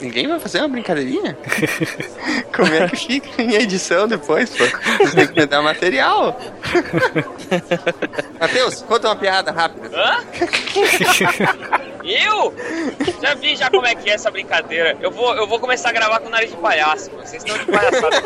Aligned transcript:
Ninguém 0.00 0.28
vai 0.28 0.38
fazer 0.38 0.58
uma 0.60 0.68
brincadeirinha? 0.68 1.36
Como 2.54 2.72
é 2.72 2.88
que 2.88 2.96
fica 2.96 3.42
em 3.42 3.54
edição 3.54 4.06
depois, 4.06 4.50
pô? 4.50 4.64
Você 4.98 5.16
tem 5.16 5.26
que 5.26 5.40
me 5.40 5.46
dar 5.46 5.60
material. 5.62 6.38
Matheus, 8.40 8.82
conta 8.82 9.08
uma 9.08 9.16
piada 9.16 9.50
rápida. 9.50 9.90
Hã? 9.94 10.24
Eu? 12.04 12.54
Já 13.20 13.34
vi 13.34 13.54
já 13.54 13.68
como 13.68 13.86
é 13.86 13.94
que 13.94 14.08
é 14.08 14.14
essa 14.14 14.30
brincadeira. 14.30 14.96
Eu 15.00 15.10
vou, 15.10 15.34
eu 15.34 15.46
vou 15.46 15.60
começar 15.60 15.90
a 15.90 15.92
gravar 15.92 16.20
com 16.20 16.30
nariz 16.30 16.50
de 16.50 16.56
palhaço. 16.56 17.10
mano. 17.10 17.26
Vocês 17.26 17.44
estão 17.44 17.58
de 17.58 17.66
palhaçada. 17.66 18.22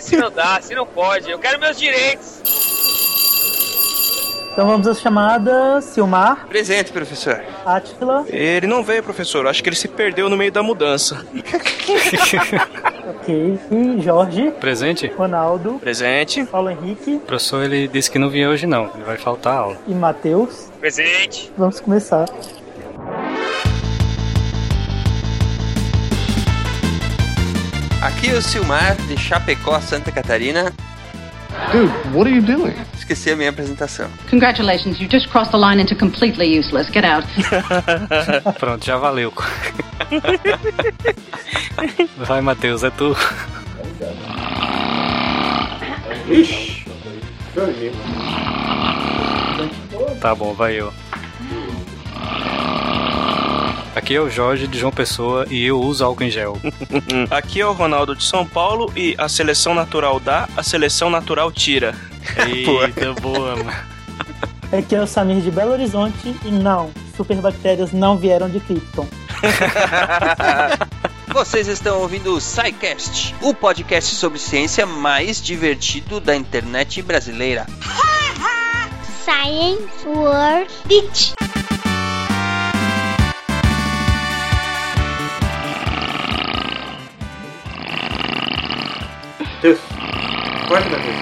Se 0.00 0.16
não 0.16 0.30
dá, 0.30 0.60
se 0.62 0.74
não 0.74 0.86
pode. 0.86 1.30
Eu 1.30 1.38
quero 1.38 1.60
meus 1.60 1.76
direitos. 1.78 2.40
Então 4.54 4.68
vamos 4.68 4.86
às 4.86 5.00
chamadas. 5.00 5.84
Silmar, 5.86 6.46
Presente, 6.46 6.92
professor. 6.92 7.42
Átila, 7.66 8.24
Ele 8.28 8.68
não 8.68 8.84
veio, 8.84 9.02
professor. 9.02 9.48
Acho 9.48 9.60
que 9.60 9.68
ele 9.68 9.74
se 9.74 9.88
perdeu 9.88 10.28
no 10.30 10.36
meio 10.36 10.52
da 10.52 10.62
mudança. 10.62 11.26
ok. 13.20 13.58
E 13.72 14.00
Jorge, 14.00 14.52
Presente? 14.60 15.08
Ronaldo, 15.18 15.78
Presente. 15.80 16.44
Paulo 16.44 16.70
Henrique 16.70 17.16
O 17.16 17.20
professor 17.20 17.64
ele 17.64 17.88
disse 17.88 18.08
que 18.08 18.18
não 18.18 18.30
vinha 18.30 18.48
hoje 18.48 18.64
não, 18.64 18.90
ele 18.94 19.02
vai 19.04 19.16
faltar 19.16 19.56
aula. 19.56 19.76
e 19.88 19.92
Matheus. 19.94 20.68
Presente. 20.80 21.50
Vamos 21.58 21.80
começar. 21.80 22.26
Aqui 28.02 28.28
é 28.30 28.34
o 28.34 28.42
Silmar, 28.42 28.96
de 29.08 29.16
Chapecó, 29.16 29.80
Santa 29.80 30.12
Catarina. 30.12 30.72
Dude, 31.72 31.90
what 32.14 32.26
are 32.26 32.34
you 32.34 32.42
doing? 32.42 32.74
Esqueci 32.94 33.30
a 33.30 33.36
minha 33.36 33.50
apresentação. 33.50 34.08
Congratulations, 34.30 35.00
you 35.00 35.08
just 35.08 35.28
crossed 35.28 35.52
the 35.52 35.58
line 35.58 35.80
into 35.80 35.94
completely 35.94 36.46
useless. 36.46 36.88
Get 36.90 37.04
out. 37.04 37.24
Pronto, 38.58 38.84
já 38.84 38.96
valeu. 38.96 39.32
Vai, 42.16 42.40
Matheus, 42.40 42.82
é 42.84 42.90
tu. 42.90 43.16
Tá 50.20 50.34
bom, 50.34 50.54
vai 50.54 50.80
eu. 50.80 50.92
Aqui 53.94 54.16
é 54.16 54.20
o 54.20 54.28
Jorge 54.28 54.66
de 54.66 54.78
João 54.78 54.92
Pessoa 54.92 55.46
e 55.48 55.64
eu 55.64 55.80
uso 55.80 56.04
álcool 56.04 56.24
em 56.24 56.30
gel. 56.30 56.58
Aqui 57.30 57.60
é 57.60 57.66
o 57.66 57.72
Ronaldo 57.72 58.16
de 58.16 58.24
São 58.24 58.44
Paulo 58.44 58.92
e 58.96 59.14
a 59.16 59.28
seleção 59.28 59.72
natural 59.72 60.18
dá, 60.18 60.48
a 60.56 60.62
seleção 60.62 61.08
natural 61.08 61.52
tira. 61.52 61.94
Eita, 62.46 63.12
boa, 63.20 63.56
mano. 63.56 63.72
Aqui 64.76 64.96
é 64.96 65.00
o 65.00 65.06
Samir 65.06 65.40
de 65.40 65.50
Belo 65.50 65.72
Horizonte 65.72 66.34
e 66.44 66.50
não, 66.50 66.90
superbactérias 67.16 67.92
não 67.92 68.16
vieram 68.16 68.48
de 68.50 68.58
Krypton. 68.58 69.06
Vocês 71.32 71.68
estão 71.68 72.00
ouvindo 72.00 72.34
o 72.34 72.40
SciCast, 72.40 73.34
o 73.40 73.54
podcast 73.54 74.14
sobre 74.16 74.38
ciência 74.38 74.86
mais 74.86 75.40
divertido 75.40 76.18
da 76.20 76.34
internet 76.34 77.00
brasileira. 77.02 77.66
Science 79.24 80.06
World 80.06 80.72
Beach. 80.86 81.34
Corta 90.74 90.88
da 90.90 90.96
vez. 90.96 91.16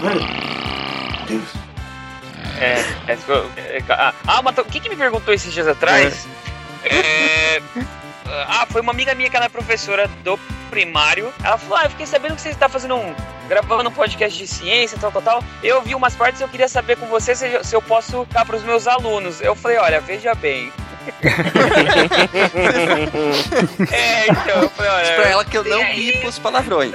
Mano, 0.00 0.20
Deus. 1.28 1.42
É, 2.60 2.84
é, 3.12 3.16
ficou- 3.16 3.48
é, 3.56 3.80
ah, 3.90 4.12
ah, 4.26 4.42
mas 4.42 4.58
o 4.58 4.64
que, 4.64 4.80
que 4.80 4.88
me 4.88 4.96
perguntou 4.96 5.32
esses 5.32 5.52
dias 5.52 5.68
atrás? 5.68 6.26
É, 6.84 7.60
ah, 8.48 8.66
foi 8.70 8.80
uma 8.80 8.90
amiga 8.92 9.14
minha 9.14 9.30
que 9.30 9.36
ela 9.36 9.46
é 9.46 9.48
professora 9.48 10.08
do 10.24 10.36
primário. 10.70 11.32
Ela 11.44 11.56
falou: 11.58 11.76
Ah, 11.78 11.84
eu 11.84 11.90
fiquei 11.90 12.06
sabendo 12.06 12.34
que 12.34 12.40
você 12.42 12.48
está 12.50 12.68
fazendo 12.68 12.96
um. 12.96 13.14
gravando 13.48 13.88
um 13.88 13.92
podcast 13.92 14.36
de 14.36 14.46
ciência, 14.48 14.98
tal, 15.00 15.12
tal, 15.12 15.22
tal. 15.22 15.44
Eu 15.62 15.80
vi 15.82 15.94
umas 15.94 16.14
partes 16.16 16.40
e 16.40 16.44
eu 16.44 16.48
queria 16.48 16.68
saber 16.68 16.96
com 16.96 17.06
você 17.06 17.34
se, 17.36 17.46
eu- 17.48 17.62
se 17.64 17.74
eu 17.76 17.82
posso 17.82 18.26
dar 18.32 18.44
para 18.44 18.56
os 18.56 18.62
meus 18.64 18.86
alunos. 18.88 19.40
Eu 19.40 19.54
falei: 19.54 19.78
Olha, 19.78 20.00
veja 20.00 20.34
bem. 20.34 20.72
é, 23.92 24.26
então, 24.28 24.62
eu 24.62 24.70
falei: 24.70 24.90
Olha. 24.92 25.04
Diz 25.04 25.14
pra 25.14 25.28
ela 25.30 25.44
que 25.44 25.56
eu 25.58 25.64
não 25.64 25.82
aí- 25.82 25.94
bipo 26.12 26.26
os 26.28 26.38
palavrões. 26.38 26.92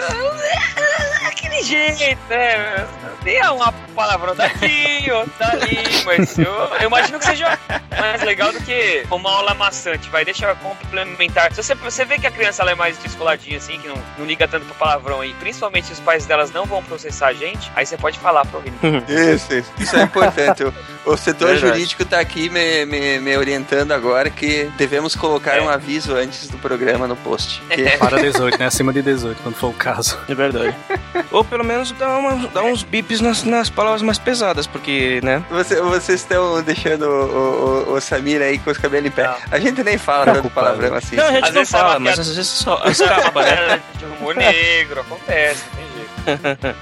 Aquele 1.37 1.63
jeito, 1.63 2.19
né? 2.29 2.87
Tem 3.23 3.41
uma 3.49 3.71
palavrão 3.95 4.35
daqui, 4.35 5.05
outra 5.11 5.47
dali, 5.57 5.77
mas 6.05 6.37
eu, 6.37 6.51
eu 6.79 6.87
imagino 6.87 7.19
que 7.19 7.25
seja 7.25 7.57
mais 7.97 8.21
legal 8.23 8.51
do 8.51 8.59
que 8.61 9.03
uma 9.11 9.29
aula 9.31 9.53
maçante, 9.53 10.09
vai, 10.09 10.23
deixa 10.23 10.45
eu 10.47 10.55
complementar. 10.57 11.51
Se 11.53 11.61
você, 11.61 11.75
você 11.75 12.05
vê 12.05 12.17
que 12.17 12.27
a 12.27 12.31
criança 12.31 12.61
ela 12.61 12.71
é 12.71 12.75
mais 12.75 12.97
descoladinha, 12.97 13.57
assim, 13.57 13.77
que 13.79 13.87
não, 13.87 13.95
não 14.17 14.25
liga 14.25 14.47
tanto 14.47 14.65
pro 14.65 14.75
palavrão 14.75 15.21
aí, 15.21 15.33
principalmente 15.35 15.87
se 15.87 15.93
os 15.93 15.99
pais 15.99 16.25
delas 16.25 16.51
não 16.51 16.65
vão 16.65 16.81
processar 16.83 17.27
a 17.27 17.33
gente, 17.33 17.71
aí 17.75 17.85
você 17.85 17.97
pode 17.97 18.17
falar 18.19 18.45
pro 18.45 18.57
ouvinte. 18.57 18.77
Isso, 19.07 19.53
isso. 19.53 19.71
Isso 19.79 19.95
é 19.95 20.03
importante. 20.03 20.63
O, 20.63 20.73
o 21.05 21.17
setor 21.17 21.49
Verdade. 21.49 21.73
jurídico 21.73 22.05
tá 22.05 22.19
aqui 22.19 22.49
me, 22.49 22.85
me, 22.85 23.19
me 23.19 23.37
orientando 23.37 23.91
agora 23.91 24.29
que 24.29 24.69
devemos 24.77 25.15
colocar 25.15 25.57
É. 25.57 25.61
um 25.61 25.69
aviso 25.69 26.15
antes 26.15 26.47
do 26.47 26.57
programa 26.57 27.07
no 27.07 27.15
post. 27.17 27.61
Que 27.69 27.97
Para 27.97 28.19
18, 28.21 28.57
né? 28.57 28.65
Acima 28.67 28.93
de 28.93 29.01
18, 29.01 29.41
quando 29.41 29.55
for 29.55 29.67
o 29.69 29.73
caso. 29.73 30.17
É 30.29 30.35
verdade. 30.35 30.75
Ou 31.31 31.43
pelo 31.43 31.63
menos 31.63 31.91
dá, 31.91 32.17
uma, 32.17 32.47
dá 32.47 32.63
uns 32.63 32.83
bips 32.83 33.19
nas, 33.21 33.43
nas 33.43 33.69
palavras 33.69 34.01
mais 34.01 34.17
pesadas, 34.17 34.65
porque, 34.65 35.19
né? 35.23 35.43
Você- 35.49 35.81
vocês 35.81 36.21
estão 36.21 36.61
deixando 36.61 37.03
o, 37.03 37.89
o, 37.89 37.93
o 37.95 38.01
Samir 38.01 38.41
aí 38.41 38.57
com 38.59 38.69
os 38.71 38.77
cabelos 38.77 39.07
em 39.07 39.11
pé. 39.11 39.23
Não. 39.23 39.35
A 39.51 39.59
gente 39.59 39.83
nem 39.83 39.97
fala 39.97 40.25
tanto 40.33 40.49
palavrão 40.49 40.95
assim. 40.95 41.15
Não, 41.15 41.25
a 41.25 41.31
gente 41.31 41.43
Às 41.49 41.53
não 41.53 41.65
fala, 41.65 41.99
mas 41.99 42.17
às 42.19 42.27
vezes 42.27 42.47
só 42.47 42.81
escapa, 42.85 43.41
né? 43.43 43.81
de 43.97 44.05
humor 44.05 44.35
negro, 44.35 45.01
acontece, 45.01 45.63
tem. 45.75 45.86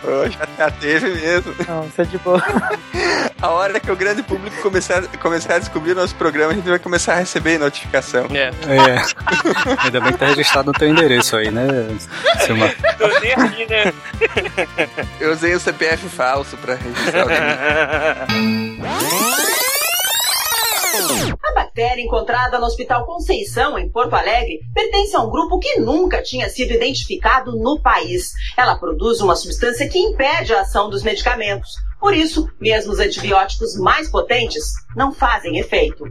Poxa, 0.02 0.50
já 0.58 0.72
teve 0.72 1.10
mesmo. 1.10 1.56
Não, 1.68 1.86
isso 1.86 2.02
é 2.02 2.06
de 2.06 2.18
boa. 2.20 2.42
A 3.42 3.50
hora 3.50 3.80
que 3.80 3.92
o 3.92 3.96
grande 3.96 4.24
público 4.24 4.60
começar, 4.62 5.04
começar 5.20 5.56
a 5.56 5.60
descobrir 5.60 5.92
o 5.92 5.96
nosso 5.96 6.16
programa, 6.16 6.52
a 6.54 6.56
gente 6.56 6.68
vai 6.68 6.80
começar 6.80 7.14
a 7.14 7.18
receber 7.18 7.58
notificação. 7.60 8.28
É. 8.34 8.48
É. 8.48 9.06
Ainda 9.84 10.02
bem 10.02 10.14
que 10.14 10.18
tá 10.18 10.28
registrado 10.28 10.68
no 10.68 10.74
teu 10.74 10.88
endereço 10.88 11.36
aí, 11.36 11.52
né, 11.52 11.68
Silmar? 12.46 12.74
Tô 12.98 13.08
nem 13.20 13.34
aqui, 13.34 13.68
né? 13.68 13.94
Eu 15.20 15.34
usei 15.34 15.54
o 15.54 15.60
CPF 15.60 16.08
falso 16.10 16.58
pra 16.58 16.76
registrar 16.76 17.28
o. 17.28 17.30
A 21.44 21.54
bactéria 21.54 22.02
encontrada 22.02 22.58
no 22.58 22.66
Hospital 22.66 23.06
Conceição, 23.06 23.78
em 23.78 23.90
Porto 23.90 24.14
Alegre, 24.14 24.60
pertence 24.74 25.16
a 25.16 25.22
um 25.22 25.30
grupo 25.30 25.60
que 25.60 25.80
nunca 25.80 26.22
tinha 26.22 26.50
sido 26.50 26.74
identificado 26.74 27.56
no 27.58 27.80
país. 27.82 28.32
Ela 28.58 28.76
produz 28.76 29.22
uma 29.22 29.36
substância 29.36 29.88
que 29.88 30.00
impede 30.00 30.54
a 30.54 30.62
ação 30.62 30.90
dos 30.90 31.04
medicamentos. 31.04 31.70
Por 32.00 32.14
isso, 32.14 32.50
mesmo 32.60 32.94
os 32.94 33.00
antibióticos 33.00 33.76
mais 33.76 34.10
potentes 34.10 34.64
não 34.96 35.12
fazem 35.12 35.58
efeito. 35.60 36.06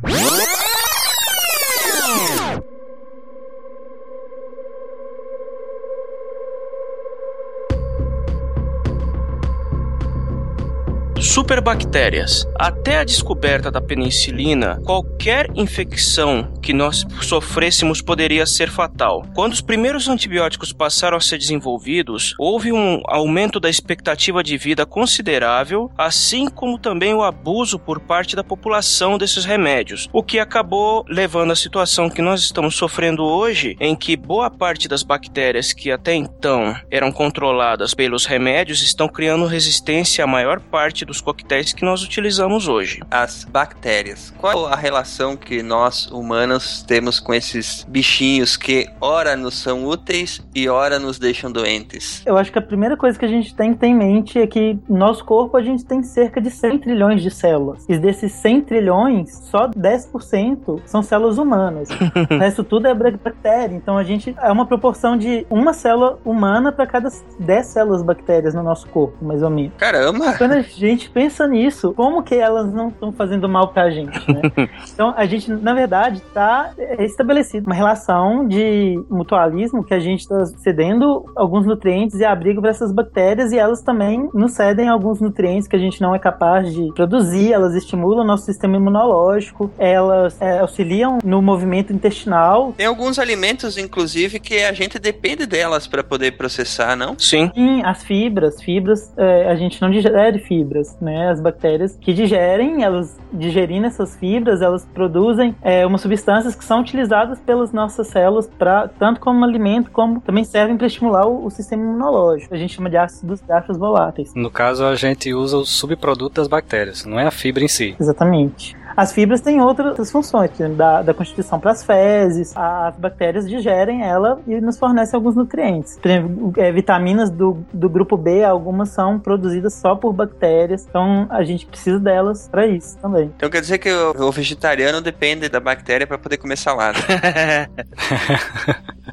Superbactérias. 11.35 12.47
Até 12.57 12.99
a 12.99 13.05
descoberta 13.05 13.69
da 13.69 13.81
penicilina, 13.81 14.81
qualquer 14.85 15.51
infecção 15.57 16.53
que 16.63 16.73
nós 16.73 17.05
sofrêssemos 17.23 18.01
poderia 18.01 18.47
ser 18.47 18.71
fatal. 18.71 19.27
Quando 19.35 19.53
os 19.53 19.61
primeiros 19.61 20.09
antibióticos 20.09 20.73
passaram 20.73 21.17
a 21.17 21.21
ser 21.21 21.39
desenvolvidos, 21.39 22.37
houve 22.39 22.73
um 22.73 23.03
aumento 23.09 23.59
da 23.59 23.69
expectativa 23.69 24.45
de 24.45 24.57
vida 24.57 24.87
considerável, 24.87 25.91
assim 25.99 26.47
como 26.47 26.79
também 26.79 27.13
o 27.13 27.25
abuso 27.25 27.81
por 27.81 27.99
parte 27.99 28.37
da 28.37 28.45
população 28.45 29.19
desses 29.19 29.45
remédios, 29.45 30.09
o 30.13 30.23
que 30.23 30.39
acabou 30.39 31.05
levando 31.09 31.51
à 31.51 31.57
situação 31.57 32.09
que 32.09 32.23
nós 32.23 32.43
estamos 32.43 32.77
sofrendo 32.77 33.25
hoje, 33.25 33.77
em 33.81 33.97
que 33.97 34.17
boa 34.17 34.49
parte 34.49 34.87
das 34.87 35.03
bactérias 35.03 35.73
que 35.73 35.91
até 35.91 36.15
então 36.15 36.77
eram 36.89 37.11
controladas 37.11 37.93
pelos 37.93 38.25
remédios 38.25 38.83
estão 38.83 39.09
criando 39.09 39.47
resistência 39.47 40.23
à 40.23 40.29
maior 40.29 40.61
parte 40.61 41.05
dos 41.05 41.24
coquetéis 41.25 41.73
que 41.73 41.85
nós 41.85 42.03
utilizamos 42.03 42.69
hoje. 42.69 43.01
As 43.11 43.45
bactérias. 43.45 44.33
Qual 44.39 44.67
a 44.67 44.77
relação 44.77 45.37
que 45.37 45.63
nós, 45.63 46.07
humanos, 46.07 46.83
temos 46.83 47.19
com 47.19 47.33
esses 47.33 47.85
bichinhos 47.89 48.57
que 48.57 48.87
ora 49.01 49.37
nos 49.37 49.59
são 49.59 49.87
úteis 49.87 50.41
e 50.55 50.69
ora 50.69 50.99
nos 50.99 51.19
deixam 51.19 51.51
doentes? 51.51 52.23
Eu 52.27 52.37
acho 52.37 52.53
que 52.53 52.59
a 52.59 52.63
primeira 52.63 52.97
coisa 52.97 53.19
que 53.19 53.25
a 53.25 53.29
gente 53.29 53.55
tem 53.55 53.73
que 53.73 53.81
ter 53.81 53.87
em 53.87 53.95
mente 53.95 54.39
é 54.39 54.47
que 54.47 54.79
no 54.89 54.99
nosso 54.99 55.25
corpo 55.25 55.57
a 55.57 55.63
gente 55.63 55.85
tem 55.85 56.03
cerca 56.03 56.41
de 56.41 56.51
100 56.51 56.79
trilhões 56.79 57.23
de 57.23 57.31
células. 57.31 57.85
E 57.89 57.97
desses 57.97 58.33
100 58.33 58.63
trilhões, 58.63 59.31
só 59.51 59.69
10% 59.69 60.83
são 60.85 61.03
células 61.03 61.39
humanas. 61.39 61.89
o 62.31 62.39
resto 62.39 62.63
tudo 62.63 62.87
é 62.87 62.95
bactéria. 62.95 63.75
Então 63.75 63.97
a 63.97 64.05
gente 64.05 64.35
é 64.41 64.53
uma 64.53 64.67
proporção 64.67 65.17
de 65.17 65.47
uma 65.49 65.73
célula 65.73 66.19
humana 66.25 66.71
para 66.73 66.87
cada 66.87 67.09
10 67.39 67.67
células 67.67 68.03
bactérias 68.03 68.55
no 68.55 68.63
nosso 68.63 68.89
corpo, 68.89 69.25
mais 69.25 69.43
ou 69.43 69.51
menos. 69.51 69.73
Caramba! 69.79 70.35
Quando 70.37 70.53
a 70.53 70.63
gente 70.63 71.11
pensa 71.15 71.47
nisso, 71.47 71.95
como 71.95 72.23
que 72.23 72.35
elas 72.35 72.73
não 72.73 72.89
estão 72.89 73.13
fazendo 73.13 73.49
mal 73.49 73.69
pra 73.69 73.89
gente, 73.89 74.21
né? 74.31 74.43
então, 74.93 75.15
a 75.17 75.25
gente, 75.25 75.51
na 75.51 75.73
verdade, 75.73 76.21
tá 76.35 76.73
estabelecido 76.99 77.67
uma 77.67 77.75
relação 77.75 78.47
de 78.47 79.01
mutualismo 79.09 79.85
que 79.85 79.95
a 79.95 80.01
gente 80.01 80.21
está 80.21 80.45
cedendo 80.59 81.25
alguns 81.37 81.65
nutrientes 81.65 82.19
e 82.19 82.25
abrigo 82.25 82.61
para 82.61 82.71
essas 82.71 82.91
bactérias 82.93 83.53
e 83.53 83.59
elas 83.59 83.81
também 83.81 84.29
nos 84.35 84.53
cedem 84.53 84.89
alguns 84.89 85.21
nutrientes 85.21 85.69
que 85.69 85.77
a 85.77 85.79
gente 85.79 86.01
não 86.01 86.15
é 86.15 86.19
capaz 86.19 86.75
de 86.75 86.93
produzir, 86.95 87.53
elas 87.53 87.75
estimulam 87.75 88.25
o 88.25 88.27
nosso 88.27 88.45
sistema 88.45 88.77
imunológico, 88.77 89.71
elas 89.79 90.41
é, 90.41 90.59
auxiliam 90.59 91.19
no 91.25 91.41
movimento 91.41 91.93
intestinal. 91.93 92.75
Tem 92.77 92.87
alguns 92.87 93.19
alimentos, 93.21 93.79
inclusive, 93.79 94.41
que 94.41 94.65
a 94.65 94.73
gente 94.73 94.99
depende 94.99 95.47
delas 95.47 95.87
para 95.87 96.03
poder 96.03 96.33
processar, 96.33 96.97
não? 96.97 97.17
Sim. 97.19 97.51
Sim, 97.55 97.83
as 97.85 98.03
fibras, 98.03 98.61
fibras, 98.61 99.13
é, 99.17 99.49
a 99.49 99.55
gente 99.55 99.81
não 99.81 99.91
digere 99.91 100.41
fibras, 100.41 100.97
né? 101.05 101.31
As 101.31 101.41
bactérias 101.41 101.97
que 102.01 102.13
digerem, 102.13 102.83
elas 102.83 103.17
digerindo 103.33 103.87
essas 103.87 104.17
fibras, 104.17 104.63
elas 104.63 104.85
produzem 104.95 105.55
é, 105.63 105.87
umas 105.87 106.01
substâncias 106.01 106.55
que 106.55 106.65
são 106.65 106.81
utilizadas 106.81 107.39
pelas 107.41 107.73
nossas 107.73 108.09
células 108.09 108.49
para 108.59 108.89
tanto 108.89 109.21
como 109.21 109.45
alimento 109.45 109.91
como 109.91 110.21
também 110.21 110.45
servem 110.45 110.77
para 110.77 110.87
estimular 110.87 111.27
o, 111.27 111.47
o, 111.47 111.51
sistema 111.51 111.83
imunológico. 111.83 112.55
A 112.55 112.59
gente 112.59 112.75
chama 112.75 112.91
de 112.91 112.97
ácidos 112.97 113.41
graxos 113.41 113.77
voláteis. 113.77 114.33
No 114.35 114.51
caso, 114.51 114.85
a 114.85 114.95
gente 114.95 115.33
usa 115.33 115.57
o 115.57 115.65
subproduto 115.65 116.37
das 116.37 116.49
bactérias, 116.49 117.05
não 117.05 117.19
é 117.19 117.27
a 117.27 117.31
fibra 117.31 117.65
em 117.65 117.69
si. 117.69 117.95
Exatamente. 118.01 118.77
As 118.97 119.13
fibras 119.13 119.41
têm 119.41 119.61
outras 119.61 120.11
funções, 120.11 120.51
da, 120.77 121.03
da 121.03 121.15
constituição 121.15 121.59
para 121.59 121.73
as 121.73 121.85
fezes, 121.85 122.57
as 122.57 122.97
bactérias 122.97 123.49
digerem 123.49 124.03
ela 124.03 124.41
e 124.47 124.61
nos 124.61 124.79
fornecem 124.79 125.17
alguns 125.17 125.35
nutrientes. 125.35 125.99
Exemplo, 126.05 126.53
é, 126.57 126.71
vitaminas 126.71 127.31
do, 127.31 127.65
do 127.73 127.89
grupo 127.89 128.17
B, 128.17 128.45
algumas 128.45 128.91
são 128.91 129.19
produzidas 129.19 129.75
só 129.75 129.97
por 129.97 130.13
bactérias, 130.13 130.87
então 130.89 131.27
a 131.31 131.43
gente 131.43 131.67
precisa 131.67 131.99
delas 131.99 132.49
para 132.49 132.67
isso 132.67 132.97
também. 132.99 133.33
Então 133.37 133.51
quer 133.51 133.61
dizer 133.61 133.79
que 133.79 133.91
o, 133.91 134.29
o 134.29 134.33
vegetariano 134.33 135.01
depende 135.01 135.49
da 135.49 135.61
bactéria 135.61 136.07
para 136.07 136.19
poder 136.19 136.37
comer 136.37 136.57
salada. 136.57 136.99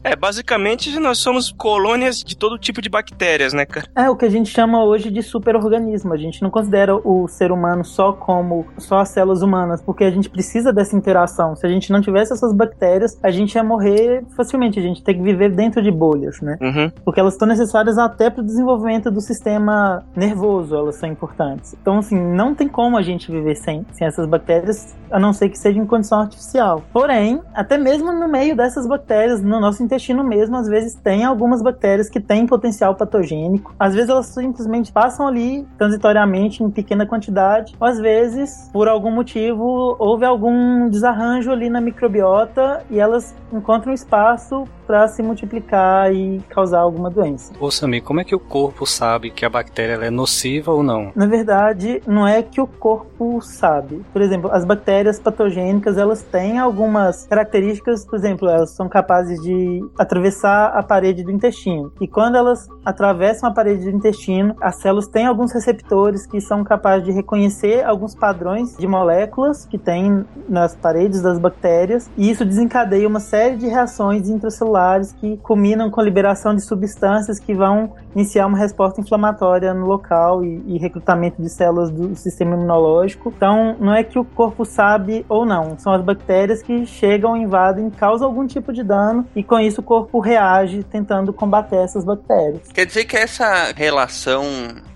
é, 0.04 0.16
basicamente 0.16 1.00
nós 1.00 1.18
somos 1.18 1.51
colônias 1.51 2.18
de 2.18 2.36
todo 2.36 2.57
tipo 2.57 2.81
de 2.81 2.89
bactérias, 2.89 3.54
né, 3.54 3.66
cara? 3.66 3.88
É 3.95 4.10
o 4.10 4.16
que 4.16 4.25
a 4.25 4.30
gente 4.30 4.50
chama 4.50 4.83
hoje 4.83 5.10
de 5.10 5.24
superorganismo. 5.24 6.13
A 6.13 6.18
gente 6.18 6.42
não 6.42 6.50
considera 6.50 6.95
o 6.95 7.28
ser 7.28 7.51
humano 7.51 7.83
só 7.83 8.13
como 8.13 8.66
só 8.78 9.00
as 9.00 9.10
células 9.10 9.42
humanas 9.42 9.70
humanas, 9.71 9.81
porque 9.81 10.03
a 10.03 10.12
gente 10.12 10.29
precisa 10.29 10.73
dessa 10.73 10.95
interação. 10.95 11.56
Se 11.56 11.65
a 11.65 11.69
gente 11.69 11.91
não 11.91 12.01
tivesse 12.01 12.33
essas 12.33 12.53
bactérias, 12.53 13.18
a 13.23 13.31
gente 13.31 13.56
ia 13.56 13.63
morrer 13.63 14.23
facilmente. 14.35 14.79
A 14.79 14.81
gente 14.81 15.03
tem 15.03 15.15
que 15.15 15.21
viver 15.21 15.50
dentro 15.56 15.81
de 15.81 15.91
bolhas, 15.91 16.41
né? 16.41 16.57
Uhum. 16.62 16.91
Porque 17.03 17.19
elas 17.19 17.33
estão 17.33 17.47
necessárias 17.47 17.97
até 17.97 18.29
para 18.29 18.41
o 18.41 18.45
desenvolvimento 18.45 19.09
do 19.09 19.21
sistema 19.21 20.03
nervoso, 20.15 20.75
elas 20.75 20.95
são 20.95 21.09
importantes. 21.09 21.75
Então, 21.81 22.00
assim, 22.00 22.19
não 22.19 22.53
tem 22.53 22.68
como 22.68 22.97
a 22.97 23.01
gente 23.01 23.31
viver 23.31 23.56
sem, 23.56 23.85
sem 23.91 24.07
essas 24.07 24.27
bactérias, 24.27 24.95
a 25.09 25.19
não 25.19 25.33
ser 25.33 25.50
que 25.50 25.57
seja 25.57 25.79
em 25.79 25.85
condição 25.85 26.21
artificial. 26.21 26.83
Porém, 26.91 27.41
até 27.53 27.77
mesmo 27.77 28.12
no 28.12 28.27
meio 28.27 28.56
dessas 28.56 28.88
bactérias, 28.88 29.41
no 29.41 29.59
nosso 29.59 29.83
intestino 29.83 30.23
mesmo, 30.23 30.56
às 30.56 30.68
vezes 30.68 30.95
tem 30.95 31.23
algumas 31.23 31.62
bactérias 31.62 32.09
que 32.09 32.19
têm 32.19 32.45
potencial 32.45 32.95
patogênico. 32.95 33.73
Às 33.79 33.94
vezes 33.94 34.09
elas 34.09 34.27
simplesmente 34.27 34.91
passam 34.91 35.27
ali 35.27 35.68
transitoriamente 35.77 36.63
em 36.63 36.69
pequena 36.69 37.06
quantidade, 37.06 37.75
ou 37.79 37.88
às 37.88 38.00
vezes, 38.00 38.69
por 38.71 38.88
algum 38.88 39.12
motivo, 39.12 39.50
houve 39.59 40.25
algum 40.25 40.89
desarranjo 40.89 41.51
ali 41.51 41.69
na 41.69 41.81
microbiota 41.81 42.83
e 42.89 43.00
elas 43.00 43.36
encontram 43.51 43.94
espaço 43.94 44.65
para 44.91 45.07
se 45.07 45.23
multiplicar 45.23 46.13
e 46.13 46.41
causar 46.49 46.79
alguma 46.79 47.09
doença. 47.09 47.53
Ô 47.61 47.71
Sami, 47.71 48.01
como 48.01 48.19
é 48.19 48.25
que 48.25 48.35
o 48.35 48.39
corpo 48.39 48.85
sabe 48.85 49.31
que 49.31 49.45
a 49.45 49.49
bactéria 49.49 49.93
é 50.05 50.09
nociva 50.09 50.73
ou 50.73 50.83
não? 50.83 51.13
Na 51.15 51.27
verdade, 51.27 52.01
não 52.05 52.27
é 52.27 52.43
que 52.43 52.59
o 52.59 52.67
corpo 52.67 53.39
sabe. 53.41 54.03
Por 54.11 54.21
exemplo, 54.21 54.51
as 54.51 54.65
bactérias 54.65 55.17
patogênicas, 55.17 55.97
elas 55.97 56.21
têm 56.23 56.59
algumas 56.59 57.25
características, 57.25 58.05
por 58.05 58.17
exemplo, 58.19 58.49
elas 58.49 58.71
são 58.71 58.89
capazes 58.89 59.41
de 59.41 59.79
atravessar 59.97 60.77
a 60.77 60.83
parede 60.83 61.23
do 61.23 61.31
intestino. 61.31 61.94
E 62.01 62.05
quando 62.05 62.35
elas 62.35 62.67
atravessam 62.83 63.47
a 63.47 63.53
parede 63.53 63.89
do 63.89 63.95
intestino, 63.95 64.53
as 64.59 64.75
células 64.75 65.07
têm 65.07 65.25
alguns 65.25 65.53
receptores 65.53 66.27
que 66.27 66.41
são 66.41 66.65
capazes 66.65 67.05
de 67.05 67.13
reconhecer 67.13 67.85
alguns 67.85 68.13
padrões 68.13 68.75
de 68.75 68.87
moléculas 68.87 69.65
que 69.65 69.77
tem 69.77 70.25
nas 70.49 70.75
paredes 70.75 71.21
das 71.21 71.39
bactérias, 71.39 72.11
e 72.17 72.29
isso 72.29 72.44
desencadeia 72.44 73.07
uma 73.07 73.21
série 73.21 73.55
de 73.55 73.67
reações 73.67 74.27
intracelulares 74.27 74.81
que 75.19 75.38
culminam 75.38 75.89
com 75.89 76.00
a 76.00 76.04
liberação 76.04 76.56
de 76.56 76.62
substâncias 76.62 77.39
que 77.39 77.54
vão 77.54 77.94
iniciar 78.16 78.48
uma 78.48 78.57
resposta 78.57 79.00
inflamatória 79.01 79.74
no 79.74 79.86
local 79.86 80.44
e, 80.44 80.62
e 80.68 80.78
recrutamento 80.78 81.42
de 81.42 81.50
células 81.50 81.89
do 81.89 82.16
sistema 82.16 82.56
imunológico. 82.56 83.33
Então, 83.36 83.75
não 83.80 83.94
é 83.94 84.04
que 84.04 84.19
o 84.19 84.25
corpo 84.25 84.66
sabe 84.66 85.25
ou 85.30 85.45
não, 85.45 85.78
são 85.78 85.94
as 85.94 86.01
bactérias 86.01 86.62
que 86.62 86.86
chegam, 86.86 87.36
invadem, 87.38 87.89
causam 87.89 88.28
algum 88.28 88.45
tipo 88.45 88.74
de 88.74 88.83
dano 88.83 89.25
e 89.36 89.44
com 89.44 89.60
isso 89.60 89.81
o 89.81 89.83
corpo 89.83 90.19
reage 90.19 90.83
tentando 90.83 91.33
combater 91.33 91.78
essas 91.78 92.04
bactérias. 92.04 92.72
Quer 92.74 92.86
dizer 92.86 93.06
que 93.06 93.18
essa 93.18 93.74
relação 93.75 94.44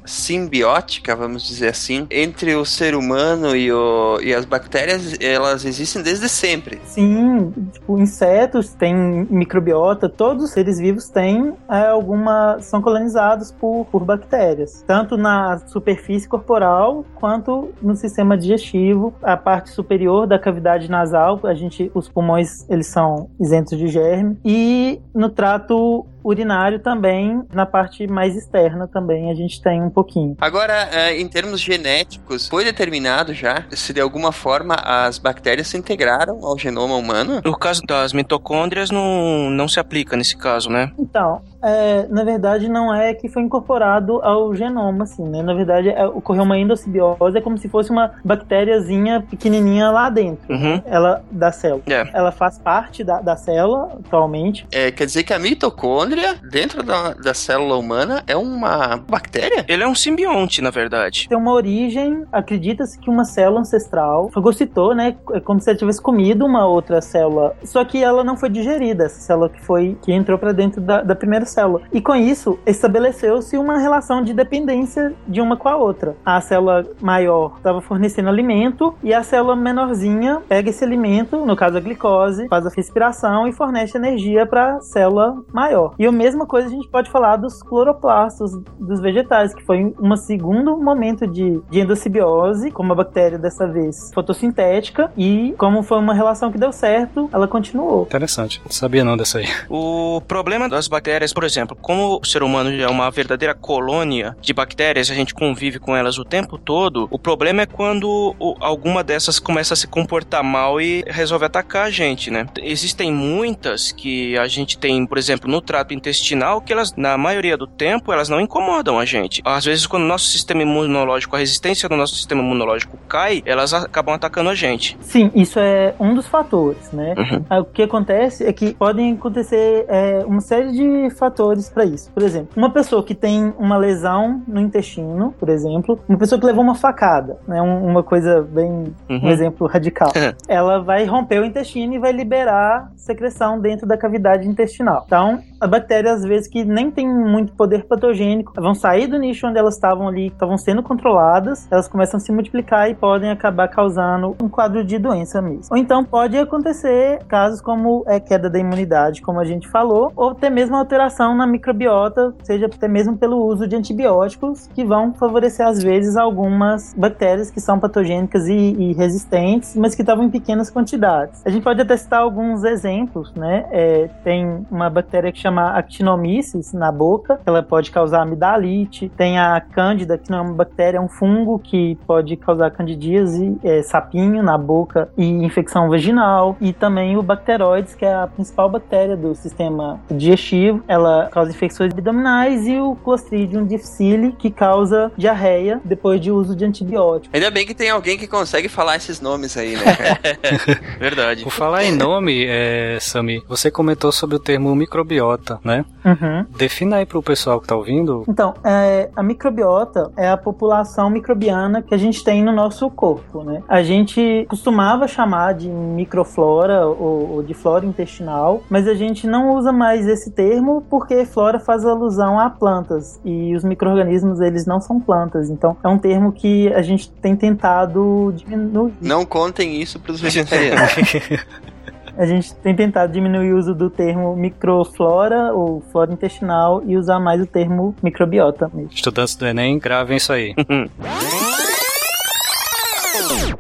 simbiótica, 0.06 1.16
vamos 1.16 1.44
dizer 1.44 1.70
assim, 1.70 2.08
entre 2.10 2.56
o 2.56 2.66
ser 2.66 2.96
humano 2.96 3.56
e, 3.56 3.72
o, 3.72 4.20
e 4.22 4.34
as 4.34 4.46
bactérias, 4.46 5.18
elas 5.20 5.66
existem 5.66 6.02
desde 6.02 6.30
sempre. 6.30 6.80
Sim, 6.86 7.52
tipo, 7.72 8.00
insetos 8.00 8.74
têm 8.74 8.96
microbiota, 9.30 10.08
todos 10.08 10.46
os 10.46 10.52
seres 10.52 10.80
vivos 10.80 11.10
têm 11.10 11.54
é, 11.70 11.88
alguma. 11.88 12.58
são 12.60 12.82
colonizados 12.82 13.52
por, 13.52 13.86
por 13.92 14.04
bactérias, 14.04 14.84
tanto 14.86 15.18
na 15.18 15.60
superfície 15.68 16.28
corporal 16.28 17.06
quanto 17.16 17.74
no 17.82 17.96
sistema 17.96 18.38
digestivo, 18.38 19.14
a 19.22 19.38
parte 19.38 19.70
superior 19.70 20.28
da 20.28 20.38
cavidade 20.38 20.90
nasal, 20.90 21.40
a 21.44 21.54
gente, 21.54 21.92
os 21.94 22.08
pulmões, 22.10 22.70
eles 22.70 22.88
são 22.88 23.30
isentos 23.40 23.78
de 23.78 23.88
germe, 23.88 24.38
e 24.44 25.00
no 25.14 25.30
trato 25.30 26.06
urinário 26.28 26.80
também, 26.80 27.44
na 27.54 27.66
parte 27.66 28.08
mais 28.08 28.36
externa 28.36 28.88
também, 28.88 29.32
a 29.32 29.36
gente 29.36 29.62
tem 29.62 29.82
um 29.82 29.90
pouquinho. 29.90 30.36
Agora, 30.40 30.74
é, 30.92 31.20
em 31.20 31.28
termos 31.28 31.62
genéticos, 31.62 32.48
foi 32.48 32.64
determinado 32.64 33.34
já 33.34 33.66
se 33.72 33.94
de 33.94 34.02
alguma 34.02 34.32
forma 34.32 34.76
as 34.76 35.20
bactérias 35.20 35.68
se 35.68 35.78
integraram 35.78 36.44
ao 36.44 36.58
genoma 36.58 36.96
humano? 36.96 37.42
No 37.44 37.58
caso 37.58 37.82
das 37.84 38.14
mitocôndrias, 38.14 38.90
não, 38.90 39.50
não 39.50 39.68
se 39.68 39.80
aplica 39.80 40.18
nesse 40.18 40.36
caso, 40.36 40.70
né? 40.70 40.92
Então, 40.98 41.42
é, 41.66 42.06
na 42.10 42.24
verdade, 42.24 42.70
não 42.70 42.94
é 42.94 43.14
que 43.14 43.28
foi 43.28 43.42
incorporado 43.42 44.22
ao 44.22 44.54
genoma, 44.54 45.04
assim, 45.04 45.28
né? 45.28 45.42
Na 45.42 45.54
verdade, 45.54 45.90
é, 45.90 46.06
ocorreu 46.06 46.44
uma 46.44 46.58
endossimbiose, 46.58 47.38
é 47.38 47.42
como 47.42 47.58
se 47.58 47.68
fosse 47.68 47.90
uma 47.90 48.12
bactériazinha 48.24 49.26
pequenininha 49.28 49.90
lá 49.90 50.10
dentro, 50.10 50.54
uhum. 50.54 50.82
ela 50.86 51.24
da 51.32 51.52
célula. 51.52 51.82
Yeah. 51.88 52.12
Ela 52.14 52.32
faz 52.32 52.60
parte 52.60 53.04
da, 53.04 53.20
da 53.20 53.36
célula, 53.36 53.98
atualmente. 54.06 54.68
É, 54.72 54.92
quer 54.92 55.06
dizer 55.06 55.24
que 55.24 55.34
a 55.34 55.40
mitocôndria, 55.40 56.36
dentro 56.52 56.84
da, 56.84 57.14
da 57.14 57.34
célula 57.34 57.78
humana, 57.78 58.24
é 58.28 58.38
uma 58.38 58.98
bactéria? 58.98 59.66
Ele 59.68 59.84
é 59.84 59.88
um 59.88 59.96
simbionte, 59.96 60.62
na 60.62 60.70
verdade. 60.70 61.28
Tem 61.28 61.38
uma 61.38 61.52
origem, 61.52 62.26
acredita-se 62.32 63.00
que 63.00 63.10
uma 63.10 63.26
célula 63.26 63.62
ancestral 63.62 64.30
fagocitou, 64.30 64.94
né? 64.94 65.16
É 65.34 65.40
como 65.40 65.60
se 65.60 65.70
ela 65.70 65.80
tivesse 65.80 66.02
comido 66.02 66.46
uma 66.46 66.68
outra 66.68 67.02
célula, 67.02 67.56
só 67.64 67.84
que 67.84 68.04
ela 68.04 68.24
não 68.24 68.38
foi 68.38 68.50
digerida, 68.50 69.06
essa 69.06 69.20
célula 69.20 69.50
que 69.50 69.62
foi, 69.62 69.98
que 70.04 70.14
entrou 70.14 70.38
para 70.38 70.52
dentro 70.52 70.80
da, 70.80 71.02
da 71.02 71.16
primeira 71.16 71.46
célula. 71.56 71.82
E 71.92 72.02
com 72.02 72.16
isso, 72.16 72.60
estabeleceu-se 72.66 73.58
uma 73.58 73.78
relação 73.78 74.22
de 74.22 74.34
dependência 74.34 75.14
de 75.28 75.42
uma 75.42 75.56
com 75.56 75.70
a 75.70 75.78
outra. 75.78 76.16
A 76.26 76.40
célula 76.42 76.86
maior 77.02 77.54
estava 77.58 77.82
fornecendo 77.82 78.30
alimento 78.30 78.94
e 79.02 79.14
a 79.14 79.24
célula 79.24 79.56
menorzinha 79.56 80.42
pega 80.48 80.70
esse 80.70 80.84
alimento, 80.84 81.46
no 81.46 81.56
caso 81.56 81.78
a 81.78 81.80
glicose, 81.80 82.48
faz 82.50 82.66
a 82.66 82.70
respiração 82.70 83.48
e 83.48 83.54
fornece 83.54 83.98
energia 83.98 84.46
para 84.46 84.76
a 84.76 84.82
célula 84.82 85.38
maior. 85.54 85.94
E 85.98 86.06
a 86.06 86.12
mesma 86.12 86.46
coisa 86.46 86.68
a 86.68 86.72
gente 86.72 86.88
pode 86.90 87.10
falar 87.10 87.38
dos 87.38 87.64
cloroplastos 87.64 88.52
dos 88.80 89.00
vegetais, 89.00 89.54
que 89.54 89.64
foi 89.64 89.94
um 90.00 90.16
segundo 90.18 90.78
momento 90.78 91.26
de, 91.26 91.62
de 91.70 91.80
endossimbiose, 91.80 92.72
como 92.72 92.92
a 92.92 92.96
bactéria 92.96 93.38
dessa 93.38 93.68
vez 93.68 94.12
fotossintética, 94.14 95.12
e 95.18 95.54
como 95.58 95.84
foi 95.84 96.00
uma 96.00 96.14
relação 96.14 96.52
que 96.52 96.58
deu 96.58 96.72
certo, 96.72 97.30
ela 97.32 97.48
continuou. 97.48 98.04
Interessante, 98.04 98.62
não 98.64 98.72
sabia 98.72 99.04
não 99.04 99.16
dessa 99.16 99.38
aí. 99.38 99.48
O 99.70 100.22
problema 100.28 100.68
das 100.68 100.88
bactérias, 100.88 101.32
por 101.36 101.44
exemplo, 101.44 101.78
como 101.80 102.18
o 102.22 102.26
ser 102.26 102.42
humano 102.42 102.72
é 102.72 102.88
uma 102.88 103.12
verdadeira 103.12 103.54
colônia 103.54 104.38
de 104.40 104.54
bactérias, 104.54 105.12
a 105.12 105.14
gente 105.14 105.34
convive 105.34 105.80
com 105.80 105.94
elas 105.94 106.18
o 106.18 106.24
tempo 106.24 106.58
todo, 106.58 107.10
o 107.12 107.20
problema 107.20 107.64
é 107.64 107.66
quando 107.66 108.34
alguma 108.62 109.04
dessas 109.04 109.38
começa 109.38 109.74
a 109.74 109.78
se 109.78 109.86
comportar 109.86 110.42
mal 110.42 110.80
e 110.80 111.04
resolve 111.08 111.44
atacar 111.44 111.88
a 111.88 111.92
gente, 111.92 112.32
né? 112.32 112.48
Existem 112.62 113.12
muitas 113.12 113.92
que 113.92 114.38
a 114.38 114.48
gente 114.48 114.78
tem, 114.78 115.06
por 115.06 115.18
exemplo, 115.18 115.52
no 115.52 115.60
trato 115.60 115.94
intestinal, 115.94 116.62
que 116.62 116.72
elas, 116.72 116.96
na 116.96 117.18
maioria 117.18 117.58
do 117.58 117.68
tempo, 117.68 118.14
elas 118.14 118.30
não 118.30 118.40
incomodam 118.40 118.98
a 118.98 119.04
gente. 119.04 119.42
Às 119.44 119.66
vezes, 119.66 119.86
quando 119.86 120.04
o 120.04 120.08
nosso 120.08 120.28
sistema 120.30 120.62
imunológico, 120.62 121.36
a 121.36 121.40
resistência 121.40 121.90
do 121.90 121.98
nosso 121.98 122.16
sistema 122.16 122.42
imunológico 122.42 122.98
cai, 123.10 123.44
elas 123.46 123.74
acabam 123.74 124.16
atacando 124.16 124.50
a 124.50 124.56
gente. 124.56 124.98
Sim, 125.02 125.30
isso 125.36 125.60
é 125.60 125.94
um 126.00 126.16
dos 126.16 126.28
fatores, 126.28 126.94
né? 126.94 127.14
Uhum. 127.18 127.60
O 127.60 127.66
que 127.66 127.84
acontece 127.84 128.46
é 128.46 128.54
que 128.54 128.74
podem 128.74 129.14
acontecer 129.14 129.86
é, 129.90 130.24
uma 130.26 130.40
série 130.40 130.72
de 130.72 131.10
fatores 131.10 131.25
fatores 131.26 131.70
para 131.70 131.86
isso. 131.86 132.12
Por 132.12 132.22
exemplo, 132.24 132.50
uma 132.56 132.70
pessoa 132.72 133.04
que 133.04 133.16
tem 133.16 133.54
uma 133.58 133.78
lesão 133.78 134.44
no 134.48 134.60
intestino, 134.60 135.34
por 135.40 135.50
exemplo, 135.50 136.00
uma 136.08 136.18
pessoa 136.18 136.40
que 136.40 136.46
levou 136.46 136.64
uma 136.64 136.76
facada, 136.76 137.38
né, 137.48 137.62
um, 137.62 137.86
uma 137.86 138.04
coisa 138.04 138.42
bem, 138.44 138.94
Uhum. 139.10 139.20
um 139.24 139.30
exemplo 139.30 139.68
radical, 139.68 140.12
ela 140.48 140.80
vai 140.82 141.06
romper 141.06 141.40
o 141.40 141.46
intestino 141.46 141.94
e 141.94 142.00
vai 142.00 142.12
liberar 142.12 142.92
secreção 142.96 143.60
dentro 143.60 143.88
da 143.88 143.98
cavidade 143.98 144.48
intestinal. 144.48 145.04
Então, 145.06 145.40
a 145.66 145.68
bactéria, 145.68 146.14
às 146.14 146.24
vezes, 146.24 146.48
que 146.48 146.64
nem 146.64 146.92
tem 146.92 147.08
muito 147.08 147.54
poder 147.54 147.86
patogênico, 147.86 148.54
vão 148.56 148.76
sair 148.76 149.08
do 149.08 149.18
nicho 149.18 149.48
onde 149.48 149.58
elas 149.58 149.74
estavam 149.74 150.08
ali, 150.08 150.28
estavam 150.28 150.58
sendo 150.58 150.84
controladas, 150.84 151.68
elas 151.72 151.88
começam 151.88 152.18
a 152.18 152.22
se 152.22 152.32
multiplicar 152.32 152.90
e 152.90 152.94
podem 152.94 153.32
acabar 153.32 153.68
causando 153.68 154.36
um 154.42 154.48
quadro 154.48 154.84
de 154.84 155.00
doença 155.00 155.42
mesmo. 155.42 155.66
Ou 155.72 155.78
então 155.78 156.04
pode 156.04 156.38
acontecer 156.38 157.24
casos 157.28 157.62
como 157.62 158.04
é, 158.08 158.20
queda 158.20 158.48
da 158.48 158.60
imunidade, 158.60 159.24
como 159.24 159.40
a 159.40 159.44
gente 159.44 159.68
falou, 159.68 160.12
ou 160.16 160.30
até 160.30 160.52
mesmo 160.52 160.76
alteração 160.76 161.36
na 161.36 161.48
microbiota, 161.48 162.34
seja 162.44 162.68
até 162.68 162.88
mesmo 162.88 163.18
pelo 163.18 163.44
uso 163.44 163.68
de 163.68 163.76
antibióticos, 163.76 164.68
que 164.68 164.86
vão 164.86 165.14
favorecer, 165.16 165.66
às 165.66 165.82
vezes, 165.82 166.16
algumas 166.16 166.94
bactérias 166.94 167.50
que 167.50 167.60
são 167.60 167.80
patogênicas 167.80 168.48
e, 168.48 168.54
e 168.54 168.94
resistentes, 168.94 169.76
mas 169.76 169.96
que 169.96 170.04
estavam 170.04 170.26
em 170.26 170.30
pequenas 170.30 170.70
quantidades. 170.70 171.42
A 171.44 171.50
gente 171.50 171.64
pode 171.64 171.82
até 171.82 171.98
citar 171.98 172.20
alguns 172.20 172.64
exemplos, 172.64 173.34
né? 173.34 173.66
É, 173.72 174.10
tem 174.24 174.66
uma 174.70 174.90
bactéria 174.92 175.32
que 175.32 175.40
chama 175.40 175.55
Actinomyces 175.76 176.74
na 176.74 176.92
boca, 176.92 177.40
ela 177.46 177.62
pode 177.62 177.92
causar 177.92 178.22
amidalite. 178.22 179.12
Tem 179.18 179.40
a 179.40 179.60
Cândida, 179.60 180.18
que 180.18 180.30
não 180.30 180.38
é 180.38 180.42
uma 180.42 180.54
bactéria, 180.54 180.98
é 180.98 181.02
um 181.02 181.10
fungo 181.10 181.60
que 181.60 181.98
pode 182.08 182.36
causar 182.38 182.72
candidíase, 182.72 183.58
é, 183.64 183.82
sapinho 183.82 184.42
na 184.44 184.58
boca 184.58 185.10
e 185.18 185.26
infecção 185.26 185.90
vaginal. 185.90 186.58
E 186.62 186.74
também 186.74 187.18
o 187.18 187.24
Bacteroides, 187.24 187.96
que 187.96 188.06
é 188.06 188.14
a 188.14 188.28
principal 188.28 188.70
bactéria 188.70 189.18
do 189.18 189.36
sistema 189.36 190.00
digestivo. 190.10 190.84
Ela 190.88 191.30
causa 191.32 191.52
infecções 191.52 191.92
abdominais 191.92 192.68
e 192.68 192.78
o 192.78 192.96
Clostridium 192.96 193.66
difficile, 193.66 194.32
que 194.34 194.50
causa 194.52 195.12
diarreia 195.18 195.82
depois 195.84 196.20
de 196.22 196.32
uso 196.32 196.56
de 196.56 196.66
antibióticos. 196.66 197.30
Ainda 197.34 197.52
bem 197.52 197.66
que 197.66 197.74
tem 197.74 197.90
alguém 197.90 198.18
que 198.18 198.28
consegue 198.28 198.70
falar 198.70 198.96
esses 198.98 199.20
nomes 199.20 199.58
aí, 199.58 199.76
né, 199.76 199.96
cara? 199.96 200.20
Verdade. 201.00 201.44
Por 201.44 201.52
falar 201.52 201.84
em 201.84 201.92
nome, 201.92 202.46
é, 202.48 202.98
Sami, 203.00 203.44
você 203.48 203.70
comentou 203.70 204.12
sobre 204.12 204.36
o 204.36 204.40
termo 204.40 204.74
microbiota, 204.76 205.35
né? 205.64 205.86
Uhum. 206.04 206.46
Defina 206.58 206.98
aí 206.98 207.06
pro 207.06 207.22
pessoal 207.22 207.60
que 207.60 207.68
tá 207.68 207.76
ouvindo. 207.76 208.24
Então, 208.28 208.54
é, 208.64 209.10
a 209.16 209.24
microbiota 209.24 210.12
é 210.16 210.30
a 210.30 210.38
população 210.38 211.10
microbiana 211.10 211.82
que 211.82 211.94
a 211.94 211.98
gente 211.98 212.24
tem 212.24 212.44
no 212.44 212.52
nosso 212.52 212.90
corpo, 212.90 213.44
né? 213.44 213.62
A 213.68 213.84
gente 213.84 214.46
costumava 214.50 215.08
chamar 215.08 215.54
de 215.54 215.70
microflora 215.70 216.86
ou, 216.86 217.36
ou 217.36 217.44
de 217.44 217.54
flora 217.54 217.86
intestinal, 217.86 218.64
mas 218.70 218.88
a 218.88 218.94
gente 218.94 219.28
não 219.28 219.56
usa 219.56 219.72
mais 219.72 220.08
esse 220.08 220.32
termo 220.32 220.86
porque 220.90 221.26
flora 221.26 221.60
faz 221.60 221.86
alusão 221.86 222.40
a 222.40 222.50
plantas 222.50 223.20
e 223.24 223.56
os 223.56 223.64
micro-organismos, 223.64 224.40
eles 224.40 224.66
não 224.66 224.80
são 224.80 225.00
plantas. 225.00 225.50
Então, 225.50 225.76
é 225.84 225.88
um 225.88 225.98
termo 225.98 226.32
que 226.32 226.72
a 226.74 226.82
gente 226.82 227.12
tem 227.12 227.36
tentado 227.36 228.34
diminuir. 228.36 228.94
Não 229.02 229.26
contem 229.26 229.82
isso 229.82 230.00
pros 230.00 230.22
vegetarianos. 230.22 230.92
A 232.18 232.26
gente 232.26 232.56
tem 232.56 232.76
tentado 232.76 233.12
diminuir 233.12 233.54
o 233.54 233.58
uso 233.58 233.76
do 233.76 233.90
termo 233.90 234.36
microflora 234.36 235.54
ou 235.54 235.82
flora 235.92 236.14
intestinal 236.14 236.82
e 236.86 236.96
usar 236.96 237.20
mais 237.20 237.42
o 237.42 237.46
termo 237.46 237.94
microbiota 238.02 238.70
mesmo. 238.74 238.92
Estudantes 238.94 239.36
do 239.36 239.46
Enem, 239.46 239.78
gravem 239.78 240.18
isso 240.18 240.32
aí. 240.32 240.56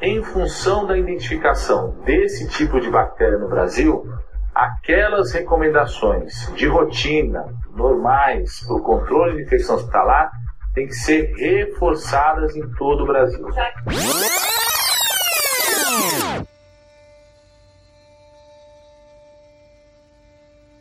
Em 0.02 0.24
função 0.24 0.86
da 0.86 0.98
identificação 0.98 1.96
desse 2.06 2.48
tipo 2.50 2.80
de 2.80 2.90
bactéria 2.90 3.38
no 3.38 3.50
Brasil, 3.50 4.06
aquelas 4.54 5.34
recomendações 5.34 6.52
de 6.56 6.68
rotina 6.68 7.46
normais 7.76 8.64
para 8.66 8.76
o 8.76 8.82
controle 8.82 9.36
de 9.36 9.44
infecção 9.44 9.76
hospitalar 9.76 10.30
têm 10.74 10.88
que 10.88 10.94
ser 10.94 11.34
reforçadas 11.36 12.56
em 12.56 12.70
todo 12.78 13.04
o 13.04 13.08
Brasil. 13.08 13.48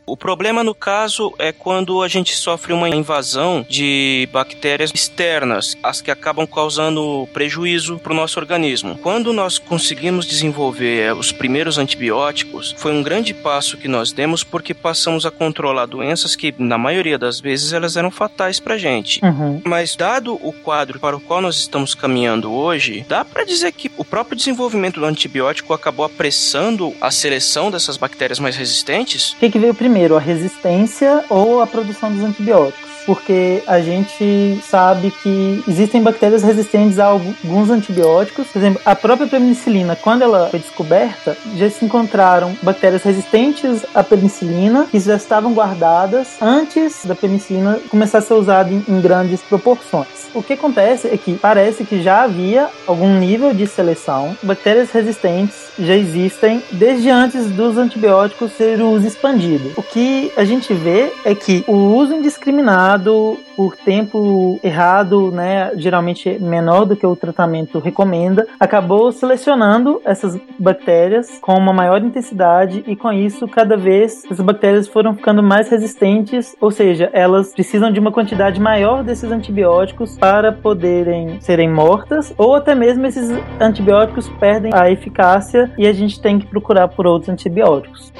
O 0.05 0.15
problema, 0.15 0.63
no 0.63 0.75
caso, 0.75 1.33
é 1.39 1.51
quando 1.51 2.03
a 2.03 2.07
gente 2.07 2.35
sofre 2.35 2.71
uma 2.71 2.87
invasão 2.87 3.65
de 3.67 4.29
bactérias 4.31 4.91
externas, 4.93 5.75
as 5.81 5.99
que 5.99 6.11
acabam 6.11 6.45
causando 6.45 7.27
prejuízo 7.33 7.97
para 7.97 8.13
o 8.13 8.15
nosso 8.15 8.39
organismo. 8.39 8.99
Quando 9.01 9.33
nós 9.33 9.57
conseguimos 9.57 10.27
desenvolver 10.27 11.15
os 11.15 11.31
primeiros 11.31 11.79
antibióticos, 11.79 12.75
foi 12.77 12.93
um 12.93 13.01
grande 13.01 13.33
passo 13.33 13.77
que 13.77 13.87
nós 13.87 14.11
demos 14.11 14.43
porque 14.43 14.73
passamos 14.75 15.25
a 15.25 15.31
controlar 15.31 15.87
doenças 15.87 16.35
que, 16.35 16.53
na 16.59 16.77
maioria 16.77 17.17
das 17.17 17.39
vezes, 17.39 17.73
elas 17.73 17.97
eram 17.97 18.11
fatais 18.11 18.59
para 18.59 18.77
gente. 18.77 19.19
Uhum. 19.25 19.61
Mas, 19.63 19.95
dado 19.95 20.35
o 20.35 20.53
quadro 20.53 20.99
para 20.99 21.17
o 21.17 21.19
qual 21.19 21.41
nós 21.41 21.57
estamos 21.57 21.95
caminhando 21.95 22.53
hoje, 22.53 23.03
dá 23.09 23.25
para 23.25 23.43
dizer 23.43 23.71
que 23.71 23.91
o 23.97 24.05
próprio 24.05 24.37
desenvolvimento 24.37 24.99
do 24.99 25.05
antibiótico 25.05 25.73
acabou 25.73 26.05
apressando 26.05 26.93
a 27.01 27.09
seleção 27.09 27.71
dessas 27.71 27.97
bactérias 27.97 28.39
mais 28.39 28.55
resistentes? 28.55 29.33
O 29.33 29.37
que, 29.37 29.49
que 29.49 29.59
veio 29.59 29.73
primeiro, 29.73 29.94
a 29.95 30.19
resistência 30.19 31.23
ou 31.29 31.61
a 31.61 31.67
produção 31.67 32.11
dos 32.11 32.23
antibióticos? 32.23 32.95
Porque 33.05 33.63
a 33.67 33.79
gente 33.79 34.59
sabe 34.67 35.11
que 35.11 35.63
existem 35.67 36.01
bactérias 36.01 36.41
resistentes 36.41 36.97
a 36.97 37.05
alguns 37.05 37.69
antibióticos. 37.69 38.47
Por 38.47 38.57
exemplo, 38.57 38.81
a 38.83 38.95
própria 38.95 39.27
penicilina, 39.27 39.95
quando 39.95 40.23
ela 40.23 40.49
foi 40.49 40.59
descoberta, 40.59 41.37
já 41.55 41.69
se 41.69 41.85
encontraram 41.85 42.57
bactérias 42.63 43.03
resistentes 43.03 43.85
à 43.93 44.03
penicilina 44.03 44.87
que 44.89 44.99
já 44.99 45.15
estavam 45.15 45.53
guardadas 45.53 46.41
antes 46.41 47.05
da 47.05 47.13
penicilina 47.13 47.79
começar 47.89 48.17
a 48.17 48.21
ser 48.21 48.33
usada 48.33 48.73
em 48.73 49.01
grandes 49.01 49.41
proporções. 49.41 50.27
O 50.33 50.41
que 50.41 50.53
acontece 50.53 51.07
é 51.07 51.15
que 51.15 51.35
parece 51.35 51.85
que 51.85 52.01
já 52.01 52.23
havia 52.23 52.69
algum 52.87 53.19
nível 53.19 53.53
de 53.53 53.67
seleção. 53.67 54.35
Bactérias 54.41 54.91
resistentes 54.91 55.64
já 55.77 55.95
existem 55.95 56.61
desde 56.71 57.09
antes 57.09 57.51
dos 57.51 57.77
antibióticos 57.77 58.51
ser 58.53 58.81
o 58.81 58.91
uso 58.91 59.07
expandido. 59.07 59.71
O 59.75 59.83
que 59.83 60.31
a 60.35 60.43
gente 60.43 60.73
vê 60.73 61.11
é 61.23 61.33
que 61.33 61.63
o 61.67 61.73
uso 61.73 62.13
indiscriminado 62.13 63.37
por 63.55 63.75
tempo 63.77 64.59
errado, 64.61 65.31
né, 65.31 65.71
geralmente 65.75 66.37
menor 66.39 66.85
do 66.85 66.95
que 66.95 67.05
o 67.05 67.15
tratamento 67.15 67.79
recomenda, 67.79 68.45
acabou 68.59 69.11
selecionando 69.11 70.01
essas 70.03 70.37
bactérias 70.59 71.39
com 71.39 71.53
uma 71.53 71.71
maior 71.71 72.03
intensidade 72.03 72.83
e 72.85 72.95
com 72.95 73.11
isso 73.11 73.47
cada 73.47 73.77
vez 73.77 74.23
as 74.29 74.39
bactérias 74.39 74.87
foram 74.87 75.15
ficando 75.15 75.41
mais 75.41 75.69
resistentes, 75.69 76.55
ou 76.59 76.69
seja, 76.69 77.09
elas 77.13 77.53
precisam 77.53 77.91
de 77.91 77.99
uma 77.99 78.11
quantidade 78.11 78.59
maior 78.59 79.03
desses 79.03 79.31
antibióticos 79.31 80.17
para 80.17 80.51
poderem 80.51 81.39
serem 81.39 81.71
mortas, 81.71 82.33
ou 82.37 82.55
até 82.55 82.75
mesmo 82.75 83.05
esses 83.05 83.29
antibióticos 83.59 84.27
perdem 84.39 84.71
a 84.73 84.91
eficácia 84.91 85.64
e 85.77 85.87
a 85.87 85.93
gente 85.93 86.19
tem 86.19 86.39
que 86.39 86.45
procurar 86.47 86.87
por 86.87 87.05
outros 87.07 87.29
antibióticos. 87.29 88.11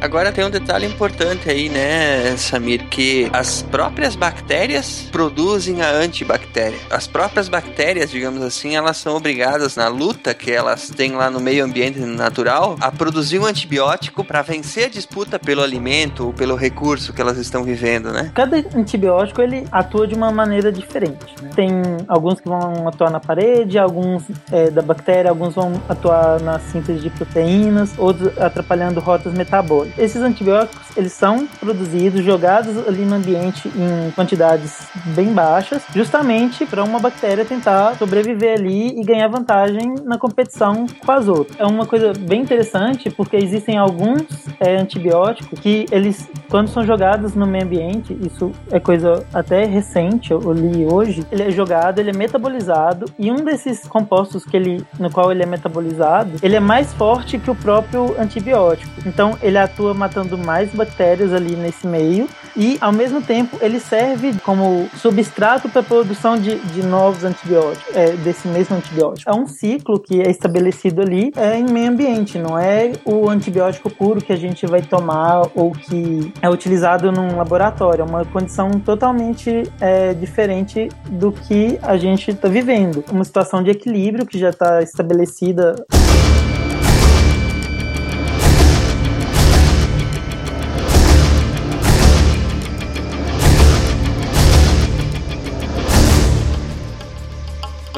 Agora 0.00 0.30
tem 0.30 0.44
um 0.44 0.50
detalhe 0.50 0.86
importante 0.86 1.50
aí, 1.50 1.68
né, 1.68 2.36
Samir, 2.36 2.84
que 2.88 3.28
as 3.32 3.62
próprias 3.62 4.14
bactérias 4.14 5.08
produzem 5.10 5.82
a 5.82 5.90
antibactéria. 5.90 6.78
As 6.88 7.06
próprias 7.06 7.48
bactérias, 7.48 8.10
digamos 8.10 8.42
assim, 8.42 8.76
elas 8.76 8.96
são 8.96 9.16
obrigadas 9.16 9.76
na 9.76 9.88
luta 9.88 10.32
que 10.34 10.52
elas 10.52 10.88
têm 10.88 11.12
lá 11.12 11.30
no 11.30 11.40
meio 11.40 11.64
ambiente 11.64 11.98
natural 11.98 12.76
a 12.80 12.92
produzir 12.92 13.40
um 13.40 13.44
antibiótico 13.44 14.24
para 14.24 14.40
vencer 14.42 14.86
a 14.86 14.88
disputa 14.88 15.38
pelo 15.38 15.62
alimento 15.62 16.26
ou 16.26 16.32
pelo 16.32 16.54
recurso 16.54 17.12
que 17.12 17.20
elas 17.20 17.36
estão 17.36 17.64
vivendo, 17.64 18.12
né? 18.12 18.30
Cada 18.34 18.56
antibiótico 18.56 19.42
ele 19.42 19.66
atua 19.72 20.06
de 20.06 20.14
uma 20.14 20.30
maneira 20.30 20.70
diferente. 20.70 21.34
Né? 21.42 21.50
Tem 21.56 21.70
alguns 22.06 22.40
que 22.40 22.48
vão 22.48 22.86
atuar 22.86 23.10
na 23.10 23.20
parede, 23.20 23.78
alguns 23.78 24.22
é, 24.52 24.70
da 24.70 24.80
bactéria, 24.80 25.30
alguns 25.30 25.54
vão 25.54 25.72
atuar 25.88 26.40
na 26.40 26.60
síntese 26.60 27.00
de 27.00 27.10
proteínas, 27.10 27.98
outros 27.98 28.36
atrapalhando 28.38 29.00
rotas 29.00 29.32
metabólicas. 29.34 29.87
Esses 29.96 30.22
antibióticos, 30.22 30.96
eles 30.96 31.12
são 31.12 31.46
produzidos, 31.60 32.24
jogados 32.24 32.76
ali 32.86 33.04
no 33.04 33.16
ambiente 33.16 33.68
em 33.68 34.10
quantidades 34.12 34.88
bem 35.14 35.32
baixas, 35.32 35.82
justamente 35.94 36.66
para 36.66 36.82
uma 36.82 36.98
bactéria 36.98 37.44
tentar 37.44 37.96
sobreviver 37.96 38.58
ali 38.58 38.98
e 38.98 39.04
ganhar 39.04 39.28
vantagem 39.28 39.94
na 40.04 40.18
competição 40.18 40.86
com 41.04 41.12
as 41.12 41.28
outras. 41.28 41.58
É 41.58 41.64
uma 41.64 41.86
coisa 41.86 42.12
bem 42.12 42.42
interessante 42.42 43.10
porque 43.10 43.36
existem 43.36 43.76
alguns 43.76 44.22
é, 44.60 44.76
antibióticos 44.76 45.58
que 45.60 45.86
eles, 45.90 46.28
quando 46.48 46.68
são 46.68 46.84
jogados 46.84 47.34
no 47.34 47.46
meio 47.46 47.64
ambiente, 47.64 48.16
isso 48.20 48.52
é 48.70 48.80
coisa 48.80 49.24
até 49.32 49.64
recente, 49.64 50.32
eu 50.32 50.52
li 50.52 50.86
hoje, 50.86 51.24
ele 51.30 51.42
é 51.42 51.50
jogado, 51.50 51.98
ele 51.98 52.10
é 52.10 52.16
metabolizado 52.16 53.06
e 53.18 53.30
um 53.30 53.36
desses 53.36 53.86
compostos 53.86 54.44
que 54.44 54.56
ele, 54.56 54.84
no 54.98 55.10
qual 55.10 55.30
ele 55.30 55.42
é 55.42 55.46
metabolizado, 55.46 56.32
ele 56.42 56.56
é 56.56 56.60
mais 56.60 56.92
forte 56.94 57.38
que 57.38 57.50
o 57.50 57.54
próprio 57.54 58.20
antibiótico. 58.20 58.90
Então 59.06 59.36
ele 59.42 59.58
atua 59.78 59.94
matando 59.94 60.36
mais 60.36 60.70
bactérias 60.72 61.32
ali 61.32 61.54
nesse 61.54 61.86
meio 61.86 62.28
e, 62.56 62.76
ao 62.80 62.92
mesmo 62.92 63.22
tempo, 63.22 63.56
ele 63.60 63.78
serve 63.78 64.34
como 64.40 64.88
substrato 64.96 65.68
para 65.68 65.80
a 65.80 65.84
produção 65.84 66.36
de, 66.36 66.56
de 66.56 66.82
novos 66.82 67.22
antibióticos, 67.22 67.94
é, 67.94 68.12
desse 68.16 68.48
mesmo 68.48 68.76
antibiótico. 68.76 69.30
É 69.30 69.34
um 69.34 69.46
ciclo 69.46 70.00
que 70.00 70.20
é 70.20 70.28
estabelecido 70.28 71.00
ali 71.00 71.32
é, 71.36 71.56
em 71.56 71.70
meio 71.70 71.90
ambiente, 71.90 72.38
não 72.38 72.58
é 72.58 72.92
o 73.04 73.30
antibiótico 73.30 73.88
puro 73.88 74.20
que 74.20 74.32
a 74.32 74.36
gente 74.36 74.66
vai 74.66 74.82
tomar 74.82 75.42
ou 75.54 75.70
que 75.70 76.32
é 76.42 76.50
utilizado 76.50 77.12
num 77.12 77.36
laboratório. 77.36 78.02
É 78.02 78.04
uma 78.04 78.24
condição 78.24 78.70
totalmente 78.72 79.62
é, 79.80 80.12
diferente 80.14 80.88
do 81.08 81.30
que 81.30 81.78
a 81.82 81.96
gente 81.96 82.32
está 82.32 82.48
vivendo. 82.48 83.04
Uma 83.10 83.24
situação 83.24 83.62
de 83.62 83.70
equilíbrio 83.70 84.26
que 84.26 84.38
já 84.38 84.50
está 84.50 84.82
estabelecida. 84.82 85.76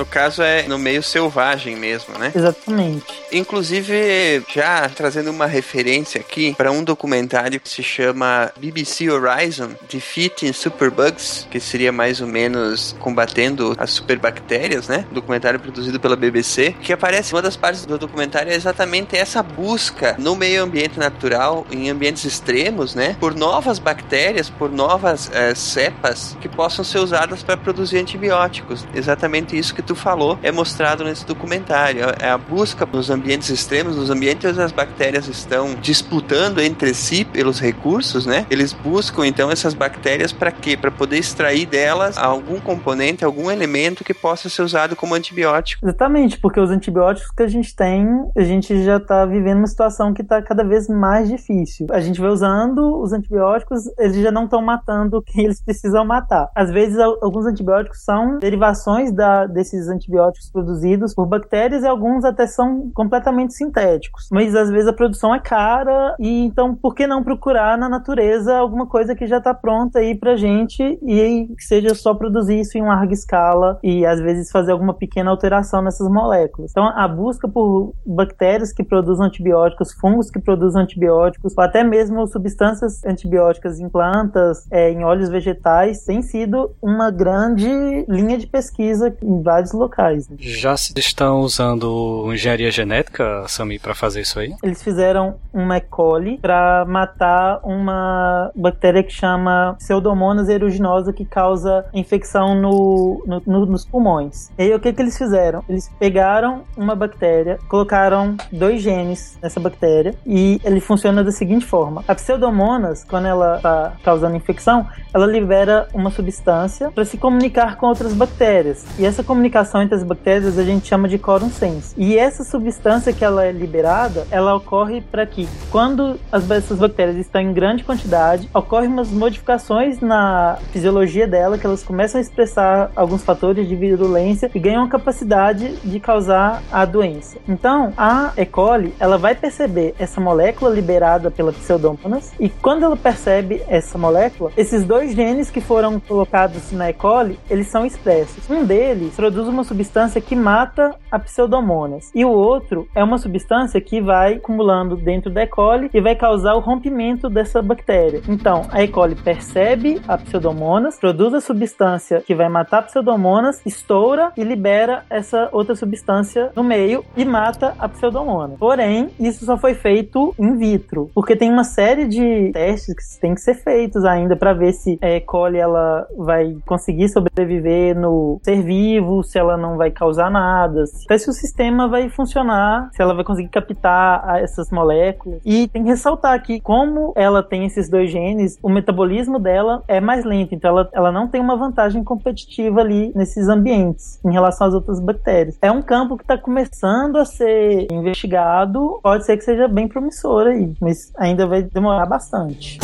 No 0.00 0.06
caso 0.06 0.42
é 0.42 0.62
no 0.62 0.78
meio 0.78 1.02
selvagem 1.02 1.76
mesmo, 1.76 2.16
né? 2.16 2.32
Exatamente. 2.34 3.04
Inclusive, 3.30 4.42
já 4.50 4.88
trazendo 4.88 5.30
uma 5.30 5.44
referência 5.44 6.22
aqui 6.22 6.54
para 6.54 6.72
um 6.72 6.82
documentário 6.82 7.60
que 7.60 7.68
se 7.68 7.82
chama 7.82 8.50
BBC 8.56 9.10
Horizon 9.10 9.72
Defeating 9.92 10.54
Superbugs, 10.54 11.46
que 11.50 11.60
seria 11.60 11.92
mais 11.92 12.22
ou 12.22 12.26
menos 12.26 12.96
combatendo 12.98 13.74
as 13.76 13.90
superbactérias, 13.90 14.88
né? 14.88 15.04
Documentário 15.12 15.60
produzido 15.60 16.00
pela 16.00 16.16
BBC, 16.16 16.74
que 16.80 16.94
aparece 16.94 17.34
uma 17.34 17.42
das 17.42 17.58
partes 17.58 17.84
do 17.84 17.98
documentário 17.98 18.50
é 18.50 18.54
exatamente 18.54 19.18
essa 19.18 19.42
busca 19.42 20.16
no 20.18 20.34
meio 20.34 20.62
ambiente 20.62 20.98
natural, 20.98 21.66
em 21.70 21.90
ambientes 21.90 22.24
extremos, 22.24 22.94
né? 22.94 23.18
Por 23.20 23.34
novas 23.34 23.78
bactérias, 23.78 24.48
por 24.48 24.72
novas 24.72 25.30
eh, 25.34 25.54
cepas 25.54 26.38
que 26.40 26.48
possam 26.48 26.82
ser 26.82 27.00
usadas 27.00 27.42
para 27.42 27.58
produzir 27.58 27.98
antibióticos. 27.98 28.86
Exatamente 28.94 29.58
isso 29.58 29.74
que 29.74 29.89
tu 29.90 29.94
falou 29.96 30.38
é 30.40 30.52
mostrado 30.52 31.02
nesse 31.02 31.26
documentário. 31.26 32.04
É 32.20 32.30
a 32.30 32.38
busca 32.38 32.86
nos 32.86 33.10
ambientes 33.10 33.48
extremos, 33.50 33.96
nos 33.96 34.08
ambientes 34.08 34.48
onde 34.48 34.62
as 34.62 34.70
bactérias 34.70 35.26
estão 35.26 35.74
disputando 35.80 36.60
entre 36.60 36.94
si 36.94 37.24
pelos 37.24 37.58
recursos, 37.58 38.24
né? 38.24 38.46
Eles 38.48 38.72
buscam 38.72 39.26
então 39.26 39.50
essas 39.50 39.74
bactérias 39.74 40.32
para 40.32 40.52
quê? 40.52 40.76
Para 40.76 40.92
poder 40.92 41.18
extrair 41.18 41.66
delas 41.66 42.16
algum 42.16 42.60
componente, 42.60 43.24
algum 43.24 43.50
elemento 43.50 44.04
que 44.04 44.14
possa 44.14 44.48
ser 44.48 44.62
usado 44.62 44.94
como 44.94 45.14
antibiótico. 45.14 45.84
Exatamente, 45.84 46.38
porque 46.38 46.60
os 46.60 46.70
antibióticos 46.70 47.32
que 47.32 47.42
a 47.42 47.48
gente 47.48 47.74
tem, 47.74 48.06
a 48.36 48.42
gente 48.42 48.84
já 48.84 48.98
está 48.98 49.26
vivendo 49.26 49.58
uma 49.58 49.66
situação 49.66 50.14
que 50.14 50.22
está 50.22 50.40
cada 50.40 50.62
vez 50.62 50.86
mais 50.88 51.28
difícil. 51.28 51.88
A 51.90 52.00
gente 52.00 52.20
vai 52.20 52.30
usando 52.30 53.00
os 53.00 53.12
antibióticos, 53.12 53.82
eles 53.98 54.22
já 54.22 54.30
não 54.30 54.44
estão 54.44 54.62
matando 54.62 55.20
quem 55.20 55.46
eles 55.46 55.60
precisam 55.60 56.04
matar. 56.04 56.48
Às 56.54 56.70
vezes, 56.70 56.96
alguns 56.98 57.46
antibióticos 57.46 58.04
são 58.04 58.38
derivações 58.38 59.10
da, 59.10 59.46
desses 59.46 59.79
antibióticos 59.88 60.50
produzidos 60.50 61.14
por 61.14 61.26
bactérias 61.26 61.82
e 61.82 61.86
alguns 61.86 62.24
até 62.24 62.46
são 62.46 62.90
completamente 62.94 63.54
sintéticos. 63.54 64.28
Mas 64.30 64.54
às 64.54 64.70
vezes 64.70 64.88
a 64.88 64.92
produção 64.92 65.34
é 65.34 65.40
cara 65.40 66.14
e 66.18 66.44
então 66.44 66.74
por 66.74 66.94
que 66.94 67.06
não 67.06 67.22
procurar 67.22 67.78
na 67.78 67.88
natureza 67.88 68.56
alguma 68.56 68.86
coisa 68.86 69.14
que 69.14 69.26
já 69.26 69.38
está 69.38 69.54
pronta 69.54 69.98
aí 69.98 70.14
pra 70.14 70.36
gente 70.36 70.82
e 71.02 71.48
que 71.56 71.64
seja 71.64 71.94
só 71.94 72.14
produzir 72.14 72.60
isso 72.60 72.76
em 72.76 72.82
larga 72.82 73.12
escala 73.12 73.78
e 73.82 74.04
às 74.04 74.20
vezes 74.20 74.50
fazer 74.50 74.72
alguma 74.72 74.94
pequena 74.94 75.30
alteração 75.30 75.82
nessas 75.82 76.08
moléculas. 76.08 76.70
Então 76.70 76.86
a 76.86 77.06
busca 77.08 77.48
por 77.48 77.94
bactérias 78.04 78.72
que 78.72 78.82
produzem 78.82 79.26
antibióticos, 79.26 79.92
fungos 79.92 80.30
que 80.30 80.38
produzem 80.38 80.82
antibióticos, 80.82 81.54
ou 81.56 81.64
até 81.64 81.84
mesmo 81.84 82.26
substâncias 82.26 83.04
antibióticas 83.04 83.78
em 83.78 83.88
plantas, 83.88 84.66
é, 84.70 84.90
em 84.90 85.04
óleos 85.04 85.28
vegetais, 85.28 86.04
tem 86.04 86.22
sido 86.22 86.74
uma 86.82 87.10
grande 87.10 87.68
linha 88.08 88.38
de 88.38 88.46
pesquisa 88.46 89.14
em 89.22 89.42
vários 89.42 89.69
locais. 89.72 90.28
Né? 90.28 90.36
Já 90.38 90.76
se 90.76 90.92
estão 90.98 91.40
usando 91.40 92.30
engenharia 92.32 92.70
genética, 92.70 93.44
Sami, 93.48 93.78
para 93.78 93.94
fazer 93.94 94.20
isso 94.20 94.38
aí? 94.38 94.54
Eles 94.62 94.82
fizeram 94.82 95.36
uma 95.52 95.76
E. 95.76 95.80
coli 95.80 96.38
para 96.38 96.84
matar 96.86 97.60
uma 97.62 98.50
bactéria 98.54 99.02
que 99.02 99.12
chama 99.12 99.76
Pseudomonas 99.78 100.48
aeruginosa 100.48 101.12
que 101.12 101.24
causa 101.24 101.84
infecção 101.92 102.54
no, 102.54 103.22
no, 103.26 103.42
no, 103.46 103.66
nos 103.66 103.84
pulmões. 103.84 104.50
E 104.58 104.62
aí 104.62 104.74
o 104.74 104.80
que, 104.80 104.92
que 104.92 105.02
eles 105.02 105.16
fizeram? 105.16 105.64
Eles 105.68 105.90
pegaram 105.98 106.64
uma 106.76 106.94
bactéria, 106.94 107.58
colocaram 107.68 108.36
dois 108.52 108.82
genes 108.82 109.38
nessa 109.42 109.60
bactéria 109.60 110.14
e 110.26 110.60
ele 110.64 110.80
funciona 110.80 111.22
da 111.22 111.32
seguinte 111.32 111.64
forma: 111.64 112.04
a 112.06 112.14
Pseudomonas, 112.14 113.04
quando 113.04 113.26
ela 113.26 113.56
está 113.56 113.92
causando 114.02 114.36
infecção, 114.36 114.86
ela 115.12 115.26
libera 115.26 115.88
uma 115.92 116.10
substância 116.10 116.90
para 116.90 117.04
se 117.04 117.16
comunicar 117.16 117.76
com 117.76 117.86
outras 117.86 118.12
bactérias. 118.12 118.84
E 118.98 119.04
essa 119.04 119.22
comunicação 119.22 119.59
entre 119.82 119.94
as 119.94 120.02
bactérias 120.02 120.58
a 120.58 120.64
gente 120.64 120.86
chama 120.86 121.08
de 121.08 121.18
quorum 121.18 121.50
sense. 121.50 121.94
E 121.96 122.16
essa 122.16 122.44
substância 122.44 123.12
que 123.12 123.24
ela 123.24 123.44
é 123.44 123.52
liberada, 123.52 124.26
ela 124.30 124.54
ocorre 124.54 125.00
para 125.00 125.26
que 125.26 125.48
quando 125.70 126.18
as, 126.30 126.48
essas 126.50 126.78
bactérias 126.78 127.16
estão 127.16 127.40
em 127.40 127.52
grande 127.52 127.84
quantidade, 127.84 128.48
ocorrem 128.54 128.88
umas 128.88 129.10
modificações 129.10 130.00
na 130.00 130.58
fisiologia 130.72 131.26
dela 131.26 131.58
que 131.58 131.66
elas 131.66 131.82
começam 131.82 132.18
a 132.18 132.22
expressar 132.22 132.90
alguns 132.94 133.22
fatores 133.22 133.68
de 133.68 133.76
virulência 133.76 134.50
e 134.54 134.58
ganham 134.58 134.88
capacidade 134.88 135.76
de 135.76 136.00
causar 136.00 136.62
a 136.70 136.84
doença. 136.84 137.38
Então, 137.48 137.92
a 137.96 138.32
E. 138.36 138.46
coli, 138.46 138.94
ela 138.98 139.18
vai 139.18 139.34
perceber 139.34 139.94
essa 139.98 140.20
molécula 140.20 140.70
liberada 140.70 141.30
pela 141.30 141.52
Pseudomonas 141.52 142.32
e 142.38 142.48
quando 142.48 142.84
ela 142.84 142.96
percebe 142.96 143.62
essa 143.68 143.96
molécula, 143.98 144.50
esses 144.56 144.84
dois 144.84 145.14
genes 145.14 145.50
que 145.50 145.60
foram 145.60 146.00
colocados 146.00 146.72
na 146.72 146.90
E. 146.90 146.92
coli, 146.92 147.38
eles 147.48 147.68
são 147.68 147.84
expressos. 147.84 148.48
Um 148.48 148.64
deles 148.64 149.14
produz 149.14 149.39
uma 149.48 149.64
substância 149.64 150.20
que 150.20 150.34
mata 150.36 150.94
a 151.10 151.18
Pseudomonas 151.18 152.10
e 152.14 152.24
o 152.24 152.30
outro 152.30 152.88
é 152.94 153.02
uma 153.02 153.18
substância 153.18 153.80
que 153.80 154.00
vai 154.00 154.34
acumulando 154.34 154.96
dentro 154.96 155.30
da 155.30 155.42
E. 155.42 155.46
coli 155.46 155.90
e 155.92 156.00
vai 156.00 156.14
causar 156.14 156.54
o 156.54 156.60
rompimento 156.60 157.28
dessa 157.28 157.62
bactéria. 157.62 158.22
Então, 158.28 158.66
a 158.70 158.82
E. 158.82 158.88
coli 158.88 159.14
percebe 159.14 160.00
a 160.06 160.16
Pseudomonas, 160.18 160.98
produz 160.98 161.34
a 161.34 161.40
substância 161.40 162.20
que 162.20 162.34
vai 162.34 162.48
matar 162.48 162.78
a 162.78 162.82
Pseudomonas, 162.82 163.60
estoura 163.64 164.32
e 164.36 164.42
libera 164.42 165.04
essa 165.10 165.48
outra 165.52 165.74
substância 165.74 166.50
no 166.54 166.62
meio 166.62 167.04
e 167.16 167.24
mata 167.24 167.74
a 167.78 167.88
Pseudomonas. 167.88 168.58
Porém, 168.58 169.10
isso 169.18 169.44
só 169.44 169.56
foi 169.56 169.74
feito 169.74 170.34
in 170.38 170.56
vitro, 170.56 171.10
porque 171.14 171.36
tem 171.36 171.50
uma 171.50 171.64
série 171.64 172.06
de 172.06 172.50
testes 172.52 172.94
que 172.94 173.20
tem 173.20 173.34
que 173.34 173.40
ser 173.40 173.54
feitos 173.54 174.04
ainda 174.04 174.36
para 174.36 174.52
ver 174.52 174.72
se 174.72 174.98
a 175.02 175.08
E. 175.08 175.20
coli 175.20 175.58
ela 175.58 176.06
vai 176.16 176.56
conseguir 176.66 177.08
sobreviver 177.08 177.98
no 177.98 178.40
ser 178.42 178.62
vivo, 178.62 179.22
se 179.30 179.38
ela 179.38 179.56
não 179.56 179.76
vai 179.76 179.90
causar 179.90 180.30
nada, 180.30 180.84
até 181.04 181.16
se 181.16 181.30
o 181.30 181.32
sistema 181.32 181.86
vai 181.88 182.08
funcionar, 182.08 182.90
se 182.92 183.00
ela 183.00 183.14
vai 183.14 183.24
conseguir 183.24 183.48
captar 183.48 184.40
essas 184.42 184.70
moléculas. 184.70 185.40
E 185.44 185.68
tem 185.68 185.84
que 185.84 185.88
ressaltar 185.90 186.42
que, 186.42 186.60
como 186.60 187.12
ela 187.14 187.42
tem 187.42 187.64
esses 187.64 187.88
dois 187.88 188.10
genes, 188.10 188.58
o 188.62 188.68
metabolismo 188.68 189.38
dela 189.38 189.82
é 189.86 190.00
mais 190.00 190.24
lento, 190.24 190.54
então 190.54 190.70
ela, 190.70 190.88
ela 190.92 191.12
não 191.12 191.28
tem 191.28 191.40
uma 191.40 191.56
vantagem 191.56 192.02
competitiva 192.02 192.80
ali 192.80 193.12
nesses 193.14 193.48
ambientes 193.48 194.18
em 194.24 194.32
relação 194.32 194.66
às 194.66 194.74
outras 194.74 195.00
bactérias. 195.00 195.56
É 195.62 195.70
um 195.70 195.82
campo 195.82 196.16
que 196.16 196.24
está 196.24 196.36
começando 196.36 197.16
a 197.16 197.24
ser 197.24 197.86
investigado, 197.90 198.98
pode 199.02 199.24
ser 199.24 199.36
que 199.36 199.44
seja 199.44 199.68
bem 199.68 199.86
promissor 199.86 200.46
aí, 200.46 200.72
mas 200.80 201.12
ainda 201.16 201.46
vai 201.46 201.62
demorar 201.62 202.06
bastante. 202.06 202.78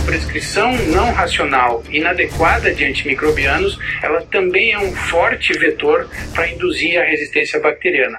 Prescrição 0.00 0.72
não 0.88 1.12
racional 1.12 1.82
inadequada 1.90 2.74
de 2.74 2.84
antimicrobianos, 2.84 3.78
ela 4.02 4.22
também 4.22 4.72
é 4.72 4.78
um 4.78 4.94
forte 4.94 5.52
vetor 5.54 6.08
para 6.34 6.48
induzir 6.48 7.00
a 7.00 7.04
resistência 7.04 7.60
bacteriana. 7.60 8.18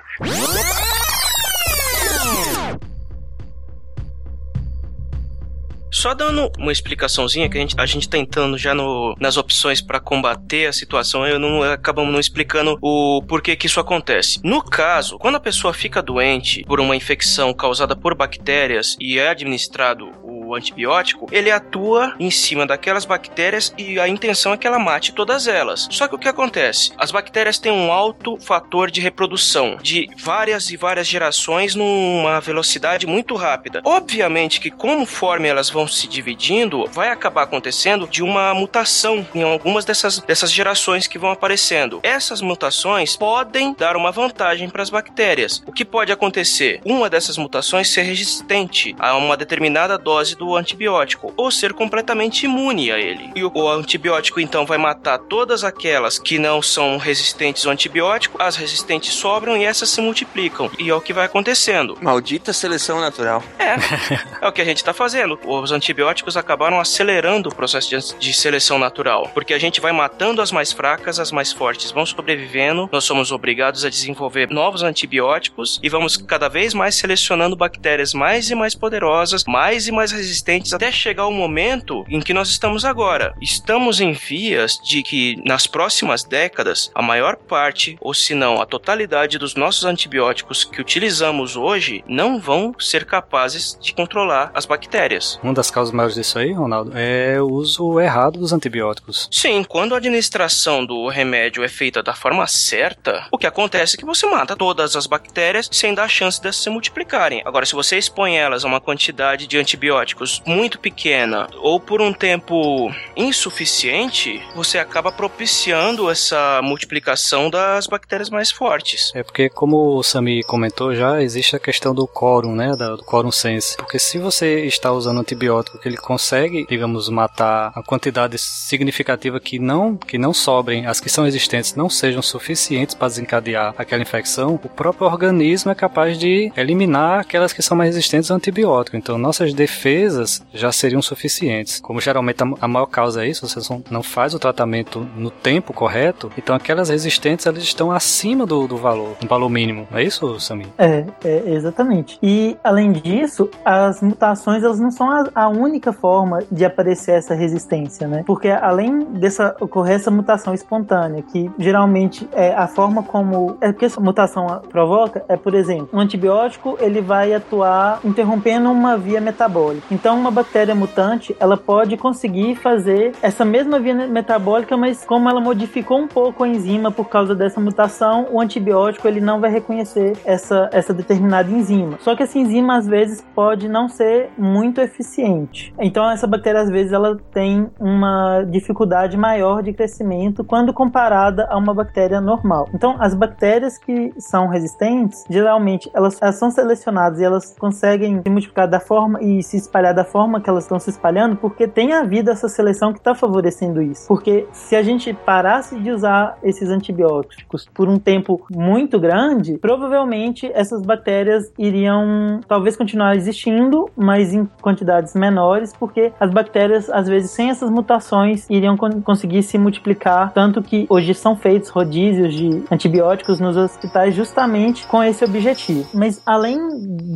Só 6.01 6.15
dando 6.15 6.49
uma 6.57 6.71
explicaçãozinha 6.71 7.47
que 7.47 7.57
a 7.57 7.61
gente, 7.61 7.75
a 7.77 7.85
gente 7.85 8.09
tá 8.09 8.17
entrando 8.17 8.57
já 8.57 8.73
no, 8.73 9.15
nas 9.19 9.37
opções 9.37 9.81
para 9.81 9.99
combater 9.99 10.65
a 10.65 10.73
situação, 10.73 11.27
eu 11.27 11.37
não 11.37 11.61
acabamos 11.61 12.11
não 12.11 12.19
explicando 12.19 12.75
o 12.81 13.21
porquê 13.27 13.55
que 13.55 13.67
isso 13.67 13.79
acontece. 13.79 14.39
No 14.43 14.63
caso, 14.63 15.19
quando 15.19 15.35
a 15.35 15.39
pessoa 15.39 15.75
fica 15.75 16.01
doente 16.01 16.63
por 16.63 16.79
uma 16.79 16.95
infecção 16.95 17.53
causada 17.53 17.95
por 17.95 18.15
bactérias 18.15 18.97
e 18.99 19.19
é 19.19 19.29
administrado 19.29 20.09
o 20.23 20.40
o 20.51 20.55
antibiótico, 20.55 21.27
ele 21.31 21.51
atua 21.51 22.15
em 22.19 22.29
cima 22.29 22.65
daquelas 22.65 23.05
bactérias 23.05 23.73
e 23.77 23.99
a 23.99 24.07
intenção 24.07 24.53
é 24.53 24.57
que 24.57 24.67
ela 24.67 24.79
mate 24.79 25.13
todas 25.13 25.47
elas. 25.47 25.87
Só 25.91 26.07
que 26.07 26.15
o 26.15 26.19
que 26.19 26.27
acontece? 26.27 26.91
As 26.97 27.11
bactérias 27.11 27.57
têm 27.57 27.71
um 27.71 27.91
alto 27.91 28.37
fator 28.37 28.91
de 28.91 29.01
reprodução, 29.01 29.77
de 29.81 30.09
várias 30.17 30.69
e 30.69 30.77
várias 30.77 31.07
gerações 31.07 31.75
numa 31.75 32.39
velocidade 32.39 33.07
muito 33.07 33.35
rápida. 33.35 33.81
Obviamente 33.83 34.59
que 34.59 34.69
conforme 34.69 35.47
elas 35.47 35.69
vão 35.69 35.87
se 35.87 36.07
dividindo, 36.07 36.85
vai 36.91 37.09
acabar 37.09 37.43
acontecendo 37.43 38.07
de 38.07 38.23
uma 38.23 38.53
mutação 38.53 39.25
em 39.33 39.43
algumas 39.43 39.85
dessas, 39.85 40.19
dessas 40.19 40.51
gerações 40.51 41.07
que 41.07 41.19
vão 41.19 41.31
aparecendo. 41.31 41.99
Essas 42.03 42.41
mutações 42.41 43.15
podem 43.15 43.73
dar 43.77 43.95
uma 43.95 44.11
vantagem 44.11 44.69
para 44.69 44.81
as 44.81 44.89
bactérias. 44.89 45.63
O 45.65 45.71
que 45.71 45.85
pode 45.85 46.11
acontecer? 46.11 46.81
Uma 46.85 47.09
dessas 47.09 47.37
mutações 47.37 47.89
ser 47.89 48.03
resistente 48.03 48.95
a 48.99 49.15
uma 49.15 49.37
determinada 49.37 49.97
dose 49.97 50.35
do 50.41 50.55
antibiótico 50.55 51.31
ou 51.37 51.51
ser 51.51 51.71
completamente 51.71 52.45
imune 52.45 52.91
a 52.91 52.97
ele. 52.97 53.29
E 53.35 53.43
o, 53.43 53.69
antibiótico 53.69 54.39
então 54.39 54.65
vai 54.65 54.79
matar 54.79 55.19
todas 55.19 55.63
aquelas 55.63 56.17
que 56.17 56.39
não 56.39 56.63
são 56.63 56.97
resistentes 56.97 57.63
ao 57.67 57.71
antibiótico, 57.71 58.41
as 58.41 58.55
resistentes 58.55 59.13
sobram 59.13 59.55
e 59.55 59.63
essas 59.63 59.89
se 59.89 60.01
multiplicam. 60.01 60.71
E 60.79 60.89
é 60.89 60.95
o 60.95 60.99
que 60.99 61.13
vai 61.13 61.27
acontecendo. 61.27 61.95
Maldita 62.01 62.51
seleção 62.53 62.99
natural. 62.99 63.43
É, 63.59 63.75
é 64.41 64.47
o 64.47 64.51
que 64.51 64.63
a 64.63 64.65
gente 64.65 64.77
está 64.77 64.95
fazendo. 64.95 65.39
Os 65.45 65.71
antibióticos 65.71 66.35
acabaram 66.35 66.79
acelerando 66.79 67.49
o 67.49 67.55
processo 67.55 67.89
de, 67.89 68.17
de 68.17 68.33
seleção 68.33 68.79
natural, 68.79 69.29
porque 69.35 69.53
a 69.53 69.59
gente 69.59 69.79
vai 69.79 69.91
matando 69.91 70.41
as 70.41 70.51
mais 70.51 70.71
fracas, 70.71 71.19
as 71.19 71.31
mais 71.31 71.51
fortes 71.51 71.91
vão 71.91 72.03
sobrevivendo, 72.05 72.89
nós 72.91 73.03
somos 73.03 73.31
obrigados 73.31 73.85
a 73.85 73.89
desenvolver 73.89 74.49
novos 74.49 74.81
antibióticos 74.81 75.79
e 75.83 75.89
vamos 75.89 76.17
cada 76.17 76.49
vez 76.49 76.73
mais 76.73 76.95
selecionando 76.95 77.55
bactérias 77.55 78.11
mais 78.11 78.49
e 78.49 78.55
mais 78.55 78.73
poderosas, 78.73 79.43
mais 79.45 79.87
e 79.87 79.91
mais 79.91 80.11
resistentes, 80.11 80.30
até 80.73 80.91
chegar 80.91 81.27
o 81.27 81.31
momento 81.31 82.05
em 82.09 82.19
que 82.19 82.33
nós 82.33 82.49
estamos 82.49 82.85
agora. 82.85 83.33
Estamos 83.41 83.99
em 83.99 84.13
vias 84.13 84.77
de 84.83 85.03
que 85.03 85.41
nas 85.45 85.67
próximas 85.67 86.23
décadas 86.23 86.91
a 86.93 87.01
maior 87.01 87.35
parte, 87.35 87.97
ou 87.99 88.13
se 88.13 88.33
não 88.33 88.61
a 88.61 88.65
totalidade 88.65 89.37
dos 89.37 89.55
nossos 89.55 89.85
antibióticos 89.85 90.63
que 90.63 90.81
utilizamos 90.81 91.55
hoje 91.55 92.03
não 92.07 92.39
vão 92.39 92.73
ser 92.79 93.05
capazes 93.05 93.77
de 93.81 93.93
controlar 93.93 94.51
as 94.53 94.65
bactérias. 94.65 95.39
Uma 95.43 95.53
das 95.53 95.71
causas 95.71 95.93
maiores 95.93 96.15
disso 96.15 96.37
aí, 96.37 96.51
Ronaldo, 96.51 96.91
é 96.95 97.41
o 97.41 97.47
uso 97.47 97.99
errado 97.99 98.39
dos 98.39 98.53
antibióticos. 98.53 99.27
Sim, 99.31 99.63
quando 99.63 99.93
a 99.93 99.97
administração 99.97 100.85
do 100.85 101.07
remédio 101.07 101.63
é 101.63 101.67
feita 101.67 102.03
da 102.03 102.13
forma 102.13 102.45
certa, 102.47 103.27
o 103.31 103.37
que 103.37 103.47
acontece 103.47 103.95
é 103.95 103.99
que 103.99 104.05
você 104.05 104.25
mata 104.27 104.55
todas 104.55 104.95
as 104.95 105.07
bactérias 105.07 105.69
sem 105.71 105.93
dar 105.93 106.07
chance 106.07 106.41
de 106.41 106.51
se 106.53 106.69
multiplicarem. 106.69 107.41
Agora, 107.45 107.65
se 107.65 107.73
você 107.73 107.97
expõe 107.97 108.37
elas 108.37 108.63
a 108.63 108.67
uma 108.67 108.81
quantidade 108.81 109.47
de 109.47 109.57
antibióticos 109.57 110.20
muito 110.45 110.79
pequena 110.79 111.47
ou 111.57 111.79
por 111.79 112.01
um 112.01 112.13
tempo 112.13 112.91
insuficiente, 113.15 114.41
você 114.55 114.77
acaba 114.77 115.11
propiciando 115.11 116.09
essa 116.09 116.61
multiplicação 116.63 117.49
das 117.49 117.87
bactérias 117.87 118.29
mais 118.29 118.51
fortes. 118.51 119.11
É 119.15 119.23
porque, 119.23 119.49
como 119.49 119.97
o 119.97 120.03
Sami 120.03 120.43
comentou 120.43 120.95
já, 120.95 121.21
existe 121.21 121.55
a 121.55 121.59
questão 121.59 121.93
do 121.93 122.07
quórum, 122.07 122.55
né? 122.55 122.71
Do 122.75 123.03
quórum 123.03 123.31
sense. 123.31 123.77
Porque 123.77 123.99
se 123.99 124.17
você 124.17 124.65
está 124.65 124.91
usando 124.91 125.19
antibiótico 125.19 125.79
que 125.79 125.87
ele 125.87 125.97
consegue, 125.97 126.65
digamos, 126.67 127.09
matar 127.09 127.71
a 127.75 127.83
quantidade 127.83 128.37
significativa 128.37 129.39
que 129.39 129.59
não, 129.59 129.95
que 129.95 130.17
não 130.17 130.33
sobrem, 130.33 130.85
as 130.85 130.99
que 130.99 131.09
são 131.09 131.25
existentes 131.25 131.75
não 131.75 131.89
sejam 131.89 132.21
suficientes 132.21 132.95
para 132.95 133.07
desencadear 133.07 133.73
aquela 133.77 134.01
infecção, 134.01 134.59
o 134.63 134.69
próprio 134.69 135.07
organismo 135.07 135.71
é 135.71 135.75
capaz 135.75 136.17
de 136.17 136.51
eliminar 136.55 137.19
aquelas 137.19 137.53
que 137.53 137.61
são 137.61 137.75
mais 137.77 137.95
resistentes 137.95 138.29
ao 138.29 138.37
antibiótico. 138.37 138.97
Então, 138.97 139.17
nossas 139.17 139.53
defesas 139.53 140.10
já 140.53 140.71
seriam 140.71 141.01
suficientes. 141.01 141.79
Como 141.79 141.99
geralmente 142.01 142.39
a 142.59 142.67
maior 142.67 142.85
causa 142.85 143.25
é 143.25 143.29
isso, 143.29 143.47
você 143.47 143.59
não 143.89 144.03
faz 144.03 144.33
o 144.33 144.39
tratamento 144.39 145.07
no 145.15 145.29
tempo 145.29 145.73
correto, 145.73 146.31
então 146.37 146.55
aquelas 146.55 146.89
resistentes 146.89 147.45
elas 147.45 147.63
estão 147.63 147.91
acima 147.91 148.45
do, 148.45 148.67
do 148.67 148.77
valor, 148.77 149.15
do 149.19 149.27
valor 149.27 149.49
mínimo. 149.49 149.87
É 149.91 150.03
isso, 150.03 150.39
Samir? 150.39 150.67
É, 150.77 151.05
é, 151.23 151.53
exatamente. 151.53 152.17
E 152.21 152.57
além 152.63 152.91
disso, 152.91 153.49
as 153.63 154.01
mutações 154.01 154.63
elas 154.63 154.79
não 154.79 154.91
são 154.91 155.09
a, 155.09 155.29
a, 155.33 155.47
única 155.49 155.93
forma 155.93 156.43
de 156.51 156.65
aparecer 156.65 157.11
essa 157.11 157.33
resistência, 157.33 158.07
né? 158.07 158.23
Porque 158.25 158.49
além 158.49 159.03
dessa 159.05 159.55
ocorrer 159.59 159.95
essa 159.95 160.11
mutação 160.11 160.53
espontânea, 160.53 161.21
que 161.21 161.51
geralmente 161.57 162.27
é 162.33 162.53
a 162.53 162.67
forma 162.67 163.03
como 163.03 163.57
é 163.61 163.71
que 163.73 163.85
essa 163.85 163.99
mutação 163.99 164.61
provoca 164.69 165.23
é, 165.27 165.35
por 165.35 165.53
exemplo, 165.53 165.89
um 165.93 165.99
antibiótico 165.99 166.77
ele 166.79 167.01
vai 167.01 167.33
atuar 167.33 167.99
interrompendo 168.03 168.69
uma 168.69 168.97
via 168.97 169.21
metabólica. 169.21 169.90
Então, 169.91 170.17
uma 170.17 170.31
bactéria 170.31 170.73
mutante 170.73 171.35
ela 171.37 171.57
pode 171.57 171.97
conseguir 171.97 172.55
fazer 172.55 173.11
essa 173.21 173.43
mesma 173.43 173.77
via 173.77 173.93
metabólica, 173.93 174.77
mas 174.77 175.03
como 175.03 175.29
ela 175.29 175.41
modificou 175.41 175.99
um 175.99 176.07
pouco 176.07 176.45
a 176.45 176.47
enzima 176.47 176.89
por 176.91 177.09
causa 177.09 177.35
dessa 177.35 177.59
mutação, 177.59 178.27
o 178.31 178.39
antibiótico 178.39 179.07
ele 179.07 179.19
não 179.19 179.41
vai 179.41 179.51
reconhecer 179.51 180.17
essa, 180.23 180.69
essa 180.71 180.93
determinada 180.93 181.51
enzima. 181.51 181.97
Só 181.99 182.15
que 182.15 182.23
essa 182.23 182.39
enzima 182.39 182.77
às 182.77 182.87
vezes 182.87 183.21
pode 183.35 183.67
não 183.67 183.89
ser 183.89 184.29
muito 184.37 184.79
eficiente. 184.79 185.73
Então 185.77 186.09
essa 186.09 186.25
bactéria 186.25 186.61
às 186.61 186.69
vezes 186.69 186.93
ela 186.93 187.17
tem 187.33 187.69
uma 187.79 188.43
dificuldade 188.43 189.17
maior 189.17 189.61
de 189.61 189.73
crescimento 189.73 190.43
quando 190.43 190.73
comparada 190.73 191.47
a 191.49 191.57
uma 191.57 191.73
bactéria 191.73 192.21
normal. 192.21 192.69
Então 192.73 192.95
as 192.99 193.13
bactérias 193.13 193.77
que 193.77 194.13
são 194.17 194.47
resistentes, 194.47 195.25
geralmente 195.29 195.91
elas, 195.93 196.17
elas 196.21 196.35
são 196.35 196.49
selecionadas 196.49 197.19
e 197.19 197.23
elas 197.25 197.55
conseguem 197.59 198.21
se 198.21 198.29
multiplicar 198.29 198.69
da 198.69 198.79
forma 198.79 199.21
e 199.21 199.43
se 199.43 199.57
espalhar 199.57 199.80
da 199.91 200.03
forma 200.03 200.39
que 200.39 200.49
elas 200.49 200.65
estão 200.65 200.79
se 200.79 200.91
espalhando 200.91 201.35
porque 201.35 201.67
tem 201.67 201.93
havido 201.93 202.29
essa 202.29 202.47
seleção 202.47 202.93
que 202.93 202.99
está 202.99 203.15
favorecendo 203.15 203.81
isso. 203.81 204.07
Porque 204.07 204.47
se 204.51 204.75
a 204.75 204.83
gente 204.83 205.13
parasse 205.13 205.79
de 205.79 205.91
usar 205.91 206.37
esses 206.43 206.69
antibióticos 206.69 207.67
por 207.73 207.89
um 207.89 207.97
tempo 207.97 208.45
muito 208.51 208.99
grande, 208.99 209.57
provavelmente 209.57 210.49
essas 210.53 210.81
bactérias 210.83 211.51
iriam 211.57 212.39
talvez 212.47 212.75
continuar 212.75 213.15
existindo, 213.15 213.89
mas 213.95 214.33
em 214.33 214.47
quantidades 214.61 215.15
menores, 215.15 215.73
porque 215.73 216.11
as 216.19 216.31
bactérias, 216.31 216.89
às 216.89 217.07
vezes, 217.07 217.31
sem 217.31 217.49
essas 217.49 217.69
mutações, 217.69 218.45
iriam 218.49 218.77
con 218.77 219.01
conseguir 219.01 219.43
se 219.43 219.57
multiplicar. 219.57 220.31
Tanto 220.33 220.61
que 220.61 220.85
hoje 220.89 221.13
são 221.13 221.35
feitos 221.35 221.69
rodízios 221.69 222.33
de 222.33 222.63
antibióticos 222.71 223.39
nos 223.39 223.57
hospitais 223.57 224.13
justamente 224.13 224.85
com 224.87 225.03
esse 225.03 225.23
objetivo. 225.23 225.87
Mas 225.93 226.21
além 226.25 226.59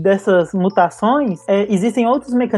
dessas 0.01 0.53
mutações, 0.53 1.41
é, 1.47 1.71
existem 1.71 2.07
outros 2.07 2.33
mecanismos 2.33 2.54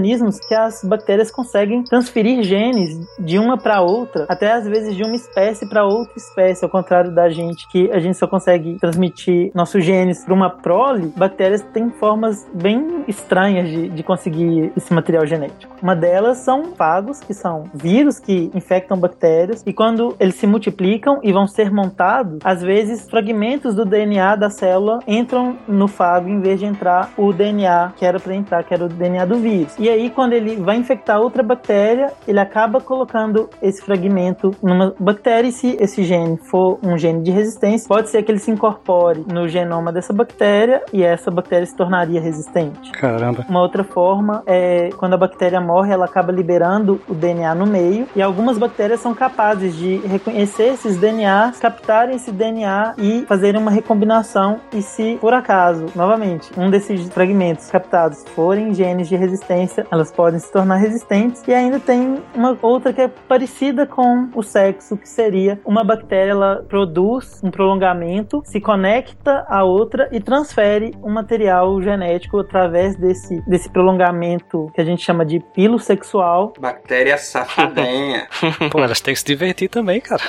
que 0.48 0.54
as 0.54 0.84
bactérias 0.84 1.32
conseguem 1.32 1.84
transferir 1.84 2.44
genes 2.44 3.00
de 3.20 3.38
uma 3.38 3.58
para 3.58 3.82
outra, 3.82 4.26
até 4.30 4.52
às 4.52 4.68
vezes 4.68 4.96
de 4.96 5.04
uma 5.04 5.16
espécie 5.16 5.68
para 5.68 5.86
outra 5.86 6.14
espécie, 6.16 6.64
ao 6.64 6.70
contrário 6.70 7.12
da 7.12 7.30
gente, 7.30 7.68
que 7.70 7.92
a 7.92 8.00
gente 8.00 8.18
só 8.18 8.28
consegue 8.28 8.78
transmitir 8.80 9.52
nossos 9.54 9.84
genes 9.84 10.24
para 10.24 10.34
uma 10.34 10.50
prole, 10.50 11.12
bactérias 11.16 11.62
têm 11.74 11.90
formas 11.90 12.48
bem 12.54 13.04
estranhas 13.08 13.70
de, 13.70 13.90
de 13.90 14.04
conseguir 14.04 14.72
esse 14.76 14.94
material 14.94 15.26
genético. 15.26 15.76
Uma 15.82 15.96
delas 15.96 16.40
são 16.40 16.76
fagos, 16.76 17.20
que 17.20 17.34
são 17.34 17.66
vírus 17.74 18.20
que 18.20 18.52
infectam 18.54 18.98
bactérias, 18.98 19.64
e 19.66 19.74
quando 19.74 20.16
eles 20.20 20.36
se 20.36 20.48
multiplicam 20.48 21.20
e 21.24 21.32
vão 21.32 21.48
ser 21.48 21.72
montados, 21.72 22.40
às 22.44 22.62
vezes 22.62 23.10
fragmentos 23.10 23.76
do 23.76 23.86
DNA 23.86 24.36
da 24.36 24.50
célula 24.50 25.00
entram 25.08 25.58
no 25.68 25.88
fago 25.88 26.30
em 26.30 26.40
vez 26.40 26.60
de 26.60 26.66
entrar 26.66 27.12
o 27.18 27.32
DNA 27.32 27.94
que 27.96 28.06
era 28.06 28.20
para 28.20 28.36
entrar, 28.36 28.64
que 28.64 28.74
era 28.74 28.86
o 28.86 28.90
DNA 28.90 29.26
do 29.26 29.38
vírus. 29.38 29.74
E 29.78 29.87
aí, 29.90 30.10
quando 30.10 30.34
ele 30.34 30.56
vai 30.58 30.78
infectar 30.78 31.20
outra 31.20 31.44
bactéria, 31.44 32.12
ele 32.28 32.40
acaba 32.40 32.80
colocando 32.82 33.50
esse 33.62 33.82
fragmento 33.82 34.52
numa 34.62 34.94
bactéria, 35.00 35.48
e 35.48 35.52
se 35.52 35.78
esse 35.80 36.04
gene 36.04 36.38
for 36.38 36.80
um 36.84 36.98
gene 36.98 37.22
de 37.22 37.32
resistência, 37.32 37.88
pode 37.88 38.10
ser 38.10 38.24
que 38.24 38.32
ele 38.32 38.40
se 38.40 38.52
incorpore 38.52 39.26
no 39.32 39.48
genoma 39.48 39.92
dessa 39.92 40.14
bactéria 40.14 40.82
e 40.92 41.04
essa 41.04 41.30
bactéria 41.32 41.66
se 41.66 41.76
tornaria 41.76 42.20
resistente. 42.20 42.92
Caramba. 42.92 43.46
Uma 43.50 43.62
outra 43.62 43.84
forma 43.84 44.44
é 44.46 44.90
quando 44.98 45.14
a 45.14 45.18
bactéria 45.18 45.62
morre, 45.62 45.94
ela 45.94 46.06
acaba 46.06 46.32
liberando 46.32 47.00
o 47.08 47.14
DNA 47.14 47.56
no 47.56 47.66
meio 47.66 48.08
e 48.16 48.22
algumas 48.22 48.58
bactérias 48.58 49.00
são 49.00 49.14
capazes 49.14 49.76
de 49.76 49.98
reconhecer 49.98 50.74
esses 50.74 50.98
DNAs, 50.98 51.60
captarem 51.60 52.16
esse 52.16 52.32
DNA 52.32 52.96
e 52.98 53.26
fazerem 53.28 53.62
uma 53.62 53.72
recombinação 53.72 54.60
e 54.74 54.82
se 54.82 55.18
por 55.22 55.34
acaso, 55.34 55.86
novamente, 55.96 56.52
um 56.58 56.70
desses 56.70 57.08
fragmentos 57.10 57.70
captados 57.70 58.24
forem 58.36 58.74
genes 58.74 59.08
de 59.08 59.16
resistência, 59.16 59.77
elas 59.92 60.12
podem 60.12 60.40
se 60.40 60.52
tornar 60.52 60.78
resistentes 60.78 61.44
e 61.48 61.54
ainda 61.54 61.80
tem 61.80 62.22
uma 62.34 62.58
outra 62.62 62.94
que 62.94 63.02
é 63.02 63.08
parecida 63.08 63.86
com 63.86 64.30
o 64.34 64.42
sexo, 64.42 64.98
que 64.98 65.08
seria 65.08 65.60
uma 65.66 65.84
bactéria 65.84 66.32
ela 66.32 66.66
produz 66.68 67.42
um 67.44 67.50
prolongamento, 67.50 68.42
se 68.46 68.60
conecta 68.60 69.46
a 69.48 69.64
outra 69.64 70.10
e 70.12 70.20
transfere 70.20 70.94
um 71.04 71.12
material 71.12 71.82
genético 71.82 72.40
através 72.40 72.96
desse, 72.96 73.42
desse 73.48 73.70
prolongamento 73.70 74.72
que 74.74 74.82
a 74.82 74.86
gente 74.86 75.04
chama 75.04 75.26
de 75.26 75.40
pilo 75.54 75.80
sexual. 75.80 76.54
Bactéria 76.60 77.18
safadinha. 77.18 78.28
Pô, 78.72 78.80
elas 78.80 79.02
têm 79.02 79.14
que 79.14 79.20
se 79.20 79.26
divertir 79.26 79.70
também, 79.70 80.02
cara. 80.02 80.24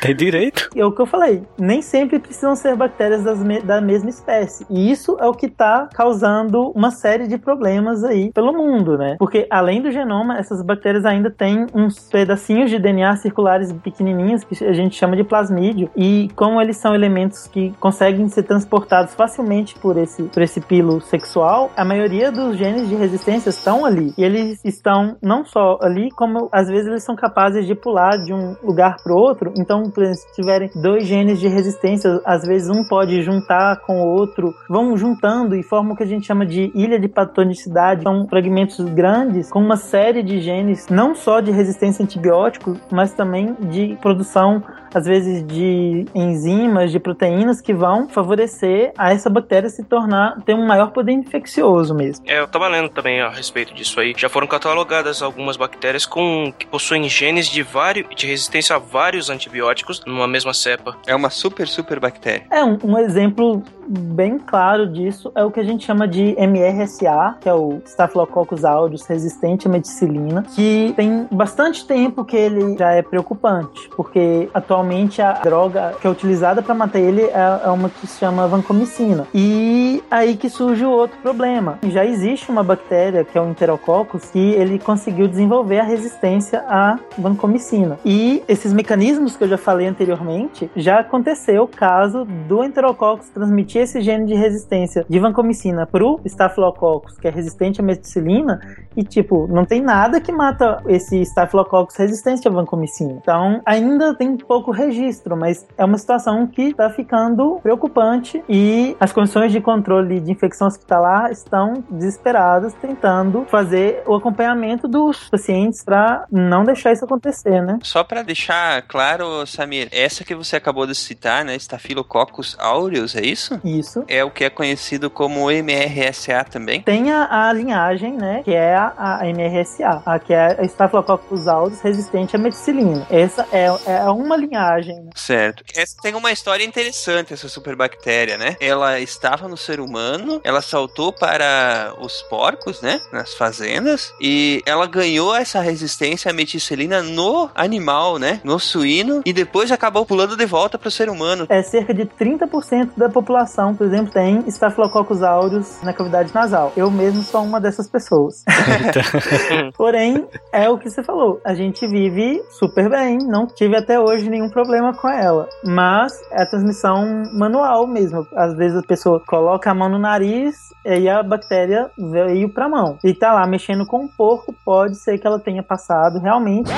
Tem 0.00 0.14
direito. 0.14 0.70
E 0.74 0.80
é 0.80 0.84
o 0.84 0.92
que 0.92 1.00
eu 1.00 1.06
falei, 1.06 1.42
nem 1.58 1.82
sempre 1.82 2.18
precisam 2.18 2.54
ser 2.54 2.76
bactérias 2.76 3.24
das 3.24 3.42
me 3.42 3.60
da 3.60 3.80
mesma 3.80 4.10
espécie. 4.10 4.66
E 4.68 4.90
isso 4.90 5.16
é 5.20 5.26
o 5.26 5.34
que 5.34 5.46
está 5.46 5.88
causando 5.94 6.70
uma 6.70 6.90
série 6.90 7.19
série 7.20 7.28
de 7.28 7.38
problemas 7.38 8.02
aí 8.04 8.32
pelo 8.32 8.52
mundo, 8.52 8.96
né? 8.96 9.16
Porque 9.18 9.46
além 9.50 9.82
do 9.82 9.90
genoma, 9.90 10.38
essas 10.38 10.62
bactérias 10.62 11.04
ainda 11.04 11.30
têm 11.30 11.66
uns 11.74 12.08
pedacinhos 12.08 12.70
de 12.70 12.78
DNA 12.78 13.16
circulares 13.16 13.72
pequenininhos 13.72 14.44
que 14.44 14.64
a 14.64 14.72
gente 14.72 14.96
chama 14.96 15.16
de 15.16 15.24
plasmídio 15.24 15.90
e 15.96 16.30
como 16.34 16.60
eles 16.60 16.76
são 16.76 16.94
elementos 16.94 17.46
que 17.46 17.72
conseguem 17.78 18.28
ser 18.28 18.44
transportados 18.44 19.14
facilmente 19.14 19.78
por 19.78 19.96
esse, 19.96 20.22
por 20.24 20.42
esse 20.42 20.60
pilo 20.60 21.00
sexual, 21.00 21.70
a 21.76 21.84
maioria 21.84 22.32
dos 22.32 22.56
genes 22.56 22.88
de 22.88 22.94
resistência 22.94 23.50
estão 23.50 23.84
ali. 23.84 24.14
E 24.16 24.24
eles 24.24 24.60
estão 24.64 25.16
não 25.22 25.44
só 25.44 25.78
ali, 25.82 26.10
como 26.10 26.48
às 26.52 26.68
vezes 26.68 26.86
eles 26.86 27.04
são 27.04 27.16
capazes 27.16 27.66
de 27.66 27.74
pular 27.74 28.16
de 28.18 28.32
um 28.32 28.56
lugar 28.62 28.96
para 29.02 29.14
outro. 29.14 29.52
Então, 29.56 29.90
por 29.90 30.02
exemplo, 30.02 30.20
se 30.20 30.34
tiverem 30.34 30.70
dois 30.74 31.06
genes 31.06 31.38
de 31.38 31.48
resistência, 31.48 32.20
às 32.24 32.46
vezes 32.46 32.68
um 32.68 32.84
pode 32.84 33.22
juntar 33.22 33.80
com 33.80 34.00
o 34.00 34.06
outro, 34.06 34.54
vão 34.68 34.96
juntando 34.96 35.54
e 35.54 35.62
formam 35.62 35.92
o 35.92 35.96
que 35.96 36.02
a 36.02 36.06
gente 36.06 36.26
chama 36.26 36.46
de 36.46 36.70
ilha 36.74 36.98
de 36.98 37.09
patonicidade. 37.10 38.02
São 38.02 38.26
fragmentos 38.28 38.80
grandes 38.80 39.50
com 39.50 39.60
uma 39.60 39.76
série 39.76 40.22
de 40.22 40.40
genes, 40.40 40.88
não 40.88 41.14
só 41.14 41.40
de 41.40 41.50
resistência 41.50 42.02
a 42.02 42.04
antibióticos, 42.04 42.78
mas 42.90 43.12
também 43.12 43.54
de 43.60 43.98
produção 44.00 44.62
às 44.94 45.04
vezes 45.04 45.46
de 45.46 46.04
enzimas, 46.14 46.90
de 46.90 46.98
proteínas 46.98 47.60
que 47.60 47.72
vão 47.72 48.08
favorecer 48.08 48.92
a 48.98 49.12
essa 49.12 49.30
bactéria 49.30 49.68
se 49.68 49.84
tornar 49.84 50.40
ter 50.44 50.54
um 50.54 50.66
maior 50.66 50.90
poder 50.90 51.12
infeccioso 51.12 51.94
mesmo. 51.94 52.24
É, 52.26 52.40
eu 52.40 52.48
tava 52.48 52.68
lendo 52.68 52.88
também 52.88 53.20
a 53.20 53.28
respeito 53.28 53.72
disso 53.74 54.00
aí. 54.00 54.14
Já 54.16 54.28
foram 54.28 54.46
catalogadas 54.46 55.22
algumas 55.22 55.56
bactérias 55.56 56.04
com 56.04 56.52
que 56.58 56.66
possuem 56.66 57.08
genes 57.08 57.48
de 57.48 57.62
vários 57.62 58.08
de 58.14 58.26
resistência 58.26 58.76
a 58.76 58.78
vários 58.78 59.30
antibióticos 59.30 60.02
numa 60.04 60.26
mesma 60.26 60.52
cepa. 60.52 60.96
É 61.06 61.14
uma 61.14 61.30
super 61.30 61.68
super 61.68 62.00
bactéria. 62.00 62.46
É 62.50 62.64
um, 62.64 62.78
um 62.82 62.98
exemplo 62.98 63.62
bem 63.90 64.38
claro 64.38 64.86
disso 64.86 65.32
é 65.34 65.44
o 65.44 65.50
que 65.50 65.60
a 65.60 65.64
gente 65.64 65.84
chama 65.84 66.06
de 66.06 66.34
MRSA, 66.38 66.99
que 67.40 67.48
é 67.48 67.54
o 67.54 67.80
Staphylococcus 67.86 68.64
aureus 68.64 69.06
resistente 69.06 69.66
à 69.66 69.70
meticilina, 69.70 70.42
que 70.54 70.92
tem 70.96 71.26
bastante 71.30 71.86
tempo 71.86 72.24
que 72.24 72.36
ele 72.36 72.76
já 72.76 72.92
é 72.92 73.02
preocupante, 73.02 73.88
porque 73.96 74.48
atualmente 74.52 75.22
a 75.22 75.32
droga 75.32 75.94
que 76.00 76.06
é 76.06 76.10
utilizada 76.10 76.62
para 76.62 76.74
matar 76.74 76.98
ele 76.98 77.22
é, 77.22 77.60
é 77.64 77.68
uma 77.70 77.88
que 77.88 78.06
se 78.06 78.18
chama 78.18 78.46
vancomicina. 78.46 79.26
E 79.34 80.02
aí 80.10 80.36
que 80.36 80.48
surge 80.48 80.84
o 80.84 80.90
outro 80.90 81.18
problema. 81.22 81.78
Já 81.84 82.04
existe 82.04 82.50
uma 82.50 82.62
bactéria 82.62 83.24
que 83.24 83.36
é 83.36 83.40
o 83.40 83.48
Enterococcus 83.48 84.30
que 84.30 84.38
ele 84.38 84.78
conseguiu 84.78 85.28
desenvolver 85.28 85.80
a 85.80 85.84
resistência 85.84 86.64
à 86.68 86.98
vancomicina. 87.16 87.98
E 88.04 88.42
esses 88.48 88.72
mecanismos 88.72 89.36
que 89.36 89.44
eu 89.44 89.48
já 89.48 89.58
falei 89.58 89.86
anteriormente, 89.86 90.70
já 90.76 91.00
aconteceu 91.00 91.64
o 91.64 91.68
caso 91.68 92.24
do 92.24 92.64
Enterococcus 92.64 93.28
transmitir 93.28 93.82
esse 93.82 94.00
gene 94.00 94.26
de 94.26 94.34
resistência 94.34 95.04
de 95.08 95.18
vancomicina 95.18 95.86
pro 95.86 96.20
Staphylococcus, 96.24 96.79
que 97.20 97.28
é 97.28 97.30
resistente 97.30 97.80
à 97.80 97.84
meticilina, 97.84 98.60
e 98.96 99.04
tipo, 99.04 99.46
não 99.48 99.64
tem 99.64 99.80
nada 99.80 100.20
que 100.20 100.32
mata 100.32 100.82
esse 100.88 101.20
Staphylococcus 101.22 101.96
resistente 101.96 102.46
à 102.46 102.50
vancomicina. 102.50 103.12
Então, 103.12 103.60
ainda 103.64 104.14
tem 104.14 104.36
pouco 104.36 104.70
registro, 104.70 105.36
mas 105.36 105.66
é 105.76 105.84
uma 105.84 105.98
situação 105.98 106.46
que 106.46 106.70
está 106.70 106.90
ficando 106.90 107.60
preocupante 107.62 108.42
e 108.48 108.96
as 108.98 109.12
condições 109.12 109.52
de 109.52 109.60
controle 109.60 110.20
de 110.20 110.30
infecção 110.30 110.66
hospitalar 110.66 111.30
estão 111.30 111.84
desesperadas 111.90 112.72
tentando 112.74 113.44
fazer 113.48 114.02
o 114.06 114.14
acompanhamento 114.14 114.88
dos 114.88 115.28
pacientes 115.28 115.84
para 115.84 116.24
não 116.30 116.64
deixar 116.64 116.92
isso 116.92 117.04
acontecer, 117.04 117.62
né? 117.62 117.78
Só 117.82 118.02
para 118.02 118.22
deixar 118.22 118.82
claro, 118.82 119.46
Samir, 119.46 119.88
essa 119.92 120.24
que 120.24 120.34
você 120.34 120.56
acabou 120.56 120.86
de 120.86 120.94
citar, 120.94 121.44
né, 121.44 121.56
Staphylococcus 121.56 122.56
aureus, 122.58 123.14
é 123.14 123.22
isso? 123.22 123.60
Isso. 123.64 124.04
É 124.08 124.24
o 124.24 124.30
que 124.30 124.44
é 124.44 124.50
conhecido 124.50 125.10
como 125.10 125.50
MRSA 125.50 126.44
também? 126.44 126.69
Tem 126.78 127.10
a, 127.10 127.48
a 127.48 127.52
linhagem, 127.52 128.12
né, 128.12 128.42
que 128.44 128.54
é 128.54 128.76
a, 128.76 129.20
a 129.20 129.26
MRSA, 129.26 130.02
a 130.06 130.18
que 130.18 130.32
é 130.32 130.56
a 130.60 130.64
Staphylococcus 130.64 131.48
aureus 131.48 131.80
resistente 131.80 132.36
à 132.36 132.38
meticilina. 132.38 133.06
Essa 133.10 133.46
é, 133.52 133.66
é 133.86 134.10
uma 134.10 134.36
linhagem. 134.36 135.00
Né? 135.00 135.10
Certo. 135.14 135.64
Essa 135.74 135.96
tem 136.02 136.14
uma 136.14 136.30
história 136.30 136.64
interessante, 136.64 137.32
essa 137.32 137.48
superbactéria, 137.48 138.36
né? 138.36 138.56
Ela 138.60 139.00
estava 139.00 139.48
no 139.48 139.56
ser 139.56 139.80
humano, 139.80 140.40
ela 140.44 140.60
saltou 140.60 141.12
para 141.12 141.94
os 142.00 142.22
porcos, 142.22 142.80
né, 142.80 143.00
nas 143.12 143.34
fazendas, 143.34 144.12
e 144.20 144.62
ela 144.66 144.86
ganhou 144.86 145.34
essa 145.34 145.60
resistência 145.60 146.30
à 146.30 146.34
meticilina 146.34 147.02
no 147.02 147.50
animal, 147.54 148.18
né, 148.18 148.40
no 148.44 148.58
suíno, 148.58 149.22
e 149.24 149.32
depois 149.32 149.72
acabou 149.72 150.04
pulando 150.04 150.36
de 150.36 150.46
volta 150.46 150.78
para 150.78 150.88
o 150.88 150.90
ser 150.90 151.08
humano. 151.08 151.46
É 151.48 151.62
cerca 151.62 151.94
de 151.94 152.04
30% 152.04 152.90
da 152.96 153.08
população, 153.08 153.74
por 153.74 153.86
exemplo, 153.86 154.12
tem 154.12 154.44
Staphylococcus 154.46 155.22
aureus 155.22 155.80
na 155.82 155.92
cavidade 155.92 156.32
nasal. 156.34 156.59
Eu 156.76 156.90
mesmo 156.90 157.22
sou 157.22 157.42
uma 157.42 157.60
dessas 157.60 157.88
pessoas. 157.88 158.44
Porém, 159.76 160.26
é 160.52 160.68
o 160.68 160.78
que 160.78 160.90
você 160.90 161.02
falou. 161.02 161.40
A 161.44 161.54
gente 161.54 161.86
vive 161.86 162.42
super 162.50 162.88
bem, 162.88 163.18
não 163.18 163.46
tive 163.46 163.76
até 163.76 163.98
hoje 163.98 164.28
nenhum 164.28 164.50
problema 164.50 164.94
com 164.94 165.08
ela. 165.08 165.48
Mas 165.64 166.12
é 166.32 166.42
a 166.42 166.46
transmissão 166.46 167.24
manual 167.32 167.86
mesmo. 167.86 168.26
Às 168.34 168.54
vezes 168.56 168.76
a 168.78 168.82
pessoa 168.82 169.20
coloca 169.26 169.70
a 169.70 169.74
mão 169.74 169.88
no 169.88 169.98
nariz 169.98 170.70
e 170.84 170.90
aí 170.90 171.08
a 171.08 171.22
bactéria 171.22 171.90
veio 171.98 172.48
pra 172.48 172.68
mão. 172.68 172.98
E 173.04 173.14
tá 173.14 173.32
lá 173.32 173.46
mexendo 173.46 173.86
com 173.86 174.04
o 174.04 174.08
porco, 174.08 174.54
pode 174.64 174.96
ser 174.96 175.18
que 175.18 175.26
ela 175.26 175.38
tenha 175.38 175.62
passado 175.62 176.18
realmente. 176.18 176.70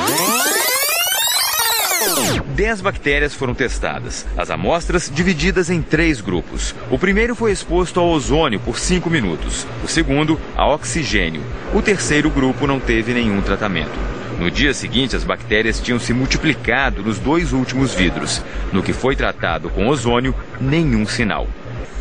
10 2.54 2.80
bactérias 2.80 3.34
foram 3.34 3.54
testadas, 3.54 4.26
as 4.36 4.50
amostras 4.50 5.10
divididas 5.12 5.70
em 5.70 5.80
três 5.80 6.20
grupos. 6.20 6.74
O 6.90 6.98
primeiro 6.98 7.34
foi 7.34 7.50
exposto 7.50 7.98
ao 7.98 8.08
ozônio 8.08 8.60
por 8.60 8.78
5 8.78 9.08
minutos, 9.08 9.66
o 9.82 9.88
segundo 9.88 10.40
a 10.56 10.66
oxigênio. 10.66 11.42
O 11.74 11.82
terceiro 11.82 12.30
grupo 12.30 12.66
não 12.66 12.78
teve 12.78 13.14
nenhum 13.14 13.40
tratamento. 13.40 13.98
No 14.38 14.50
dia 14.50 14.74
seguinte, 14.74 15.14
as 15.14 15.24
bactérias 15.24 15.80
tinham 15.80 15.98
se 15.98 16.12
multiplicado 16.12 17.02
nos 17.02 17.18
dois 17.18 17.52
últimos 17.52 17.94
vidros. 17.94 18.42
No 18.72 18.82
que 18.82 18.92
foi 18.92 19.14
tratado 19.14 19.70
com 19.70 19.88
ozônio, 19.88 20.34
nenhum 20.60 21.06
sinal. 21.06 21.46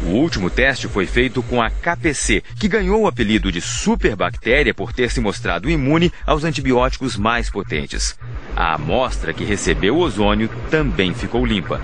O 0.04 0.10
último 0.10 0.50
teste 0.50 0.88
foi 0.88 1.06
feito 1.06 1.44
com 1.44 1.62
a 1.62 1.70
KPC, 1.70 2.44
que 2.60 2.68
ganhou 2.68 3.02
o 3.02 3.08
apelido 3.08 3.52
de 3.52 3.62
superbactéria 3.62 4.74
por 4.74 4.92
ter 4.92 5.12
se 5.12 5.22
mostrado 5.22 5.70
imune 5.70 6.12
aos 6.26 6.44
antibióticos 6.44 7.16
mais 7.16 7.50
potentes. 7.50 8.18
A 8.56 8.74
amostra 8.74 9.34
que 9.34 9.44
recebeu 9.44 9.96
o 9.96 10.00
ozônio 10.00 10.50
também 10.70 11.14
ficou 11.14 11.46
limpa. 11.46 11.80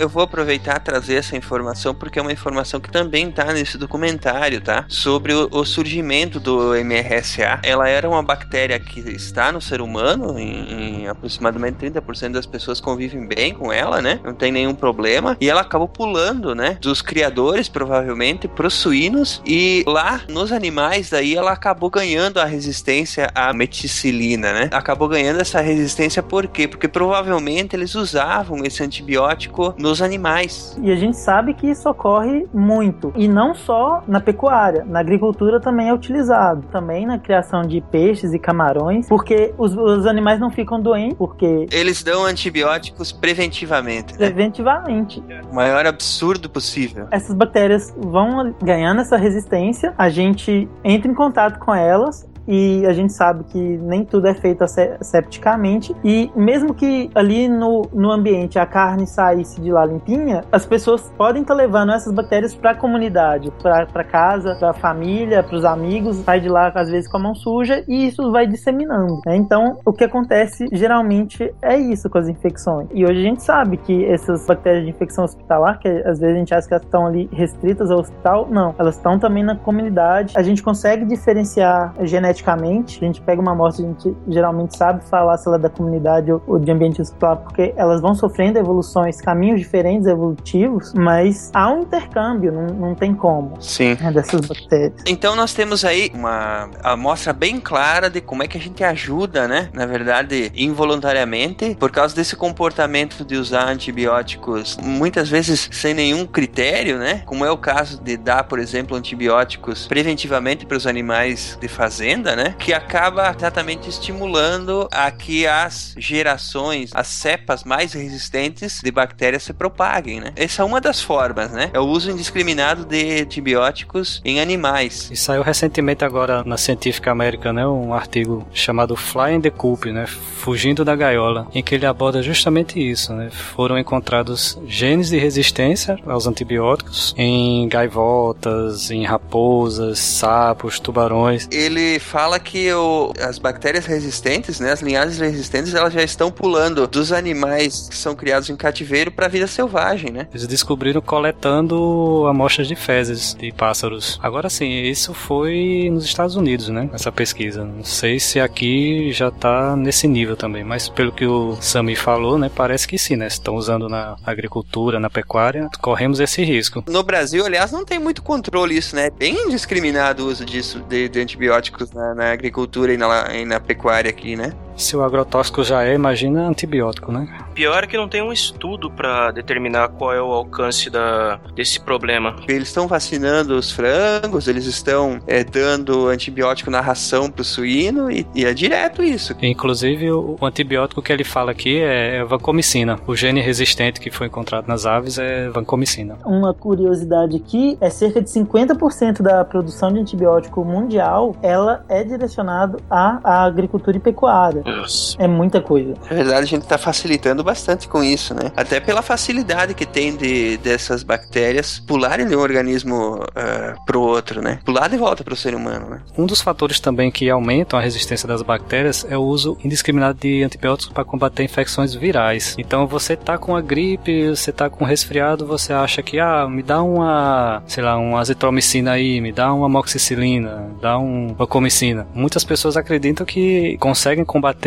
Eu 0.00 0.08
vou 0.08 0.22
aproveitar 0.22 0.80
trazer 0.80 1.16
essa 1.16 1.36
informação 1.36 1.94
porque 1.94 2.18
é 2.18 2.22
uma 2.22 2.32
informação 2.32 2.80
que 2.80 2.90
também 2.90 3.28
está 3.28 3.52
nesse 3.52 3.76
documentário, 3.76 4.60
tá? 4.62 4.86
Sobre 4.88 5.34
o, 5.34 5.46
o, 5.52 5.64
surgimento 5.64 6.40
do 6.40 6.74
MRSA. 6.74 7.60
Ela 7.62 7.86
era 7.86 8.08
uma 8.08 8.22
bactéria 8.22 8.80
que 8.80 9.00
está 9.00 9.52
no 9.52 9.60
ser 9.60 9.82
humano, 9.82 10.38
em, 10.38 11.02
em 11.02 11.06
aproximadamente 11.06 11.76
30% 11.76 12.32
das 12.32 12.46
pessoas 12.46 12.80
convivem 12.80 13.26
bem 13.26 13.52
com 13.52 13.70
ela, 13.70 14.00
né? 14.00 14.18
Não 14.24 14.34
tem 14.34 14.50
nenhum 14.50 14.74
problema. 14.74 15.36
E 15.38 15.50
ela 15.50 15.60
acabou 15.60 15.86
pulando, 15.86 16.54
né? 16.54 16.78
Dos 16.80 17.02
criadores, 17.02 17.68
provavelmente, 17.68 18.48
para 18.48 18.66
os 18.66 18.74
suínos. 18.74 19.42
E 19.44 19.84
lá, 19.86 20.22
nos 20.28 20.50
animais, 20.50 21.10
daí 21.10 21.36
ela 21.36 21.52
acabou 21.52 21.90
ganhando 21.90 22.38
a 22.38 22.46
resistência 22.46 23.30
à 23.34 23.52
meticilina, 23.52 24.52
né? 24.52 24.70
Acabou 24.72 25.08
ganhando 25.08 25.40
essa 25.40 25.60
resistência 25.60 26.22
por 26.22 26.46
quê? 26.46 26.66
Porque 26.66 26.88
provavelmente 26.88 27.76
eles 27.76 27.94
usavam 27.94 28.64
esse 28.64 28.82
antibiótico 28.82 29.74
no 29.76 29.89
dos 29.90 30.00
animais. 30.00 30.76
E 30.80 30.90
a 30.90 30.96
gente 30.96 31.16
sabe 31.16 31.52
que 31.52 31.66
isso 31.68 31.88
ocorre 31.88 32.46
muito. 32.54 33.12
E 33.16 33.26
não 33.26 33.54
só 33.54 34.02
na 34.06 34.20
pecuária, 34.20 34.84
na 34.84 35.00
agricultura 35.00 35.60
também 35.60 35.88
é 35.88 35.94
utilizado. 35.94 36.66
Também 36.70 37.06
na 37.06 37.18
criação 37.18 37.62
de 37.62 37.80
peixes 37.80 38.32
e 38.32 38.38
camarões, 38.38 39.08
porque 39.08 39.52
os, 39.58 39.76
os 39.76 40.06
animais 40.06 40.38
não 40.38 40.50
ficam 40.50 40.80
doentes, 40.80 41.16
porque. 41.18 41.66
Eles 41.72 42.02
dão 42.02 42.24
antibióticos 42.24 43.10
preventivamente. 43.10 44.12
Né? 44.12 44.18
Preventivamente. 44.18 45.22
O 45.50 45.54
maior 45.54 45.84
absurdo 45.86 46.48
possível. 46.48 47.08
Essas 47.10 47.34
bactérias 47.34 47.92
vão 47.96 48.54
ganhando 48.62 49.00
essa 49.00 49.16
resistência, 49.16 49.92
a 49.98 50.08
gente 50.08 50.68
entra 50.84 51.10
em 51.10 51.14
contato 51.14 51.58
com 51.58 51.74
elas, 51.74 52.29
e 52.46 52.84
a 52.86 52.92
gente 52.92 53.12
sabe 53.12 53.44
que 53.44 53.58
nem 53.58 54.04
tudo 54.04 54.26
é 54.26 54.34
feito 54.34 54.62
asepticamente 54.62 55.94
e 56.04 56.30
mesmo 56.34 56.74
que 56.74 57.10
ali 57.14 57.48
no, 57.48 57.82
no 57.92 58.10
ambiente 58.10 58.58
a 58.58 58.66
carne 58.66 59.06
saísse 59.06 59.60
de 59.60 59.70
lá 59.70 59.84
limpinha, 59.84 60.44
as 60.50 60.66
pessoas 60.66 61.12
podem 61.16 61.42
estar 61.42 61.54
tá 61.54 61.60
levando 61.60 61.92
essas 61.92 62.12
bactérias 62.12 62.54
para 62.54 62.72
a 62.72 62.74
comunidade, 62.74 63.52
para 63.62 64.04
casa, 64.04 64.54
para 64.56 64.70
a 64.70 64.74
família, 64.74 65.42
para 65.42 65.56
os 65.56 65.64
amigos, 65.64 66.16
sai 66.18 66.40
de 66.40 66.48
lá 66.48 66.72
às 66.74 66.90
vezes 66.90 67.10
com 67.10 67.18
a 67.18 67.20
mão 67.20 67.34
suja 67.34 67.84
e 67.86 68.08
isso 68.08 68.30
vai 68.30 68.46
disseminando. 68.46 69.20
Né? 69.26 69.36
Então, 69.36 69.78
o 69.84 69.92
que 69.92 70.04
acontece 70.04 70.66
geralmente 70.72 71.52
é 71.62 71.76
isso 71.76 72.08
com 72.08 72.18
as 72.18 72.28
infecções. 72.28 72.88
E 72.92 73.04
hoje 73.04 73.20
a 73.20 73.22
gente 73.22 73.42
sabe 73.42 73.76
que 73.76 74.04
essas 74.04 74.46
bactérias 74.46 74.84
de 74.84 74.90
infecção 74.90 75.24
hospitalar, 75.24 75.78
que 75.78 75.88
às 75.88 76.18
vezes 76.18 76.34
a 76.34 76.38
gente 76.38 76.54
acha 76.54 76.66
que 76.66 76.74
elas 76.74 76.84
estão 76.84 77.06
ali 77.06 77.28
restritas 77.32 77.90
ao 77.90 77.98
hospital, 77.98 78.48
não, 78.50 78.74
elas 78.78 78.96
estão 78.96 79.18
também 79.18 79.44
na 79.44 79.56
comunidade. 79.56 80.34
A 80.36 80.42
gente 80.42 80.62
consegue 80.62 81.04
diferenciar 81.04 81.94
geneticamente 82.02 82.29
geneticamente, 82.30 82.98
a 83.02 83.06
gente 83.06 83.20
pega 83.20 83.40
uma 83.40 83.52
amostra, 83.52 83.84
a 83.84 83.88
gente 83.88 84.16
geralmente 84.28 84.76
sabe 84.76 85.04
falar 85.04 85.36
se 85.36 85.46
ela 85.46 85.56
é 85.56 85.60
da 85.60 85.68
comunidade 85.68 86.30
ou 86.32 86.58
de 86.58 86.70
ambiente 86.70 87.00
hospitalar, 87.00 87.38
porque 87.38 87.74
elas 87.76 88.00
vão 88.00 88.14
sofrendo 88.14 88.58
evoluções, 88.58 89.20
caminhos 89.20 89.60
diferentes 89.60 90.06
evolutivos, 90.06 90.92
mas 90.94 91.50
há 91.54 91.70
um 91.72 91.82
intercâmbio, 91.82 92.52
não, 92.52 92.66
não 92.66 92.94
tem 92.94 93.14
como. 93.14 93.60
Sim. 93.60 93.96
Né, 94.00 94.12
dessas 94.12 94.46
bactérias. 94.46 95.02
Então 95.06 95.34
nós 95.34 95.52
temos 95.52 95.84
aí 95.84 96.10
uma 96.14 96.70
amostra 96.82 97.32
bem 97.32 97.60
clara 97.60 98.08
de 98.08 98.20
como 98.20 98.42
é 98.42 98.48
que 98.48 98.56
a 98.56 98.60
gente 98.60 98.82
ajuda, 98.82 99.46
né? 99.46 99.68
Na 99.72 99.86
verdade, 99.86 100.52
involuntariamente, 100.54 101.76
por 101.78 101.90
causa 101.90 102.14
desse 102.14 102.36
comportamento 102.36 103.24
de 103.24 103.36
usar 103.36 103.68
antibióticos 103.68 104.78
muitas 104.82 105.28
vezes 105.28 105.68
sem 105.72 105.94
nenhum 105.94 106.26
critério, 106.26 106.98
né? 106.98 107.22
Como 107.26 107.44
é 107.44 107.50
o 107.50 107.58
caso 107.58 108.02
de 108.02 108.16
dar, 108.16 108.44
por 108.44 108.58
exemplo, 108.58 108.96
antibióticos 108.96 109.86
preventivamente 109.86 110.66
para 110.66 110.76
os 110.76 110.86
animais 110.86 111.58
de 111.60 111.68
fazenda, 111.68 112.19
né? 112.20 112.54
Que 112.58 112.72
acaba 112.72 113.34
exatamente 113.36 113.88
estimulando 113.88 114.88
a 114.92 115.10
que 115.10 115.46
as 115.46 115.94
gerações, 115.96 116.90
as 116.94 117.06
cepas 117.06 117.64
mais 117.64 117.92
resistentes 117.92 118.80
de 118.82 118.90
bactérias 118.90 119.42
se 119.42 119.52
propaguem, 119.52 120.20
né? 120.20 120.32
Essa 120.36 120.62
é 120.62 120.64
uma 120.64 120.80
das 120.80 121.00
formas, 121.00 121.50
né? 121.50 121.70
É 121.72 121.80
o 121.80 121.84
uso 121.84 122.10
indiscriminado 122.10 122.84
de 122.84 123.22
antibióticos 123.22 124.20
em 124.24 124.40
animais. 124.40 125.08
E 125.10 125.16
saiu 125.16 125.42
recentemente 125.42 126.04
agora 126.04 126.42
na 126.44 126.56
Científica 126.56 127.10
América, 127.10 127.52
né, 127.52 127.66
um 127.66 127.94
artigo 127.94 128.46
chamado 128.52 128.96
Flying 128.96 129.40
the 129.40 129.50
Coop, 129.50 129.90
né, 129.90 130.06
fugindo 130.06 130.84
da 130.84 130.94
gaiola, 130.96 131.46
em 131.54 131.62
que 131.62 131.74
ele 131.74 131.86
aborda 131.86 132.22
justamente 132.22 132.78
isso, 132.78 133.12
né? 133.12 133.30
Foram 133.30 133.78
encontrados 133.78 134.58
genes 134.66 135.10
de 135.10 135.18
resistência 135.18 135.98
aos 136.06 136.26
antibióticos 136.26 137.14
em 137.16 137.68
gaivotas, 137.68 138.90
em 138.90 139.04
raposas, 139.04 139.98
sapos, 139.98 140.78
tubarões. 140.78 141.48
Ele 141.50 141.98
fala 142.10 142.40
que 142.40 142.72
o, 142.72 143.12
as 143.20 143.38
bactérias 143.38 143.86
resistentes, 143.86 144.58
né, 144.58 144.72
as 144.72 144.82
linhagens 144.82 145.18
resistentes, 145.18 145.74
elas 145.74 145.92
já 145.92 146.02
estão 146.02 146.28
pulando 146.28 146.88
dos 146.88 147.12
animais 147.12 147.88
que 147.88 147.96
são 147.96 148.16
criados 148.16 148.50
em 148.50 148.56
cativeiro 148.56 149.12
para 149.12 149.26
a 149.26 149.28
vida 149.28 149.46
selvagem, 149.46 150.10
né? 150.10 150.26
Eles 150.34 150.46
descobriram 150.48 151.00
coletando 151.00 152.26
amostras 152.28 152.66
de 152.66 152.74
fezes 152.74 153.34
de 153.38 153.52
pássaros. 153.52 154.18
Agora 154.20 154.50
sim, 154.50 154.82
isso 154.82 155.14
foi 155.14 155.88
nos 155.92 156.04
Estados 156.04 156.34
Unidos, 156.34 156.68
né? 156.68 156.90
Essa 156.92 157.12
pesquisa. 157.12 157.64
Não 157.64 157.84
sei 157.84 158.18
se 158.18 158.40
aqui 158.40 159.12
já 159.12 159.30
tá 159.30 159.76
nesse 159.76 160.08
nível 160.08 160.36
também, 160.36 160.64
mas 160.64 160.88
pelo 160.88 161.12
que 161.12 161.26
o 161.26 161.56
Sami 161.60 161.94
falou, 161.94 162.36
né, 162.36 162.50
parece 162.52 162.88
que 162.88 162.98
sim, 162.98 163.14
né? 163.14 163.28
Estão 163.28 163.54
usando 163.54 163.88
na 163.88 164.16
agricultura, 164.26 164.98
na 164.98 165.08
pecuária, 165.08 165.68
corremos 165.80 166.18
esse 166.18 166.42
risco. 166.42 166.82
No 166.88 167.04
Brasil, 167.04 167.46
aliás, 167.46 167.70
não 167.70 167.84
tem 167.84 168.00
muito 168.00 168.20
controle 168.20 168.76
isso, 168.76 168.96
né? 168.96 169.10
Bem 169.10 169.46
indiscriminado 169.46 170.24
o 170.24 170.28
uso 170.28 170.44
disso 170.44 170.80
de, 170.88 171.08
de 171.08 171.20
antibióticos 171.20 171.92
na, 172.00 172.14
na, 172.14 172.32
agricultura 172.32 172.92
e 172.92 172.96
na, 172.96 173.34
e 173.34 173.44
na 173.44 173.60
pecuária 173.60 174.08
aqui, 174.10 174.34
né? 174.34 174.52
Se 174.80 174.96
o 174.96 175.02
agrotóxico 175.02 175.62
já 175.62 175.84
é, 175.84 175.94
imagina 175.94 176.48
antibiótico, 176.48 177.12
né? 177.12 177.28
Pior 177.54 177.84
é 177.84 177.86
que 177.86 177.98
não 177.98 178.08
tem 178.08 178.22
um 178.22 178.32
estudo 178.32 178.90
para 178.90 179.30
determinar 179.30 179.88
qual 179.88 180.14
é 180.14 180.22
o 180.22 180.32
alcance 180.32 180.88
da, 180.88 181.38
desse 181.54 181.78
problema. 181.78 182.34
Eles 182.48 182.68
estão 182.68 182.88
vacinando 182.88 183.54
os 183.56 183.70
frangos, 183.70 184.48
eles 184.48 184.64
estão 184.64 185.20
é, 185.26 185.44
dando 185.44 186.08
antibiótico 186.08 186.70
na 186.70 186.80
ração 186.80 187.30
pro 187.30 187.44
suíno 187.44 188.10
e, 188.10 188.26
e, 188.34 188.46
é 188.46 188.54
direto 188.54 189.02
isso. 189.02 189.36
Inclusive, 189.42 190.10
o, 190.10 190.38
o, 190.40 190.46
antibiótico 190.46 191.02
que 191.02 191.12
ele 191.12 191.24
fala 191.24 191.50
aqui 191.50 191.78
é 191.78 192.24
vancomicina. 192.24 192.98
O 193.06 193.14
gene 193.14 193.42
resistente 193.42 194.00
que 194.00 194.10
foi 194.10 194.28
encontrado 194.28 194.66
nas 194.66 194.86
aves 194.86 195.18
é 195.18 195.50
vancomicina. 195.50 196.16
Uma 196.24 196.54
curiosidade 196.54 197.36
aqui 197.36 197.76
é 197.82 197.90
cerca 197.90 198.22
de 198.22 198.30
50% 198.30 199.20
da 199.20 199.44
produção 199.44 199.92
de 199.92 200.00
antibiótico 200.00 200.64
mundial, 200.64 201.36
ela 201.42 201.84
é 201.86 202.02
direcionada 202.02 202.78
à, 202.90 203.20
à 203.22 203.44
agricultura 203.44 203.98
e 203.98 204.00
pecuária. 204.00 204.62
Nossa. 204.76 205.16
É 205.18 205.26
muita 205.26 205.60
coisa. 205.60 205.94
Na 206.10 206.16
verdade, 206.16 206.42
a 206.42 206.46
gente 206.46 206.62
está 206.62 206.78
facilitando 206.78 207.42
bastante 207.42 207.88
com 207.88 208.02
isso, 208.02 208.34
né? 208.34 208.52
Até 208.56 208.80
pela 208.80 209.02
facilidade 209.02 209.74
que 209.74 209.86
tem 209.86 210.16
de 210.16 210.56
dessas 210.58 211.02
bactérias 211.02 211.78
pularem 211.78 212.26
de 212.26 212.36
um 212.36 212.40
organismo 212.40 213.16
uh, 213.16 213.84
pro 213.84 214.00
outro, 214.00 214.42
né? 214.42 214.60
Pular 214.64 214.88
de 214.88 214.96
volta 214.96 215.24
pro 215.24 215.36
ser 215.36 215.54
humano, 215.54 215.88
né? 215.88 216.00
Um 216.16 216.26
dos 216.26 216.40
fatores 216.40 216.80
também 216.80 217.10
que 217.10 217.28
aumentam 217.30 217.78
a 217.78 217.82
resistência 217.82 218.28
das 218.28 218.42
bactérias 218.42 219.06
é 219.08 219.16
o 219.16 219.22
uso 219.22 219.56
indiscriminado 219.64 220.18
de 220.20 220.42
antibióticos 220.42 220.92
para 220.92 221.04
combater 221.04 221.42
infecções 221.42 221.94
virais. 221.94 222.54
Então, 222.58 222.86
você 222.86 223.16
tá 223.16 223.38
com 223.38 223.56
a 223.56 223.60
gripe, 223.60 224.28
você 224.28 224.52
tá 224.52 224.68
com 224.68 224.84
resfriado, 224.84 225.46
você 225.46 225.72
acha 225.72 226.02
que, 226.02 226.18
ah, 226.18 226.46
me 226.48 226.62
dá 226.62 226.82
uma, 226.82 227.62
sei 227.66 227.82
lá, 227.82 227.96
uma 227.96 228.20
azitromicina 228.20 228.92
aí, 228.92 229.20
me 229.20 229.32
dá 229.32 229.52
uma 229.52 229.66
amoxicilina, 229.66 230.70
dá 230.80 230.98
um 230.98 231.34
vancomicina. 231.34 232.06
Muitas 232.14 232.44
pessoas 232.44 232.76
acreditam 232.76 233.24
que 233.26 233.76
conseguem 233.78 234.24
combater 234.24 234.59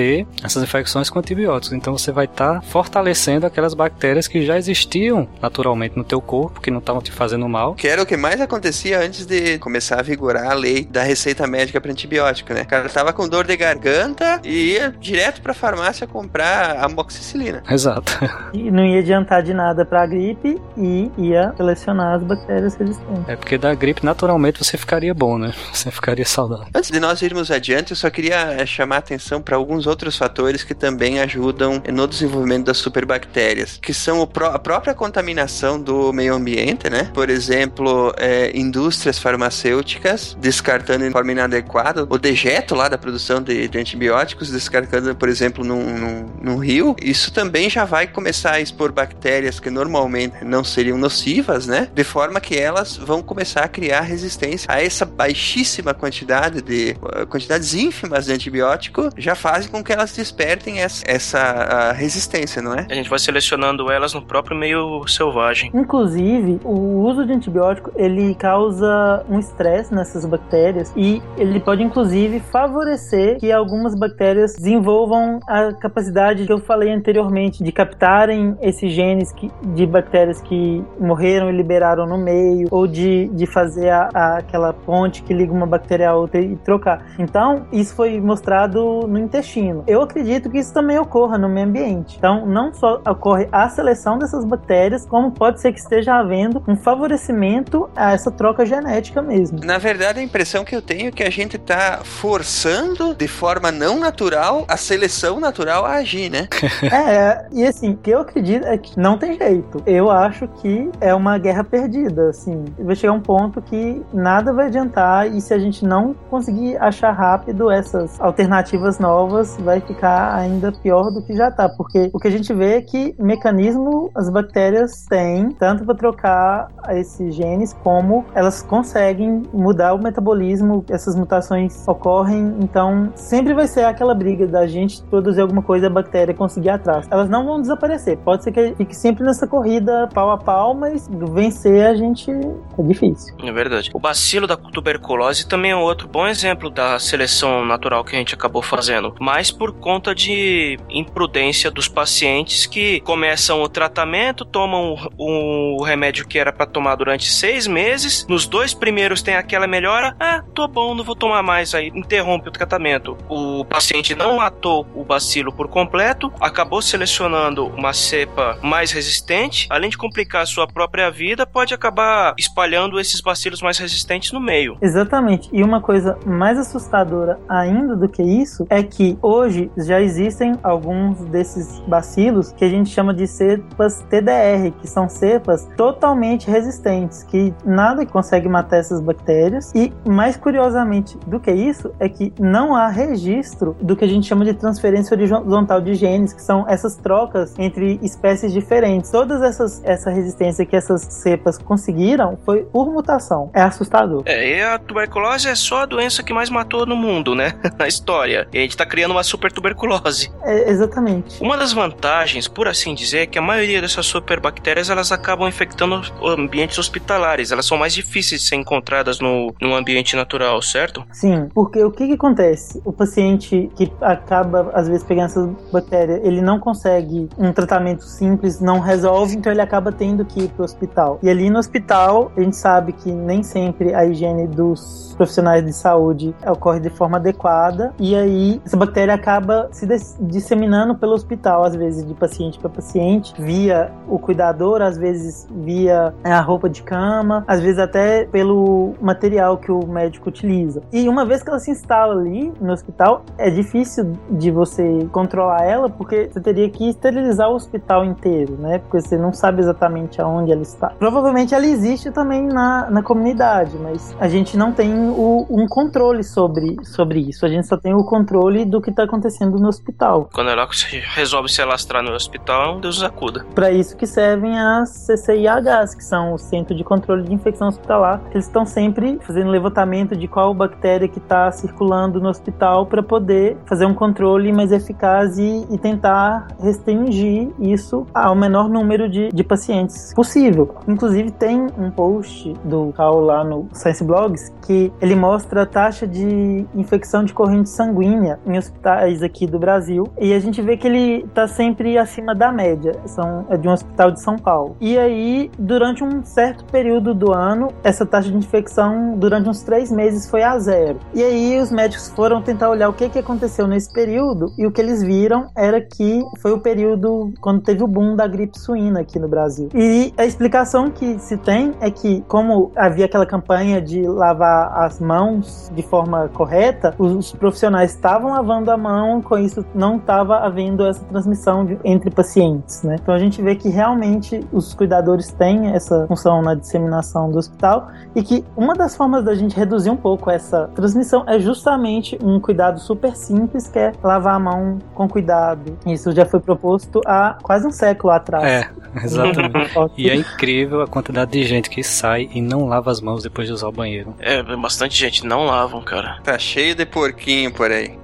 essas 0.43 0.63
infecções 0.63 1.10
com 1.10 1.19
antibióticos. 1.19 1.73
Então 1.73 1.97
você 1.97 2.12
vai 2.12 2.25
estar 2.25 2.56
tá 2.56 2.62
fortalecendo 2.62 3.45
aquelas 3.45 3.73
bactérias 3.73 4.27
que 4.27 4.45
já 4.45 4.58
existiam 4.58 5.27
naturalmente 5.41 5.97
no 5.97 6.03
teu 6.03 6.21
corpo, 6.21 6.62
que 6.62 6.71
não 6.71 6.79
estavam 6.79 7.01
te 7.01 7.12
fazendo 7.12 7.47
mal. 7.47 7.75
Que 7.75 7.88
era 7.88 8.01
o 8.01 8.06
que 8.06 8.17
mais 8.17 8.41
acontecia 8.41 8.99
antes 8.99 9.25
de 9.25 9.58
começar 9.60 9.99
a 9.99 10.01
vigorar 10.01 10.51
a 10.51 10.53
lei 10.53 10.86
da 10.86 11.03
receita 11.03 11.45
médica 11.47 11.79
para 11.79 11.91
antibiótico, 11.91 12.53
né? 12.53 12.62
O 12.62 12.67
cara 12.67 12.89
tava 12.89 13.13
com 13.13 13.27
dor 13.27 13.45
de 13.45 13.56
garganta 13.56 14.39
e 14.43 14.73
ia 14.73 14.93
direto 14.99 15.41
pra 15.41 15.53
farmácia 15.53 16.08
comprar 16.08 16.84
amoxicilina. 16.84 17.63
Exato. 17.69 18.13
E 18.53 18.69
não 18.69 18.86
ia 18.86 18.99
adiantar 18.99 19.41
de 19.41 19.53
nada 19.53 19.84
pra 19.84 20.06
gripe 20.06 20.62
e 20.77 21.12
ia 21.17 21.53
selecionar 21.58 22.15
as 22.15 22.23
bactérias 22.23 22.75
resistentes. 22.75 23.27
É 23.27 23.36
porque 23.36 23.58
da 23.58 23.73
gripe 23.73 24.06
naturalmente 24.06 24.63
você 24.63 24.77
ficaria 24.77 25.13
bom, 25.13 25.38
né? 25.38 25.53
Você 25.73 25.89
ficaria 25.89 26.25
saudável. 26.25 26.67
Antes 26.73 26.91
de 26.91 26.99
nós 26.99 27.21
irmos 27.21 27.49
adiante, 27.49 27.91
eu 27.91 27.97
só 27.97 28.10
queria 28.10 28.65
chamar 28.65 28.97
a 28.97 28.99
atenção 28.99 29.41
para 29.41 29.56
alguns 29.56 29.82
outros 29.87 30.17
fatores 30.17 30.63
que 30.63 30.73
também 30.73 31.19
ajudam 31.19 31.81
no 31.91 32.07
desenvolvimento 32.07 32.65
das 32.65 32.77
superbactérias, 32.77 33.79
que 33.81 33.93
são 33.93 34.21
a 34.21 34.59
própria 34.59 34.93
contaminação 34.93 35.79
do 35.79 36.11
meio 36.13 36.33
ambiente, 36.35 36.89
né? 36.89 37.09
Por 37.13 37.29
exemplo, 37.29 38.13
é, 38.17 38.51
indústrias 38.57 39.19
farmacêuticas 39.19 40.35
descartando 40.39 41.05
de 41.05 41.11
forma 41.11 41.31
inadequada 41.31 42.05
o 42.09 42.17
dejeto 42.17 42.75
lá 42.75 42.87
da 42.87 42.97
produção 42.97 43.41
de, 43.41 43.67
de 43.67 43.77
antibióticos, 43.77 44.49
descartando, 44.49 45.15
por 45.15 45.29
exemplo, 45.29 45.63
num, 45.63 45.97
num, 45.97 46.29
num, 46.41 46.57
rio. 46.57 46.95
Isso 47.01 47.31
também 47.31 47.69
já 47.69 47.85
vai 47.85 48.07
começar 48.07 48.53
a 48.53 48.61
expor 48.61 48.91
bactérias 48.91 49.59
que 49.59 49.69
normalmente 49.69 50.43
não 50.43 50.63
seriam 50.63 50.97
nocivas, 50.97 51.67
né? 51.67 51.89
De 51.93 52.03
forma 52.03 52.39
que 52.39 52.57
elas 52.57 52.97
vão 52.97 53.21
começar 53.21 53.63
a 53.63 53.67
criar 53.67 54.01
resistência 54.01 54.67
a 54.69 54.81
essa 54.81 55.05
baixíssima 55.05 55.93
quantidade 55.93 56.61
de 56.61 56.95
quantidades 57.29 57.73
ínfimas 57.73 58.25
de 58.25 58.33
antibiótico 58.33 59.09
já 59.17 59.35
fazem 59.63 59.71
com 59.71 59.84
que 59.84 59.91
elas 59.91 60.13
despertem 60.13 60.80
essa, 60.80 61.04
essa 61.08 61.91
resistência, 61.93 62.62
não 62.62 62.73
é? 62.73 62.86
A 62.89 62.93
gente 62.93 63.10
vai 63.10 63.19
selecionando 63.19 63.91
elas 63.91 64.13
no 64.13 64.21
próprio 64.21 64.58
meio 64.58 65.06
selvagem. 65.08 65.71
Inclusive, 65.73 66.60
o 66.63 67.02
uso 67.04 67.26
de 67.26 67.34
antibiótico 67.34 67.91
ele 67.95 68.36
causa 68.36 69.23
um 69.30 69.39
estresse 69.39 69.93
nessas 69.93 70.26
bactérias 70.26 70.91
e 70.95 71.21
ele 71.38 71.60
pode 71.60 71.84
inclusive 71.84 72.39
favorecer 72.39 73.39
que 73.39 73.52
algumas 73.52 73.95
bactérias 73.95 74.56
desenvolvam 74.56 75.39
a 75.47 75.73
capacidade 75.73 76.45
que 76.45 76.52
eu 76.52 76.60
falei 76.60 76.91
anteriormente 76.91 77.63
de 77.63 77.71
captarem 77.71 78.56
esses 78.62 78.91
genes 78.91 79.32
que, 79.32 79.52
de 79.73 79.86
bactérias 79.86 80.41
que 80.41 80.84
morreram 80.99 81.49
e 81.49 81.54
liberaram 81.56 82.06
no 82.06 82.17
meio 82.17 82.67
ou 82.71 82.88
de, 82.88 83.28
de 83.30 83.45
fazer 83.45 83.89
a, 83.89 84.10
a, 84.13 84.38
aquela 84.38 84.73
ponte 84.73 85.23
que 85.23 85.34
liga 85.34 85.52
uma 85.52 85.65
bactéria 85.65 86.10
a 86.10 86.15
outra 86.15 86.41
e 86.41 86.56
trocar. 86.58 87.06
Então, 87.19 87.65
isso 87.71 87.95
foi 87.95 88.19
mostrado 88.19 89.08
no 89.08 89.19
intestino. 89.19 89.52
Eu 89.87 90.01
acredito 90.01 90.49
que 90.49 90.57
isso 90.57 90.73
também 90.73 90.97
ocorra 90.99 91.37
no 91.37 91.49
meio 91.49 91.67
ambiente. 91.67 92.17
Então, 92.17 92.45
não 92.45 92.73
só 92.73 93.01
ocorre 93.07 93.47
a 93.51 93.69
seleção 93.69 94.17
dessas 94.17 94.45
bactérias, 94.45 95.05
como 95.05 95.31
pode 95.31 95.61
ser 95.61 95.71
que 95.73 95.79
esteja 95.79 96.15
havendo 96.15 96.61
um 96.67 96.75
favorecimento 96.75 97.89
a 97.95 98.13
essa 98.13 98.31
troca 98.31 98.65
genética 98.65 99.21
mesmo. 99.21 99.59
Na 99.63 99.77
verdade, 99.77 100.19
a 100.19 100.23
impressão 100.23 100.63
que 100.63 100.75
eu 100.75 100.81
tenho 100.81 101.07
é 101.07 101.11
que 101.11 101.23
a 101.23 101.29
gente 101.29 101.57
está 101.57 101.99
forçando 102.03 103.13
de 103.13 103.27
forma 103.27 103.71
não 103.71 103.99
natural 103.99 104.65
a 104.67 104.77
seleção 104.77 105.39
natural 105.39 105.85
a 105.85 105.95
agir, 105.95 106.29
né? 106.29 106.47
é, 106.91 107.45
e 107.51 107.65
assim, 107.65 107.91
o 107.91 107.97
que 107.97 108.11
eu 108.11 108.19
acredito 108.19 108.65
é 108.65 108.77
que 108.77 108.99
não 108.99 109.17
tem 109.17 109.37
jeito. 109.37 109.81
Eu 109.85 110.09
acho 110.09 110.47
que 110.47 110.89
é 110.99 111.13
uma 111.13 111.37
guerra 111.37 111.63
perdida, 111.63 112.29
assim. 112.29 112.65
Vai 112.79 112.95
chegar 112.95 113.13
um 113.13 113.21
ponto 113.21 113.61
que 113.61 114.01
nada 114.13 114.53
vai 114.53 114.67
adiantar 114.67 115.27
e 115.27 115.41
se 115.41 115.53
a 115.53 115.59
gente 115.59 115.85
não 115.85 116.15
conseguir 116.29 116.77
achar 116.77 117.11
rápido 117.11 117.71
essas 117.71 118.19
alternativas 118.19 118.99
novas, 118.99 119.42
vai 119.60 119.79
ficar 119.79 120.36
ainda 120.36 120.71
pior 120.71 121.12
do 121.12 121.21
que 121.21 121.36
já 121.36 121.51
tá. 121.51 121.69
Porque 121.69 122.10
o 122.13 122.19
que 122.19 122.27
a 122.27 122.32
gente 122.32 122.53
vê 122.53 122.77
é 122.77 122.82
que 122.82 123.15
mecanismo 123.19 124.12
as 124.15 124.29
bactérias 124.29 125.06
têm, 125.08 125.49
tanto 125.51 125.86
para 125.86 125.95
trocar 125.95 126.69
esses 126.89 127.36
genes, 127.36 127.73
como 127.84 128.25
elas 128.34 128.62
conseguem 128.62 129.43
mudar 129.53 129.93
o 129.93 130.01
metabolismo, 130.01 130.84
essas 130.89 131.15
mutações 131.15 131.88
ocorrem, 131.88 132.56
então 132.60 133.12
sempre 133.15 133.53
vai 133.53 133.67
ser 133.67 133.86
aquela 133.86 134.13
briga 134.13 134.47
da 134.47 134.67
gente 134.67 135.01
produzir 135.03 135.41
alguma 135.41 135.62
coisa 135.62 135.86
e 135.86 135.88
a 135.88 135.89
bactéria 135.89 136.34
conseguir 136.34 136.69
atrás. 136.69 137.08
Elas 137.10 137.29
não 137.29 137.45
vão 137.45 137.62
desaparecer, 137.62 138.17
pode 138.17 138.43
ser 138.43 138.51
que 138.51 138.73
fique 138.75 138.95
sempre 138.95 139.23
nessa 139.23 139.47
corrida 139.47 140.10
pau 140.13 140.32
a 140.32 140.38
pau, 140.38 140.73
mas 140.73 141.10
vencer 141.34 141.86
a 141.86 141.95
gente 141.95 142.32
é 142.32 142.84
difícil. 142.84 143.36
É 143.43 143.51
verdade. 143.51 143.91
O 143.93 143.99
bacilo 143.99 144.47
da 144.47 144.57
tuberculose 144.57 145.47
também 145.47 145.72
é 145.72 145.76
outro 145.76 146.07
bom 146.07 146.28
exemplo 146.28 146.70
da 146.70 146.99
seleção 146.99 147.65
natural 147.65 148.03
que 148.03 148.15
a 148.15 148.20
gente 148.20 148.34
acabou 148.34 148.61
fazendo, 148.61 149.15
mas 149.20 149.32
por 149.51 149.73
conta 149.73 150.13
de 150.13 150.77
imprudência 150.89 151.71
dos 151.71 151.88
pacientes 151.88 152.65
que 152.65 152.99
começam 153.01 153.61
o 153.61 153.67
tratamento, 153.67 154.45
tomam 154.45 154.95
o, 155.17 155.79
o 155.79 155.84
remédio 155.84 156.27
que 156.27 156.38
era 156.38 156.51
para 156.51 156.65
tomar 156.65 156.95
durante 156.95 157.31
seis 157.31 157.67
meses, 157.67 158.25
nos 158.27 158.45
dois 158.45 158.73
primeiros 158.73 159.21
tem 159.21 159.36
aquela 159.36 159.67
melhora, 159.67 160.15
ah, 160.19 160.43
tô 160.53 160.67
bom, 160.67 160.93
não 160.93 161.03
vou 161.03 161.15
tomar 161.15 161.41
mais, 161.41 161.73
aí 161.73 161.91
interrompe 161.95 162.49
o 162.49 162.51
tratamento. 162.51 163.17
O 163.29 163.65
paciente 163.65 164.15
não 164.15 164.38
matou 164.38 164.86
o 164.95 165.03
bacilo 165.03 165.51
por 165.51 165.67
completo, 165.67 166.31
acabou 166.39 166.81
selecionando 166.81 167.67
uma 167.67 167.93
cepa 167.93 168.57
mais 168.61 168.91
resistente, 168.91 169.67
além 169.69 169.89
de 169.89 169.97
complicar 169.97 170.43
a 170.43 170.45
sua 170.45 170.67
própria 170.67 171.09
vida, 171.09 171.45
pode 171.45 171.73
acabar 171.73 172.34
espalhando 172.38 172.99
esses 172.99 173.21
bacilos 173.21 173.61
mais 173.61 173.77
resistentes 173.77 174.31
no 174.31 174.39
meio. 174.39 174.77
Exatamente. 174.81 175.49
E 175.51 175.63
uma 175.63 175.81
coisa 175.81 176.17
mais 176.25 176.57
assustadora 176.57 177.39
ainda 177.47 177.95
do 177.95 178.07
que 178.07 178.21
isso 178.21 178.65
é 178.69 178.84
que 178.84 179.17
hoje 179.24 179.71
já 179.78 180.01
existem 180.01 180.53
alguns 180.61 181.17
desses 181.26 181.80
bacilos 181.88 182.51
que 182.51 182.65
a 182.65 182.69
gente 182.69 182.89
chama 182.89 183.13
de 183.13 183.26
cepas 183.26 184.05
TDR, 184.09 184.71
que 184.82 184.88
são 184.88 185.07
cepas 185.07 185.67
totalmente 185.78 186.49
resistentes, 186.49 187.24
que 187.24 187.53
nada 187.65 188.05
consegue 188.05 188.49
matar 188.49 188.78
essas 188.78 188.99
bactérias. 188.99 189.71
E 189.74 189.93
mais 190.05 190.36
curiosamente 190.36 191.17
do 191.26 191.39
que 191.39 191.51
isso 191.51 191.93
é 191.99 192.09
que 192.09 192.34
não 192.39 192.76
há 192.76 192.88
registro 192.89 193.76
do 193.82 193.95
que 193.95 194.03
a 194.03 194.07
gente 194.07 194.28
chama 194.28 194.43
de 194.43 194.53
transferência 194.53 195.15
horizontal 195.15 195.80
de 195.80 195.95
genes, 195.95 196.34
que 196.34 196.41
são 196.41 196.65
essas 196.67 196.95
trocas 196.95 197.53
entre 197.57 197.99
espécies 198.03 198.51
diferentes. 198.51 199.09
Todas 199.09 199.41
essas 199.41 199.82
essa 199.84 200.09
resistência 200.09 200.65
que 200.65 200.76
essas 200.76 201.01
cepas 201.01 201.57
conseguiram 201.57 202.38
foi 202.45 202.63
por 202.63 202.91
mutação. 202.91 203.49
É 203.53 203.61
assustador. 203.61 204.24
É, 204.26 204.57
e 204.57 204.61
a 204.61 204.78
tuberculose 204.78 205.47
é 205.47 205.55
só 205.55 205.84
a 205.84 205.86
doença 205.86 206.24
que 206.24 206.34
mais 206.34 206.49
matou 206.49 206.86
no 206.86 206.95
mundo, 206.95 207.36
né? 207.36 207.53
Na 207.78 207.88
história. 207.88 208.47
E 208.51 208.57
a 208.57 208.61
gente 208.61 208.76
tá 208.76 208.86
criando 208.86 209.12
uma 209.14 209.24
super 209.24 209.51
tuberculose. 209.51 210.32
É, 210.43 210.70
exatamente. 210.70 211.41
Uma 211.41 211.57
das 211.57 211.74
vantagens, 211.74 212.47
por 212.47 212.68
assim 212.68 212.93
dizer, 212.93 213.20
é 213.20 213.26
que 213.26 213.38
a 213.38 213.41
maioria 213.41 213.82
dessas 213.82 214.05
superbactérias 214.05 214.89
elas 214.89 215.11
acabam 215.11 215.47
infectando 215.47 216.01
ambientes 216.24 216.78
hospitalares. 216.78 217.51
Elas 217.51 217.66
são 217.66 217.78
mais 217.78 217.93
difíceis 217.93 218.41
de 218.41 218.47
ser 218.47 218.55
encontradas 218.55 219.20
no, 219.20 219.53
no 219.61 219.76
ambiente 219.76 220.16
natural, 220.16 220.61
certo? 220.61 221.05
Sim, 221.11 221.49
porque 221.53 221.84
o 221.84 221.91
que, 221.91 222.07
que 222.07 222.14
acontece? 222.14 222.82
O 222.86 222.91
paciente 222.91 223.70
que 223.76 223.91
acaba, 224.01 224.72
às 224.74 224.88
vezes, 224.88 225.03
pegando 225.03 225.26
essas 225.26 225.49
bactérias, 225.72 226.22
ele 226.24 226.41
não 226.41 226.59
consegue 226.59 227.30
um 227.38 227.51
tratamento 227.51 228.03
simples, 228.03 228.59
não 228.59 228.80
resolve, 228.80 229.36
então 229.36 229.51
ele 229.51 229.61
acaba 229.61 229.91
tendo 229.91 230.26
que 230.26 230.41
ir 230.41 230.49
pro 230.49 230.64
hospital. 230.64 231.20
E 231.22 231.30
ali 231.30 231.49
no 231.49 231.59
hospital, 231.59 232.32
a 232.36 232.41
gente 232.41 232.55
sabe 232.55 232.93
que 232.93 233.11
nem 233.11 233.43
sempre 233.43 233.93
a 233.93 234.05
higiene 234.05 234.47
dos 234.47 235.14
profissionais 235.18 235.64
de 235.66 235.74
saúde 235.74 236.34
ocorre 236.45 236.80
de 236.80 236.89
forma 236.89 237.18
adequada 237.18 237.93
e 237.99 238.16
aí 238.16 238.61
essa 238.66 238.78
bactéria 238.78 239.03
acaba 239.12 239.70
se 239.72 239.88
disseminando 240.20 240.95
pelo 240.95 241.14
hospital, 241.14 241.64
às 241.64 241.76
vezes 241.76 242.06
de 242.06 242.14
paciente 242.14 242.60
para 242.60 242.70
paciente, 242.70 243.34
via 243.39 243.91
o 244.08 244.18
cuidador, 244.20 244.82
às 244.82 244.97
vezes 244.97 245.47
via 245.51 246.14
a 246.24 246.39
roupa 246.41 246.70
de 246.70 246.84
cama, 246.84 247.43
às 247.47 247.60
vezes 247.60 247.80
até 247.80 248.26
pelo 248.26 248.93
material 249.01 249.58
que 249.58 249.72
o 249.72 249.86
médico 249.88 250.30
utiliza. 250.30 250.82
E 250.91 251.08
uma 251.10 251.26
vez 251.26 251.43
que 251.43 251.49
ela 251.49 251.60
se 251.60 251.72
instala 251.72 252.14
ali 252.14 252.51
no 252.60 252.72
hospital, 252.72 253.24
é 253.38 253.49
difícil 253.49 254.14
de 254.30 254.51
você 254.51 255.08
controlar 255.12 255.64
ela 255.64 255.89
porque 255.89 256.30
você 256.32 256.39
teria 256.39 256.70
que 256.70 256.89
esterilizar 256.89 257.49
o 257.49 257.56
hospital 257.56 258.06
inteiro, 258.06 258.58
né? 258.58 258.80
Porque 258.80 259.01
você 259.01 259.18
não 259.18 259.34
sabe 259.34 259.62
exatamente 259.62 260.22
aonde 260.22 260.51
ela 260.51 260.62
está. 260.62 260.89
Provavelmente 260.89 261.54
ela 261.54 261.66
existe 261.66 262.12
também 262.12 262.47
na, 262.47 262.89
na 262.89 263.04
comunidade, 263.04 263.78
mas 263.78 264.16
a 264.20 264.28
gente 264.28 264.58
não 264.58 264.72
tem 264.72 264.93
o, 265.10 265.45
um 265.49 265.68
controle 265.68 266.24
sobre, 266.24 266.78
sobre 266.84 267.20
isso. 267.20 267.45
A 267.45 267.49
gente 267.49 267.68
só 267.68 267.78
tem 267.78 267.93
o 267.93 268.04
controle 268.04 268.66
do 268.66 268.82
que 268.82 268.91
está 268.93 269.03
acontecendo 269.03 269.57
no 269.57 269.67
hospital. 269.67 270.29
Quando 270.33 270.49
ela 270.49 270.67
resolve 271.15 271.49
se 271.49 271.61
alastrar 271.61 272.03
no 272.03 272.13
hospital, 272.13 272.79
Deus 272.79 273.03
acuda. 273.03 273.45
Para 273.53 273.71
isso 273.71 273.97
que 273.97 274.07
servem 274.07 274.57
as 274.57 274.89
CCIHs, 274.89 275.95
que 275.95 276.03
são 276.03 276.33
o 276.33 276.37
Centro 276.37 276.75
de 276.75 276.83
Controle 276.83 277.23
de 277.23 277.33
Infecção 277.33 277.67
Hospitalar. 277.67 278.21
Eles 278.31 278.45
estão 278.45 278.65
sempre 278.65 279.19
fazendo 279.21 279.49
levantamento 279.49 280.15
de 280.15 280.27
qual 280.27 280.53
bactéria 280.53 281.07
que 281.07 281.19
está 281.19 281.51
circulando 281.51 282.21
no 282.21 282.29
hospital 282.29 282.85
para 282.85 283.01
poder 283.01 283.57
fazer 283.65 283.85
um 283.85 283.93
controle 283.93 284.51
mais 284.51 284.71
eficaz 284.71 285.37
e, 285.37 285.67
e, 285.69 285.77
tentar 285.77 286.47
restringir 286.61 287.49
isso 287.59 288.05
ao 288.13 288.35
menor 288.35 288.69
número 288.69 289.09
de, 289.09 289.29
de 289.29 289.43
pacientes 289.43 290.13
possível. 290.13 290.75
Inclusive 290.87 291.31
tem 291.31 291.67
um 291.77 291.89
post 291.89 292.53
do 292.63 292.93
Cal 292.93 293.19
lá 293.19 293.43
no 293.43 293.67
Science 293.73 294.03
Blogs 294.03 294.53
que 294.65 294.91
ele 295.01 295.15
mostra 295.15 295.63
a 295.63 295.65
taxa 295.65 296.07
de 296.07 296.65
infecção 296.75 297.23
de 297.23 297.33
corrente 297.33 297.69
sanguínea 297.69 298.39
em 298.45 298.57
hospitais 298.57 298.82
aqui 299.23 299.47
do 299.47 299.59
Brasil 299.59 300.07
e 300.19 300.34
a 300.34 300.39
gente 300.39 300.61
vê 300.61 300.75
que 300.77 300.88
ele 300.88 301.23
está 301.23 301.47
sempre 301.47 301.97
acima 301.97 302.36
da 302.36 302.51
média. 302.51 302.93
São 303.05 303.45
é 303.49 303.57
de 303.57 303.67
um 303.67 303.71
hospital 303.71 304.11
de 304.11 304.21
São 304.21 304.38
Paulo. 304.38 304.75
E 304.79 304.97
aí, 304.97 305.51
durante 305.57 306.03
um 306.03 306.23
certo 306.23 306.65
período 306.65 307.13
do 307.13 307.31
ano, 307.31 307.69
essa 307.84 308.05
taxa 308.05 308.29
de 308.29 308.38
infecção 308.38 309.17
durante 309.17 309.49
uns 309.49 309.61
três 309.61 309.91
meses 309.91 310.29
foi 310.29 310.43
a 310.43 310.57
zero. 310.59 310.99
E 311.13 311.23
aí 311.23 311.59
os 311.59 311.71
médicos 311.71 312.09
foram 312.09 312.41
tentar 312.41 312.69
olhar 312.69 312.89
o 312.89 312.93
que, 312.93 313.09
que 313.09 313.19
aconteceu 313.19 313.67
nesse 313.67 313.91
período 313.91 314.51
e 314.57 314.65
o 314.65 314.71
que 314.71 314.81
eles 314.81 315.03
viram 315.03 315.47
era 315.55 315.79
que 315.79 316.23
foi 316.39 316.51
o 316.51 316.59
período 316.59 317.34
quando 317.41 317.61
teve 317.61 317.84
o 317.84 317.88
boom 317.88 318.15
da 318.15 318.27
gripe 318.27 318.57
suína 318.57 319.01
aqui 319.01 319.19
no 319.19 319.27
Brasil. 319.27 319.69
E 319.73 320.13
a 320.17 320.25
explicação 320.25 320.89
que 320.89 321.19
se 321.19 321.38
tem 321.38 321.73
é 321.79 321.89
que, 321.89 322.21
como 322.27 322.71
havia 322.75 323.05
aquela 323.05 323.25
campanha 323.25 323.81
de 323.81 324.01
lavar 324.01 324.84
as 324.84 324.99
mãos 324.99 325.71
de 325.73 325.84
forma 325.84 326.29
correta, 326.29 326.93
os 326.97 327.31
profissionais 327.31 327.91
estavam 327.91 328.31
lavando 328.31 328.72
a 328.74 328.78
mão, 328.78 329.21
com 329.21 329.38
isso 329.38 329.65
não 329.74 329.97
estava 329.97 330.39
havendo 330.39 330.86
essa 330.86 331.03
transmissão 331.05 331.65
de, 331.65 331.78
entre 331.84 332.09
pacientes, 332.09 332.84
né? 332.84 332.97
Então 333.01 333.13
a 333.13 333.19
gente 333.19 333.41
vê 333.41 333.55
que 333.55 333.69
realmente 333.69 334.45
os 334.51 334.74
cuidadores 334.74 335.32
têm 335.32 335.67
essa 335.67 336.05
função 336.07 336.41
na 336.41 336.55
disseminação 336.55 337.32
do 337.32 337.38
hospital 337.38 337.89
e 338.15 338.21
que 338.21 338.43
uma 338.55 338.74
das 338.74 338.95
formas 338.95 339.24
da 339.24 339.36
gente 339.36 339.55
reduzir 339.55 339.89
um 339.89 339.97
pouco 339.97 340.30
essa 340.30 340.69
transmissão 340.76 341.24
é 341.28 341.39
justamente 341.39 342.17
um 342.24 342.39
cuidado 342.39 342.80
super 342.80 343.15
simples, 343.15 343.67
que 343.67 343.80
é 343.80 343.91
lavar 344.03 344.36
a 344.36 344.39
mão 344.39 344.80
com 344.93 345.07
cuidado. 345.07 345.78
Isso 345.86 346.11
já 346.11 346.26
foi 346.26 346.39
proposto 346.39 347.01
há 347.05 347.38
quase 347.41 347.67
um 347.67 347.71
século 347.71 348.11
atrás. 348.13 348.43
É, 348.43 348.69
exatamente. 349.03 349.74
e 349.97 350.09
é 350.09 350.15
incrível 350.15 350.82
a 350.82 350.88
quantidade 350.88 351.32
de 351.32 351.43
gente 351.43 351.69
que 351.69 351.84
sai 351.84 352.30
e 352.34 352.41
não 352.41 352.65
lava 352.65 352.91
as 352.91 353.01
mãos 353.01 353.24
depois 353.24 353.47
de 353.47 353.53
usar 353.53 353.67
o 353.67 353.71
banheiro. 353.71 354.13
É, 354.19 354.41
bastante 354.55 354.97
gente 354.97 355.26
não 355.26 355.45
lavam, 355.45 355.82
cara. 355.82 356.19
Tá 356.24 356.38
cheio 356.38 356.76
de 356.76 356.86
porquinho 356.86 357.51
por 357.51 357.71
aí. 357.71 357.97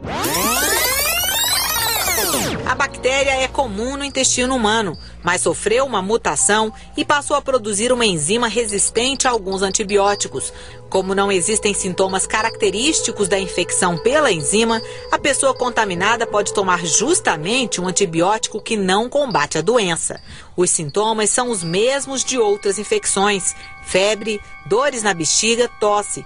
A 2.65 2.75
bactéria 2.75 3.31
é 3.31 3.47
comum 3.47 3.97
no 3.97 4.03
intestino 4.03 4.55
humano, 4.55 4.97
mas 5.23 5.41
sofreu 5.41 5.85
uma 5.85 6.01
mutação 6.01 6.71
e 6.95 7.03
passou 7.03 7.35
a 7.35 7.41
produzir 7.41 7.91
uma 7.91 8.05
enzima 8.05 8.47
resistente 8.47 9.27
a 9.27 9.31
alguns 9.31 9.61
antibióticos. 9.61 10.53
Como 10.89 11.15
não 11.15 11.31
existem 11.31 11.73
sintomas 11.73 12.27
característicos 12.27 13.27
da 13.27 13.39
infecção 13.39 13.97
pela 13.97 14.31
enzima, 14.31 14.81
a 15.11 15.17
pessoa 15.17 15.53
contaminada 15.53 16.27
pode 16.27 16.53
tomar 16.53 16.85
justamente 16.85 17.81
um 17.81 17.87
antibiótico 17.87 18.61
que 18.61 18.77
não 18.77 19.09
combate 19.09 19.57
a 19.57 19.61
doença. 19.61 20.21
Os 20.55 20.69
sintomas 20.69 21.29
são 21.29 21.49
os 21.49 21.63
mesmos 21.63 22.23
de 22.23 22.37
outras 22.37 22.77
infecções: 22.77 23.55
febre, 23.83 24.39
dores 24.67 25.03
na 25.03 25.13
bexiga, 25.13 25.67
tosse. 25.79 26.23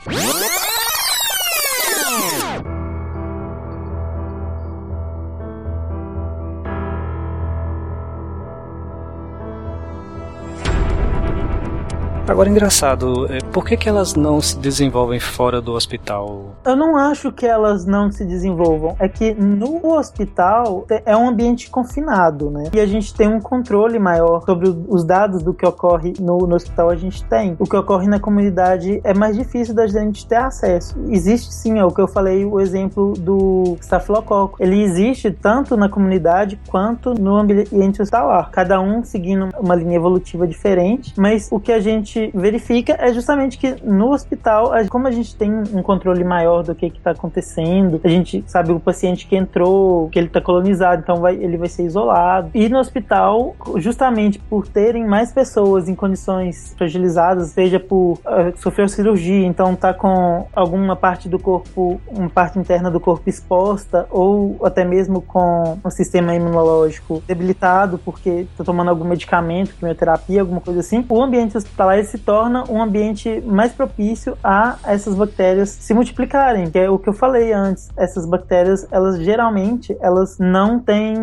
Agora, 12.33 12.49
engraçado, 12.49 13.31
é, 13.31 13.37
por 13.51 13.63
que, 13.63 13.77
que 13.77 13.87
elas 13.87 14.15
não 14.15 14.41
se 14.41 14.57
desenvolvem 14.57 15.19
fora 15.19 15.61
do 15.61 15.73
hospital? 15.73 16.55
Eu 16.65 16.75
não 16.75 16.97
acho 16.97 17.31
que 17.31 17.45
elas 17.45 17.85
não 17.85 18.11
se 18.11 18.25
desenvolvam. 18.25 18.95
É 18.97 19.07
que 19.07 19.35
no 19.35 19.95
hospital 19.95 20.83
é 21.05 21.15
um 21.15 21.29
ambiente 21.29 21.69
confinado, 21.69 22.49
né? 22.49 22.71
E 22.73 22.79
a 22.79 22.87
gente 22.87 23.13
tem 23.13 23.27
um 23.27 23.39
controle 23.39 23.99
maior 23.99 24.41
sobre 24.47 24.67
os 24.87 25.03
dados 25.03 25.43
do 25.43 25.53
que 25.53 25.63
ocorre 25.63 26.13
no, 26.19 26.39
no 26.39 26.55
hospital. 26.55 26.89
A 26.89 26.95
gente 26.95 27.23
tem. 27.25 27.55
O 27.59 27.65
que 27.65 27.75
ocorre 27.75 28.07
na 28.07 28.19
comunidade 28.19 28.99
é 29.03 29.13
mais 29.13 29.37
difícil 29.37 29.75
da 29.75 29.85
gente 29.85 30.25
ter 30.25 30.37
acesso. 30.37 30.95
Existe 31.09 31.53
sim, 31.53 31.77
é 31.77 31.85
o 31.85 31.91
que 31.91 32.01
eu 32.01 32.07
falei, 32.07 32.43
o 32.45 32.59
exemplo 32.59 33.13
do 33.13 33.77
estafilococo. 33.79 34.57
Ele 34.59 34.81
existe 34.81 35.29
tanto 35.29 35.77
na 35.77 35.87
comunidade 35.87 36.59
quanto 36.67 37.13
no 37.13 37.35
ambiente 37.35 38.01
hospitalar. 38.01 38.49
Cada 38.49 38.81
um 38.81 39.03
seguindo 39.03 39.49
uma 39.59 39.75
linha 39.75 39.97
evolutiva 39.97 40.47
diferente, 40.47 41.13
mas 41.15 41.47
o 41.51 41.59
que 41.59 41.71
a 41.71 41.79
gente 41.79 42.22
verifica 42.33 42.95
é 42.99 43.13
justamente 43.13 43.57
que 43.57 43.75
no 43.83 44.11
hospital, 44.11 44.71
como 44.89 45.07
a 45.07 45.11
gente 45.11 45.35
tem 45.35 45.51
um 45.51 45.81
controle 45.81 46.23
maior 46.23 46.63
do 46.63 46.75
que 46.75 46.87
está 46.87 47.11
acontecendo, 47.11 47.99
a 48.03 48.07
gente 48.07 48.43
sabe 48.47 48.71
o 48.71 48.79
paciente 48.79 49.27
que 49.27 49.35
entrou, 49.35 50.09
que 50.09 50.19
ele 50.19 50.27
está 50.27 50.41
colonizado, 50.41 51.01
então 51.01 51.17
vai, 51.17 51.35
ele 51.35 51.57
vai 51.57 51.69
ser 51.69 51.83
isolado. 51.83 52.49
E 52.53 52.69
no 52.69 52.79
hospital, 52.79 53.55
justamente 53.77 54.39
por 54.39 54.67
terem 54.67 55.05
mais 55.05 55.31
pessoas 55.31 55.87
em 55.87 55.95
condições 55.95 56.73
fragilizadas, 56.77 57.49
seja 57.49 57.79
por 57.79 58.13
uh, 58.13 58.57
sofrer 58.57 58.89
cirurgia, 58.89 59.45
então 59.45 59.75
tá 59.75 59.93
com 59.93 60.47
alguma 60.53 60.95
parte 60.95 61.27
do 61.27 61.39
corpo, 61.39 61.99
uma 62.07 62.29
parte 62.29 62.59
interna 62.59 62.89
do 62.89 62.99
corpo 62.99 63.29
exposta, 63.29 64.07
ou 64.09 64.59
até 64.63 64.83
mesmo 64.85 65.21
com 65.21 65.77
o 65.83 65.89
sistema 65.89 66.35
imunológico 66.35 67.23
debilitado, 67.27 67.97
porque 67.97 68.47
tá 68.57 68.63
tomando 68.63 68.89
algum 68.89 69.05
medicamento, 69.05 69.73
quimioterapia, 69.75 70.41
alguma 70.41 70.61
coisa 70.61 70.79
assim, 70.79 71.05
o 71.07 71.21
ambiente 71.21 71.57
hospitalar 71.57 71.99
se 72.13 72.19
torna 72.19 72.63
um 72.69 72.79
ambiente 72.79 73.41
mais 73.43 73.71
propício 73.71 74.37
a 74.43 74.77
essas 74.85 75.15
bactérias 75.15 75.69
se 75.69 75.95
multiplicarem, 75.95 76.69
que 76.69 76.77
é 76.77 76.87
o 76.87 76.99
que 76.99 77.09
eu 77.09 77.13
falei 77.13 77.51
antes. 77.51 77.89
Essas 77.97 78.23
bactérias, 78.27 78.87
elas 78.91 79.19
geralmente, 79.19 79.97
elas 79.99 80.37
não 80.37 80.79
têm 80.79 81.15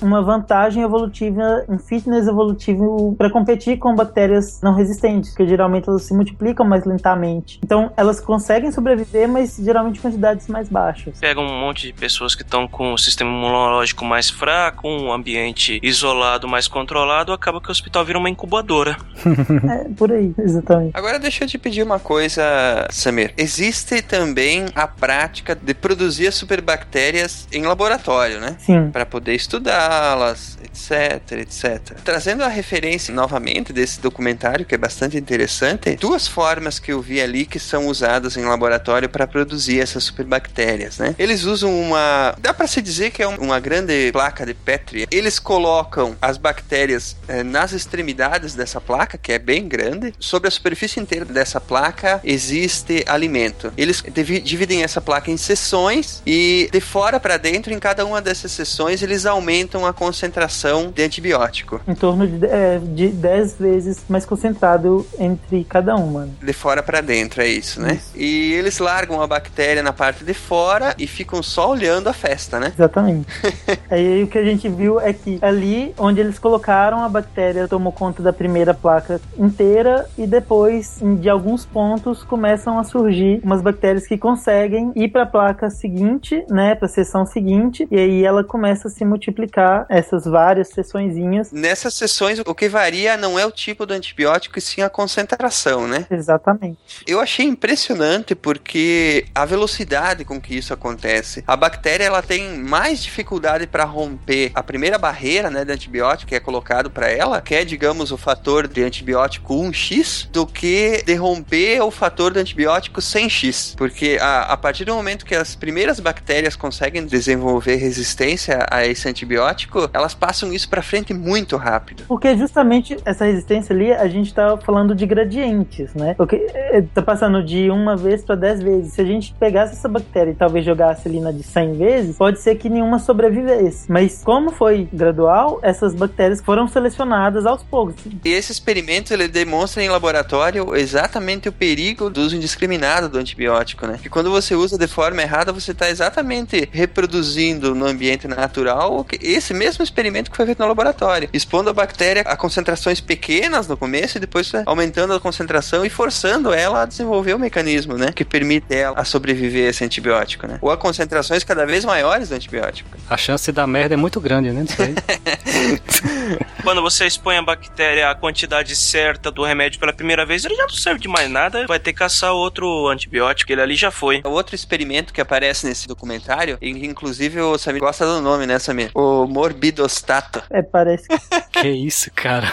uma 0.00 0.22
vantagem 0.22 0.84
evolutiva, 0.84 1.64
um 1.68 1.78
fitness 1.78 2.28
evolutivo 2.28 3.16
para 3.18 3.28
competir 3.28 3.78
com 3.78 3.92
bactérias 3.96 4.60
não 4.62 4.72
resistentes, 4.72 5.34
que 5.34 5.44
geralmente 5.48 5.88
elas 5.88 6.02
se 6.02 6.14
multiplicam 6.14 6.64
mais 6.64 6.84
lentamente. 6.84 7.58
Então, 7.64 7.90
elas 7.96 8.20
conseguem 8.20 8.70
sobreviver, 8.70 9.28
mas 9.28 9.56
geralmente 9.56 9.98
em 9.98 10.02
quantidades 10.02 10.46
mais 10.46 10.68
baixas. 10.68 11.18
Pega 11.18 11.40
um 11.40 11.60
monte 11.60 11.88
de 11.88 11.92
pessoas 11.92 12.36
que 12.36 12.42
estão 12.42 12.68
com 12.68 12.92
o 12.92 12.98
sistema 12.98 13.30
imunológico 13.30 14.04
mais 14.04 14.30
fraco, 14.30 14.86
um 14.86 15.12
ambiente 15.12 15.80
isolado, 15.82 16.46
mais 16.46 16.68
controlado, 16.68 17.32
acaba 17.32 17.60
que 17.60 17.68
o 17.68 17.72
hospital 17.72 18.04
vira 18.04 18.18
uma 18.18 18.30
incubadora. 18.30 18.96
é, 19.68 19.88
por 19.96 20.12
aí, 20.12 20.35
exatamente. 20.42 20.92
Agora 20.94 21.18
deixa 21.18 21.44
eu 21.44 21.48
te 21.48 21.58
pedir 21.58 21.82
uma 21.82 21.98
coisa, 21.98 22.42
Samir. 22.90 23.32
Existe 23.36 24.02
também 24.02 24.66
a 24.74 24.86
prática 24.86 25.54
de 25.54 25.74
produzir 25.74 26.26
as 26.28 26.34
superbactérias 26.34 27.46
em 27.52 27.62
laboratório, 27.62 28.40
né? 28.40 28.56
Sim. 28.58 28.90
Para 28.90 29.06
poder 29.06 29.34
estudá-las, 29.34 30.58
etc, 30.76 31.32
etc. 31.32 31.96
Trazendo 32.04 32.44
a 32.44 32.48
referência 32.48 33.12
novamente 33.12 33.72
desse 33.72 34.00
documentário, 34.00 34.64
que 34.64 34.74
é 34.74 34.78
bastante 34.78 35.16
interessante, 35.16 35.96
duas 35.96 36.28
formas 36.28 36.78
que 36.78 36.92
eu 36.92 37.00
vi 37.00 37.20
ali 37.20 37.46
que 37.46 37.58
são 37.58 37.86
usadas 37.86 38.36
em 38.36 38.44
laboratório 38.44 39.08
para 39.08 39.26
produzir 39.26 39.80
essas 39.80 40.04
superbactérias, 40.04 40.98
né? 40.98 41.14
Eles 41.18 41.44
usam 41.44 41.74
uma. 41.80 42.34
Dá 42.38 42.52
para 42.52 42.66
se 42.66 42.82
dizer 42.82 43.10
que 43.10 43.22
é 43.22 43.26
uma 43.26 43.58
grande 43.58 44.10
placa 44.12 44.44
de 44.44 44.54
Petri. 44.54 45.06
Eles 45.10 45.38
colocam 45.38 46.16
as 46.20 46.36
bactérias 46.36 47.16
eh, 47.28 47.42
nas 47.42 47.72
extremidades 47.72 48.54
dessa 48.54 48.80
placa, 48.80 49.16
que 49.16 49.32
é 49.32 49.38
bem 49.38 49.66
grande. 49.66 50.12
Sobre 50.18 50.48
a 50.48 50.50
superfície 50.50 51.00
inteira 51.00 51.24
dessa 51.24 51.60
placa 51.60 52.20
existe 52.22 53.04
alimento. 53.06 53.72
Eles 53.76 54.02
dividem 54.42 54.82
essa 54.82 55.00
placa 55.00 55.30
em 55.30 55.36
seções 55.36 56.22
e 56.26 56.68
de 56.72 56.80
fora 56.80 57.18
para 57.18 57.36
dentro, 57.36 57.72
em 57.72 57.78
cada 57.78 58.04
uma 58.04 58.20
dessas 58.20 58.52
seções, 58.52 59.02
eles 59.02 59.24
aumentam 59.24 59.86
a 59.86 59.92
concentração 59.92 60.65
de 60.94 61.02
antibiótico. 61.02 61.80
Em 61.86 61.94
torno 61.94 62.26
de, 62.26 62.46
é, 62.46 62.78
de 62.78 63.08
10 63.08 63.56
vezes 63.58 64.04
mais 64.08 64.24
concentrado 64.24 65.06
entre 65.18 65.64
cada 65.64 65.96
uma. 65.96 66.28
De 66.42 66.52
fora 66.52 66.82
para 66.82 67.00
dentro, 67.00 67.42
é 67.42 67.48
isso, 67.48 67.80
né? 67.80 67.94
Isso. 67.94 68.12
E 68.16 68.52
eles 68.54 68.78
largam 68.78 69.20
a 69.20 69.26
bactéria 69.26 69.82
na 69.82 69.92
parte 69.92 70.24
de 70.24 70.34
fora 70.34 70.94
e 70.98 71.06
ficam 71.06 71.42
só 71.42 71.70
olhando 71.70 72.08
a 72.08 72.12
festa, 72.12 72.58
né? 72.58 72.72
Exatamente. 72.74 73.26
Aí 73.90 74.22
o 74.22 74.26
que 74.26 74.38
a 74.38 74.44
gente 74.44 74.68
viu 74.68 75.00
é 75.00 75.12
que 75.12 75.38
ali 75.42 75.94
onde 75.98 76.20
eles 76.20 76.38
colocaram 76.38 77.02
a 77.02 77.08
bactéria 77.08 77.68
tomou 77.68 77.92
conta 77.92 78.22
da 78.22 78.32
primeira 78.32 78.72
placa 78.72 79.20
inteira 79.38 80.06
e 80.16 80.26
depois 80.26 81.00
de 81.20 81.28
alguns 81.28 81.64
pontos 81.64 82.22
começam 82.24 82.78
a 82.78 82.84
surgir 82.84 83.40
umas 83.42 83.60
bactérias 83.60 84.06
que 84.06 84.16
conseguem 84.16 84.92
ir 84.94 85.08
para 85.08 85.22
a 85.22 85.26
placa 85.26 85.70
seguinte, 85.70 86.44
né, 86.48 86.74
para 86.74 86.86
a 86.86 86.88
seção 86.88 87.26
seguinte, 87.26 87.86
e 87.90 87.98
aí 87.98 88.24
ela 88.24 88.42
começa 88.42 88.88
a 88.88 88.90
se 88.90 89.04
multiplicar 89.04 89.86
essas 89.88 90.24
várias 90.24 90.55
seçõezinhas. 90.64 91.52
Nessas 91.52 91.94
seções 91.94 92.38
o 92.38 92.54
que 92.54 92.68
varia 92.68 93.16
não 93.16 93.38
é 93.38 93.46
o 93.46 93.50
tipo 93.50 93.86
do 93.86 93.94
antibiótico 93.94 94.58
e 94.58 94.62
sim 94.62 94.82
a 94.82 94.90
concentração, 94.90 95.86
né? 95.86 96.06
Exatamente. 96.10 96.78
Eu 97.06 97.20
achei 97.20 97.46
impressionante 97.46 98.34
porque 98.34 99.26
a 99.34 99.44
velocidade 99.44 100.24
com 100.24 100.40
que 100.40 100.56
isso 100.56 100.72
acontece. 100.72 101.42
A 101.46 101.56
bactéria 101.56 102.04
ela 102.04 102.22
tem 102.22 102.58
mais 102.58 103.02
dificuldade 103.02 103.66
para 103.66 103.84
romper 103.84 104.50
a 104.54 104.62
primeira 104.62 104.98
barreira, 104.98 105.50
né, 105.50 105.64
de 105.64 105.72
antibiótico 105.72 106.28
que 106.28 106.34
é 106.34 106.40
colocado 106.40 106.90
para 106.90 107.08
ela, 107.08 107.40
que 107.40 107.54
é, 107.54 107.64
digamos, 107.64 108.10
o 108.10 108.16
fator 108.16 108.66
de 108.66 108.82
antibiótico 108.82 109.54
1x, 109.54 110.28
do 110.30 110.46
que 110.46 111.02
de 111.04 111.14
romper 111.14 111.80
o 111.82 111.90
fator 111.90 112.32
de 112.32 112.40
antibiótico 112.40 113.00
100x. 113.00 113.76
Porque 113.76 114.18
a, 114.20 114.52
a 114.52 114.56
partir 114.56 114.84
do 114.84 114.94
momento 114.94 115.24
que 115.24 115.34
as 115.34 115.54
primeiras 115.54 116.00
bactérias 116.00 116.56
conseguem 116.56 117.04
desenvolver 117.04 117.76
resistência 117.76 118.66
a 118.70 118.86
esse 118.86 119.08
antibiótico, 119.08 119.88
elas 119.92 120.14
passam 120.14 120.45
isso 120.52 120.68
para 120.68 120.82
frente 120.82 121.12
muito 121.14 121.56
rápido. 121.56 122.04
Porque 122.06 122.36
justamente 122.36 122.96
essa 123.04 123.24
resistência 123.24 123.74
ali, 123.74 123.92
a 123.92 124.08
gente 124.08 124.32
tá 124.32 124.56
falando 124.58 124.94
de 124.94 125.06
gradientes, 125.06 125.94
né? 125.94 126.14
Porque 126.14 126.36
eh, 126.54 126.84
tá 126.94 127.02
passando 127.02 127.42
de 127.44 127.70
uma 127.70 127.96
vez 127.96 128.24
para 128.24 128.34
10 128.34 128.62
vezes. 128.62 128.92
Se 128.92 129.00
a 129.00 129.04
gente 129.04 129.34
pegasse 129.38 129.74
essa 129.74 129.88
bactéria 129.88 130.30
e 130.30 130.34
talvez 130.34 130.64
jogasse 130.64 131.08
ali 131.08 131.20
na 131.20 131.32
de 131.32 131.42
100 131.42 131.74
vezes, 131.74 132.16
pode 132.16 132.40
ser 132.40 132.54
que 132.56 132.68
nenhuma 132.68 132.98
sobrevivesse. 132.98 133.90
Mas 133.90 134.22
como 134.24 134.50
foi 134.50 134.88
gradual, 134.92 135.60
essas 135.62 135.94
bactérias 135.94 136.40
foram 136.40 136.68
selecionadas 136.68 137.46
aos 137.46 137.62
poucos. 137.62 137.94
E 138.24 138.28
esse 138.30 138.52
experimento 138.52 139.12
ele 139.12 139.28
demonstra 139.28 139.82
em 139.82 139.88
laboratório 139.88 140.74
exatamente 140.74 141.48
o 141.48 141.52
perigo 141.52 142.10
do 142.10 142.20
uso 142.20 142.36
indiscriminado 142.36 143.08
do 143.08 143.18
antibiótico, 143.18 143.86
né? 143.86 143.98
Que 144.00 144.08
quando 144.08 144.30
você 144.30 144.54
usa 144.54 144.78
de 144.78 144.86
forma 144.86 145.22
errada, 145.22 145.52
você 145.52 145.72
está 145.72 145.88
exatamente 145.88 146.68
reproduzindo 146.72 147.74
no 147.74 147.86
ambiente 147.86 148.26
natural 148.28 149.06
esse 149.20 149.54
mesmo 149.54 149.82
experimento 149.82 150.30
que 150.36 150.42
foi 150.42 150.46
feito 150.46 150.58
no 150.58 150.68
laboratório, 150.68 151.30
expondo 151.32 151.70
a 151.70 151.72
bactéria 151.72 152.22
a 152.26 152.36
concentrações 152.36 153.00
pequenas 153.00 153.66
no 153.66 153.76
começo 153.76 154.18
e 154.18 154.20
depois 154.20 154.52
aumentando 154.66 155.14
a 155.14 155.20
concentração 155.20 155.84
e 155.84 155.88
forçando 155.88 156.52
ela 156.52 156.82
a 156.82 156.84
desenvolver 156.84 157.32
o 157.32 157.38
mecanismo, 157.38 157.96
né? 157.96 158.12
Que 158.14 158.24
permite 158.24 158.74
ela 158.74 158.98
a 158.98 159.04
sobreviver 159.04 159.66
a 159.66 159.70
esse 159.70 159.82
antibiótico, 159.82 160.46
né? 160.46 160.58
Ou 160.60 160.70
a 160.70 160.76
concentrações 160.76 161.42
cada 161.42 161.64
vez 161.64 161.86
maiores 161.86 162.28
do 162.28 162.34
antibiótico. 162.34 162.90
A 163.08 163.16
chance 163.16 163.50
da 163.50 163.66
merda 163.66 163.94
é 163.94 163.96
muito 163.96 164.20
grande, 164.20 164.50
né? 164.50 164.66
Quando 166.62 166.82
você 166.82 167.06
expõe 167.06 167.36
a 167.36 167.42
bactéria 167.42 168.10
à 168.10 168.14
quantidade 168.14 168.74
certa 168.74 169.30
do 169.30 169.44
remédio 169.44 169.78
pela 169.78 169.92
primeira 169.92 170.24
vez, 170.24 170.44
ele 170.44 170.54
já 170.54 170.62
não 170.62 170.70
serve 170.70 171.00
de 171.00 171.08
mais 171.08 171.30
nada, 171.30 171.66
vai 171.66 171.78
ter 171.78 171.92
que 171.92 171.98
caçar 171.98 172.32
outro 172.32 172.88
antibiótico, 172.88 173.52
ele 173.52 173.60
ali 173.60 173.74
já 173.74 173.90
foi. 173.90 174.22
O 174.24 174.30
outro 174.30 174.54
experimento 174.54 175.12
que 175.12 175.20
aparece 175.20 175.66
nesse 175.66 175.86
documentário, 175.86 176.58
e 176.60 176.70
inclusive 176.86 177.40
o 177.40 177.58
Samir 177.58 177.80
gosta 177.80 178.06
do 178.06 178.20
nome, 178.20 178.46
né, 178.46 178.58
Samir? 178.58 178.90
O 178.94 179.26
morbidostato. 179.26 180.42
É, 180.50 180.62
parece. 180.62 181.06
que 181.52 181.68
isso, 181.68 182.10
cara? 182.14 182.50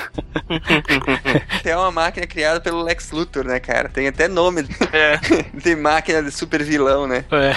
é 1.64 1.78
uma 1.78 1.92
máquina 1.92 2.28
criada 2.28 2.60
pelo 2.60 2.84
Lex 2.84 3.12
Luthor, 3.12 3.46
né, 3.46 3.60
cara? 3.60 3.90
Tem 3.90 4.08
até 4.08 4.28
nome 4.28 4.66
é. 4.92 5.20
de 5.54 5.76
máquina 5.76 6.22
de 6.22 6.32
super 6.32 6.64
vilão, 6.64 7.08
né? 7.08 7.26
É. 7.32 7.54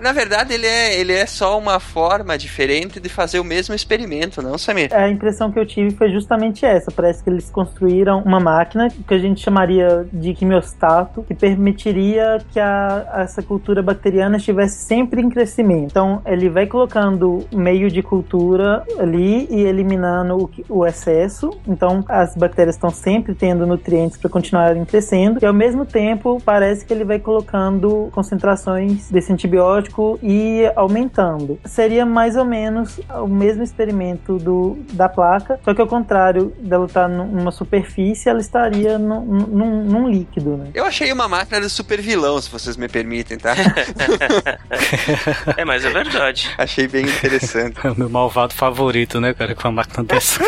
Na 0.00 0.12
verdade, 0.12 0.54
ele 0.54 0.66
é, 0.66 0.98
ele 0.98 1.12
é 1.12 1.26
só 1.26 1.58
uma 1.58 1.78
forma 1.78 2.36
diferente 2.36 3.00
de 3.00 3.08
fazer 3.08 3.38
o 3.38 3.44
mesmo 3.44 3.74
experimento, 3.74 4.42
não, 4.42 4.58
Samir? 4.58 4.92
A 4.94 5.08
impressão 5.08 5.37
que 5.52 5.58
eu 5.58 5.66
tive 5.66 5.90
foi 5.92 6.10
justamente 6.10 6.64
essa. 6.64 6.90
Parece 6.90 7.22
que 7.22 7.30
eles 7.30 7.50
construíram 7.50 8.22
uma 8.22 8.40
máquina 8.40 8.88
que 8.88 9.14
a 9.14 9.18
gente 9.18 9.40
chamaria 9.40 10.06
de 10.12 10.34
quimiostato, 10.34 11.22
que 11.22 11.34
permitiria 11.34 12.38
que 12.50 12.60
a, 12.60 13.06
essa 13.18 13.42
cultura 13.42 13.82
bacteriana 13.82 14.36
estivesse 14.36 14.84
sempre 14.84 15.20
em 15.20 15.28
crescimento. 15.28 15.90
Então, 15.90 16.22
ele 16.26 16.48
vai 16.48 16.66
colocando 16.66 17.44
meio 17.52 17.90
de 17.90 18.02
cultura 18.02 18.84
ali 18.98 19.46
e 19.50 19.60
eliminando 19.60 20.50
o 20.68 20.78
o 20.78 20.86
excesso, 20.86 21.50
então 21.66 22.04
as 22.08 22.36
bactérias 22.36 22.76
estão 22.76 22.90
sempre 22.90 23.34
tendo 23.34 23.66
nutrientes 23.66 24.16
para 24.16 24.30
continuarem 24.30 24.84
crescendo, 24.84 25.38
e 25.42 25.46
ao 25.46 25.52
mesmo 25.52 25.84
tempo 25.84 26.40
parece 26.44 26.86
que 26.86 26.92
ele 26.92 27.04
vai 27.04 27.18
colocando 27.18 28.08
concentrações 28.12 29.10
desse 29.10 29.32
antibiótico 29.32 30.18
e 30.22 30.70
aumentando. 30.76 31.58
Seria 31.64 32.06
mais 32.06 32.36
ou 32.36 32.44
menos 32.44 33.00
o 33.10 33.26
mesmo 33.26 33.62
experimento 33.62 34.38
do, 34.38 34.78
da 34.92 35.08
placa, 35.28 35.60
só 35.62 35.74
que 35.74 35.80
ao 35.80 35.86
contrário 35.86 36.54
dela 36.58 36.86
estar 36.86 37.08
numa 37.08 37.50
superfície, 37.50 38.28
ela 38.28 38.40
estaria 38.40 38.98
num, 38.98 39.20
num, 39.20 39.84
num 39.84 40.08
líquido. 40.08 40.56
Né? 40.56 40.70
Eu 40.72 40.86
achei 40.86 41.12
uma 41.12 41.28
máquina 41.28 41.60
de 41.60 41.68
super 41.68 42.00
vilão, 42.00 42.40
se 42.40 42.50
vocês 42.50 42.76
me 42.76 42.88
permitem, 42.88 43.36
tá? 43.36 43.54
é, 45.56 45.64
mas 45.64 45.84
é 45.84 45.90
verdade. 45.90 46.50
Achei 46.56 46.88
bem 46.88 47.04
interessante. 47.04 47.78
É 47.84 47.90
o 47.92 47.98
meu 47.98 48.08
malvado 48.08 48.54
favorito, 48.54 49.20
né, 49.20 49.34
cara, 49.34 49.54
com 49.54 49.68
uma 49.68 49.82
máquina 49.82 50.04
dessa. 50.04 50.42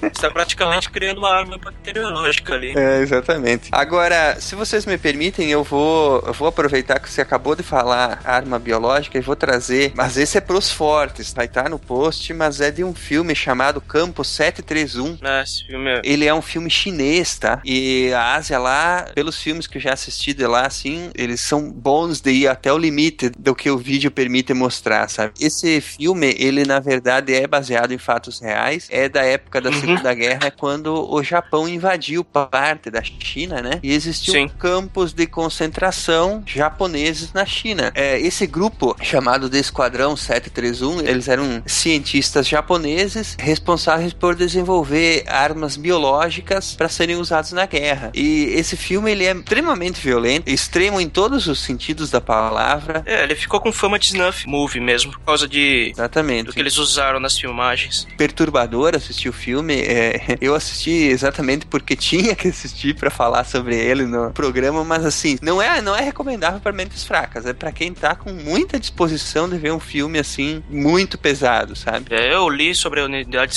Você 0.00 0.20
tá 0.20 0.30
praticamente 0.30 0.90
criando 0.90 1.18
uma 1.18 1.30
arma 1.30 1.56
bacteriológica 1.58 2.54
ali. 2.54 2.74
É, 2.76 3.00
exatamente. 3.00 3.68
Agora, 3.70 4.40
se 4.40 4.54
vocês 4.54 4.84
me 4.84 4.98
permitem, 4.98 5.50
eu 5.50 5.62
vou, 5.62 6.22
eu 6.26 6.32
vou 6.32 6.48
aproveitar 6.48 6.98
que 6.98 7.08
você 7.10 7.20
acabou 7.20 7.54
de 7.54 7.62
falar 7.62 8.20
arma 8.24 8.58
biológica 8.58 9.16
e 9.16 9.20
vou 9.20 9.36
trazer, 9.36 9.92
mas 9.94 10.16
esse 10.16 10.38
é 10.38 10.40
pros 10.40 10.70
fortes, 10.70 11.32
vai 11.32 11.46
estar 11.46 11.70
no 11.70 11.78
post, 11.78 12.32
mas 12.34 12.60
é 12.60 12.70
de 12.70 12.82
um 12.82 12.94
filme 12.94 13.34
chamado 13.34 13.80
Campo 13.80 14.23
731. 14.24 15.18
Ah, 15.22 15.42
esse 15.42 15.66
filme 15.66 15.90
é... 15.90 16.02
Ele 16.04 16.26
é 16.26 16.34
um 16.34 16.42
filme 16.42 16.70
chinês, 16.70 17.38
tá? 17.38 17.60
E 17.64 18.12
a 18.12 18.34
Ásia 18.34 18.58
lá, 18.58 19.06
pelos 19.14 19.38
filmes 19.38 19.66
que 19.66 19.78
eu 19.78 19.82
já 19.82 19.92
assisti 19.92 20.32
de 20.32 20.46
lá, 20.46 20.66
assim, 20.66 21.10
eles 21.14 21.40
são 21.40 21.70
bons 21.70 22.20
de 22.20 22.30
ir 22.30 22.48
até 22.48 22.72
o 22.72 22.78
limite 22.78 23.30
do 23.30 23.54
que 23.54 23.70
o 23.70 23.78
vídeo 23.78 24.10
permite 24.10 24.52
mostrar, 24.54 25.08
sabe? 25.08 25.34
Esse 25.40 25.80
filme, 25.80 26.34
ele 26.38 26.64
na 26.64 26.80
verdade 26.80 27.34
é 27.34 27.46
baseado 27.46 27.92
em 27.92 27.98
fatos 27.98 28.40
reais, 28.40 28.88
é 28.90 29.08
da 29.08 29.22
época 29.22 29.60
da 29.60 29.70
uhum. 29.70 29.80
Segunda 29.80 30.14
Guerra, 30.14 30.50
quando 30.50 31.12
o 31.12 31.22
Japão 31.22 31.68
invadiu 31.68 32.24
parte 32.24 32.90
da 32.90 33.02
China, 33.02 33.60
né? 33.60 33.80
E 33.82 33.92
existiam 33.92 34.48
Sim. 34.48 34.54
campos 34.58 35.12
de 35.12 35.26
concentração 35.26 36.42
japoneses 36.46 37.32
na 37.32 37.44
China. 37.44 37.92
É, 37.94 38.18
esse 38.18 38.46
grupo, 38.46 38.96
chamado 39.02 39.50
de 39.50 39.58
Esquadrão 39.58 40.16
731, 40.16 41.00
eles 41.00 41.28
eram 41.28 41.62
cientistas 41.66 42.48
japoneses 42.48 43.36
responsáveis 43.38 44.12
por 44.18 44.34
desenvolver 44.34 45.24
armas 45.26 45.76
biológicas 45.76 46.74
para 46.74 46.88
serem 46.88 47.16
usadas 47.16 47.52
na 47.52 47.66
guerra. 47.66 48.10
E 48.14 48.44
esse 48.54 48.76
filme, 48.76 49.10
ele 49.10 49.24
é 49.24 49.32
extremamente 49.32 50.00
violento, 50.00 50.48
extremo 50.48 51.00
em 51.00 51.08
todos 51.08 51.46
os 51.46 51.60
sentidos 51.60 52.10
da 52.10 52.20
palavra. 52.20 53.02
É, 53.06 53.22
ele 53.22 53.34
ficou 53.34 53.60
com 53.60 53.72
fama 53.72 53.98
de 53.98 54.06
snuff 54.06 54.46
movie 54.46 54.80
mesmo, 54.80 55.12
por 55.12 55.20
causa 55.20 55.48
de... 55.48 55.90
Exatamente. 55.90 56.46
Do 56.46 56.52
que 56.52 56.60
eles 56.60 56.76
usaram 56.76 57.20
nas 57.20 57.38
filmagens. 57.38 58.06
Perturbador 58.16 58.94
assistir 58.94 59.28
o 59.28 59.32
filme. 59.32 59.74
É, 59.74 60.38
eu 60.40 60.54
assisti 60.54 60.90
exatamente 60.90 61.66
porque 61.66 61.96
tinha 61.96 62.34
que 62.34 62.48
assistir 62.48 62.94
para 62.94 63.10
falar 63.10 63.44
sobre 63.44 63.76
ele 63.76 64.04
no 64.04 64.30
programa, 64.30 64.84
mas 64.84 65.04
assim, 65.04 65.38
não 65.42 65.60
é, 65.60 65.80
não 65.80 65.94
é 65.94 66.00
recomendável 66.00 66.60
para 66.60 66.72
mentes 66.72 67.04
fracas. 67.04 67.46
É 67.46 67.52
para 67.52 67.72
quem 67.72 67.92
tá 67.92 68.14
com 68.14 68.32
muita 68.32 68.78
disposição 68.78 69.48
de 69.48 69.56
ver 69.56 69.72
um 69.72 69.80
filme 69.80 70.18
assim, 70.18 70.62
muito 70.68 71.18
pesado, 71.18 71.76
sabe? 71.76 72.14
É, 72.14 72.34
eu 72.34 72.48
li 72.48 72.74
sobre 72.74 73.00
a 73.00 73.04
unidade 73.04 73.54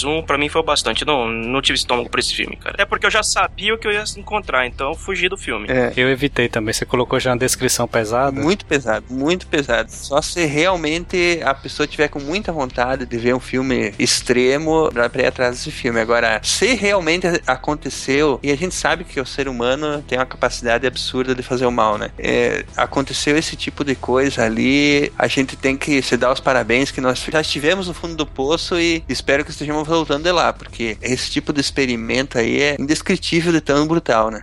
731, 0.00 0.22
para 0.22 0.38
mim 0.38 0.48
foi 0.48 0.62
bastante. 0.62 1.04
Não, 1.04 1.28
não 1.28 1.60
tive 1.60 1.76
estômago 1.76 2.08
pra 2.08 2.20
esse 2.20 2.34
filme, 2.34 2.56
cara. 2.56 2.76
É 2.78 2.84
porque 2.84 3.06
eu 3.06 3.10
já 3.10 3.22
sabia 3.22 3.74
o 3.74 3.78
que 3.78 3.86
eu 3.86 3.92
ia 3.92 4.04
encontrar, 4.16 4.66
então 4.66 4.90
eu 4.90 4.94
fugi 4.94 5.28
do 5.28 5.36
filme. 5.36 5.66
É. 5.68 5.92
Eu 5.96 6.08
evitei 6.08 6.48
também. 6.48 6.72
Você 6.72 6.84
colocou 6.84 7.18
já 7.20 7.30
uma 7.30 7.38
descrição 7.38 7.86
pesada? 7.86 8.40
Muito 8.40 8.64
pesado, 8.64 9.06
muito 9.10 9.46
pesado. 9.46 9.90
Só 9.90 10.20
se 10.22 10.44
realmente 10.46 11.40
a 11.44 11.54
pessoa 11.54 11.86
tiver 11.86 12.08
com 12.08 12.20
muita 12.20 12.52
vontade 12.52 13.06
de 13.06 13.18
ver 13.18 13.34
um 13.34 13.40
filme 13.40 13.92
extremo 13.98 14.90
pra 14.92 15.22
ir 15.22 15.26
atrás 15.26 15.56
desse 15.56 15.70
filme. 15.70 16.00
Agora, 16.00 16.40
se 16.42 16.74
realmente 16.74 17.26
aconteceu, 17.46 18.38
e 18.42 18.50
a 18.50 18.56
gente 18.56 18.74
sabe 18.74 19.04
que 19.04 19.20
o 19.20 19.26
ser 19.26 19.48
humano 19.48 20.02
tem 20.06 20.18
uma 20.18 20.26
capacidade 20.26 20.86
absurda 20.86 21.34
de 21.34 21.42
fazer 21.42 21.66
o 21.66 21.72
mal, 21.72 21.98
né? 21.98 22.10
É, 22.18 22.64
aconteceu 22.76 23.36
esse 23.36 23.56
tipo 23.56 23.84
de 23.84 23.94
coisa 23.94 24.44
ali, 24.44 25.12
a 25.18 25.26
gente 25.26 25.56
tem 25.56 25.76
que 25.76 26.00
se 26.02 26.16
dar 26.16 26.32
os 26.32 26.40
parabéns 26.40 26.90
que 26.90 27.00
nós 27.00 27.24
já 27.30 27.40
estivemos 27.40 27.88
no 27.88 27.94
fundo 27.94 28.14
do 28.14 28.26
poço 28.26 28.78
e 28.78 29.02
espero 29.08 29.44
que 29.44 29.50
estejamos 29.50 29.86
voltando 29.90 30.24
de 30.24 30.32
lá, 30.32 30.52
porque 30.52 30.96
esse 31.02 31.30
tipo 31.30 31.52
de 31.52 31.60
experimento 31.60 32.38
aí 32.38 32.60
é 32.60 32.76
indescritível 32.78 33.52
de 33.52 33.60
tão 33.60 33.86
brutal, 33.86 34.30
né? 34.30 34.42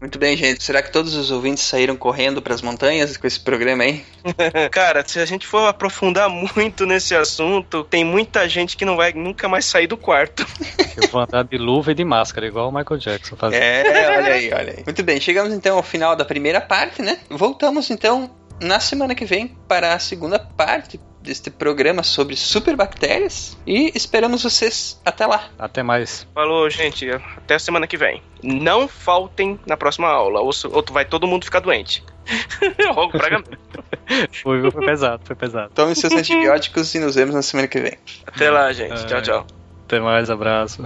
Muito 0.00 0.18
bem, 0.18 0.34
gente. 0.34 0.64
Será 0.64 0.82
que 0.82 0.90
todos 0.90 1.14
os 1.14 1.30
ouvintes 1.30 1.62
saíram 1.62 1.94
correndo 1.94 2.40
para 2.40 2.54
as 2.54 2.62
montanhas 2.62 3.18
com 3.18 3.26
esse 3.26 3.38
programa 3.38 3.82
aí? 3.82 4.02
Cara, 4.72 5.04
se 5.06 5.20
a 5.20 5.26
gente 5.26 5.46
for 5.46 5.68
aprofundar 5.68 6.26
muito 6.30 6.86
nesse 6.86 7.14
assunto, 7.14 7.84
tem 7.84 8.02
muita 8.02 8.48
gente 8.48 8.78
que 8.78 8.84
não 8.86 8.96
vai 8.96 9.12
nunca 9.12 9.46
mais 9.46 9.66
sair 9.66 9.86
do 9.86 9.98
quarto. 9.98 10.46
Eu 10.96 11.08
vou 11.08 11.20
andar 11.20 11.44
de 11.44 11.58
luva 11.58 11.92
e 11.92 11.94
de 11.94 12.04
máscara, 12.04 12.46
igual 12.46 12.70
o 12.70 12.72
Michael 12.72 12.98
Jackson 12.98 13.36
fazia. 13.36 13.58
É, 13.58 14.18
olha 14.18 14.32
aí, 14.32 14.52
olha 14.52 14.74
aí. 14.78 14.84
Muito 14.86 15.02
bem, 15.02 15.20
chegamos 15.20 15.52
então 15.52 15.76
ao 15.76 15.82
final 15.82 16.16
da 16.16 16.24
primeira 16.24 16.62
parte, 16.62 17.02
né? 17.02 17.18
Voltamos 17.28 17.90
então 17.90 18.30
na 18.60 18.80
semana 18.80 19.14
que 19.14 19.24
vem 19.24 19.48
para 19.66 19.94
a 19.94 19.98
segunda 19.98 20.38
parte 20.38 21.00
deste 21.22 21.50
programa 21.50 22.02
sobre 22.02 22.34
superbactérias 22.34 23.58
e 23.66 23.92
esperamos 23.94 24.42
vocês 24.42 25.00
até 25.04 25.26
lá. 25.26 25.50
Até 25.58 25.82
mais. 25.82 26.26
Falou, 26.34 26.68
gente. 26.70 27.10
Até 27.10 27.54
a 27.54 27.58
semana 27.58 27.86
que 27.86 27.96
vem. 27.96 28.22
Não 28.42 28.88
faltem 28.88 29.58
na 29.66 29.76
próxima 29.76 30.08
aula, 30.08 30.40
ou, 30.40 30.50
ou 30.72 30.84
vai 30.90 31.04
todo 31.04 31.26
mundo 31.26 31.44
ficar 31.44 31.60
doente. 31.60 32.02
Logo 32.94 33.12
pra 33.12 33.42
foi, 34.42 34.70
foi 34.70 34.86
pesado, 34.86 35.22
foi 35.24 35.36
pesado. 35.36 35.72
Tome 35.74 35.94
seus 35.94 36.12
antibióticos 36.14 36.94
e 36.94 36.98
nos 36.98 37.14
vemos 37.14 37.34
na 37.34 37.42
semana 37.42 37.68
que 37.68 37.80
vem. 37.80 37.98
Até 38.26 38.50
lá, 38.50 38.72
gente. 38.72 39.02
É, 39.02 39.06
tchau, 39.06 39.22
tchau. 39.22 39.46
Até 39.84 40.00
mais, 40.00 40.30
abraço. 40.30 40.84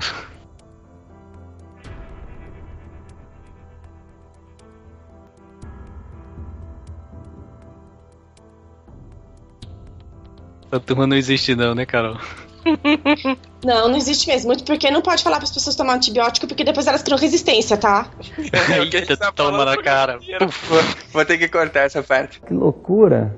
Essa 10.74 10.80
turma 10.80 11.06
não 11.06 11.16
existe 11.16 11.54
não, 11.54 11.72
né, 11.72 11.86
Carol? 11.86 12.18
Não, 13.64 13.88
não 13.88 13.96
existe 13.96 14.26
mesmo. 14.26 14.48
Muito 14.48 14.62
porque 14.62 14.90
não 14.90 15.00
pode 15.00 15.22
falar 15.22 15.36
para 15.36 15.44
as 15.44 15.50
pessoas 15.50 15.74
tomar 15.74 15.94
antibiótico, 15.94 16.46
porque 16.46 16.64
depois 16.64 16.86
elas 16.86 17.02
criam 17.02 17.18
resistência, 17.18 17.78
tá? 17.78 18.10
Eita, 18.92 19.16
tá 19.16 19.32
toma 19.32 19.64
na 19.64 19.76
cara. 19.78 20.18
Vou 21.10 21.24
ter 21.24 21.38
que 21.38 21.48
cortar 21.48 21.80
essa 21.84 22.02
parte. 22.02 22.40
Que 22.40 22.52
loucura. 22.52 23.34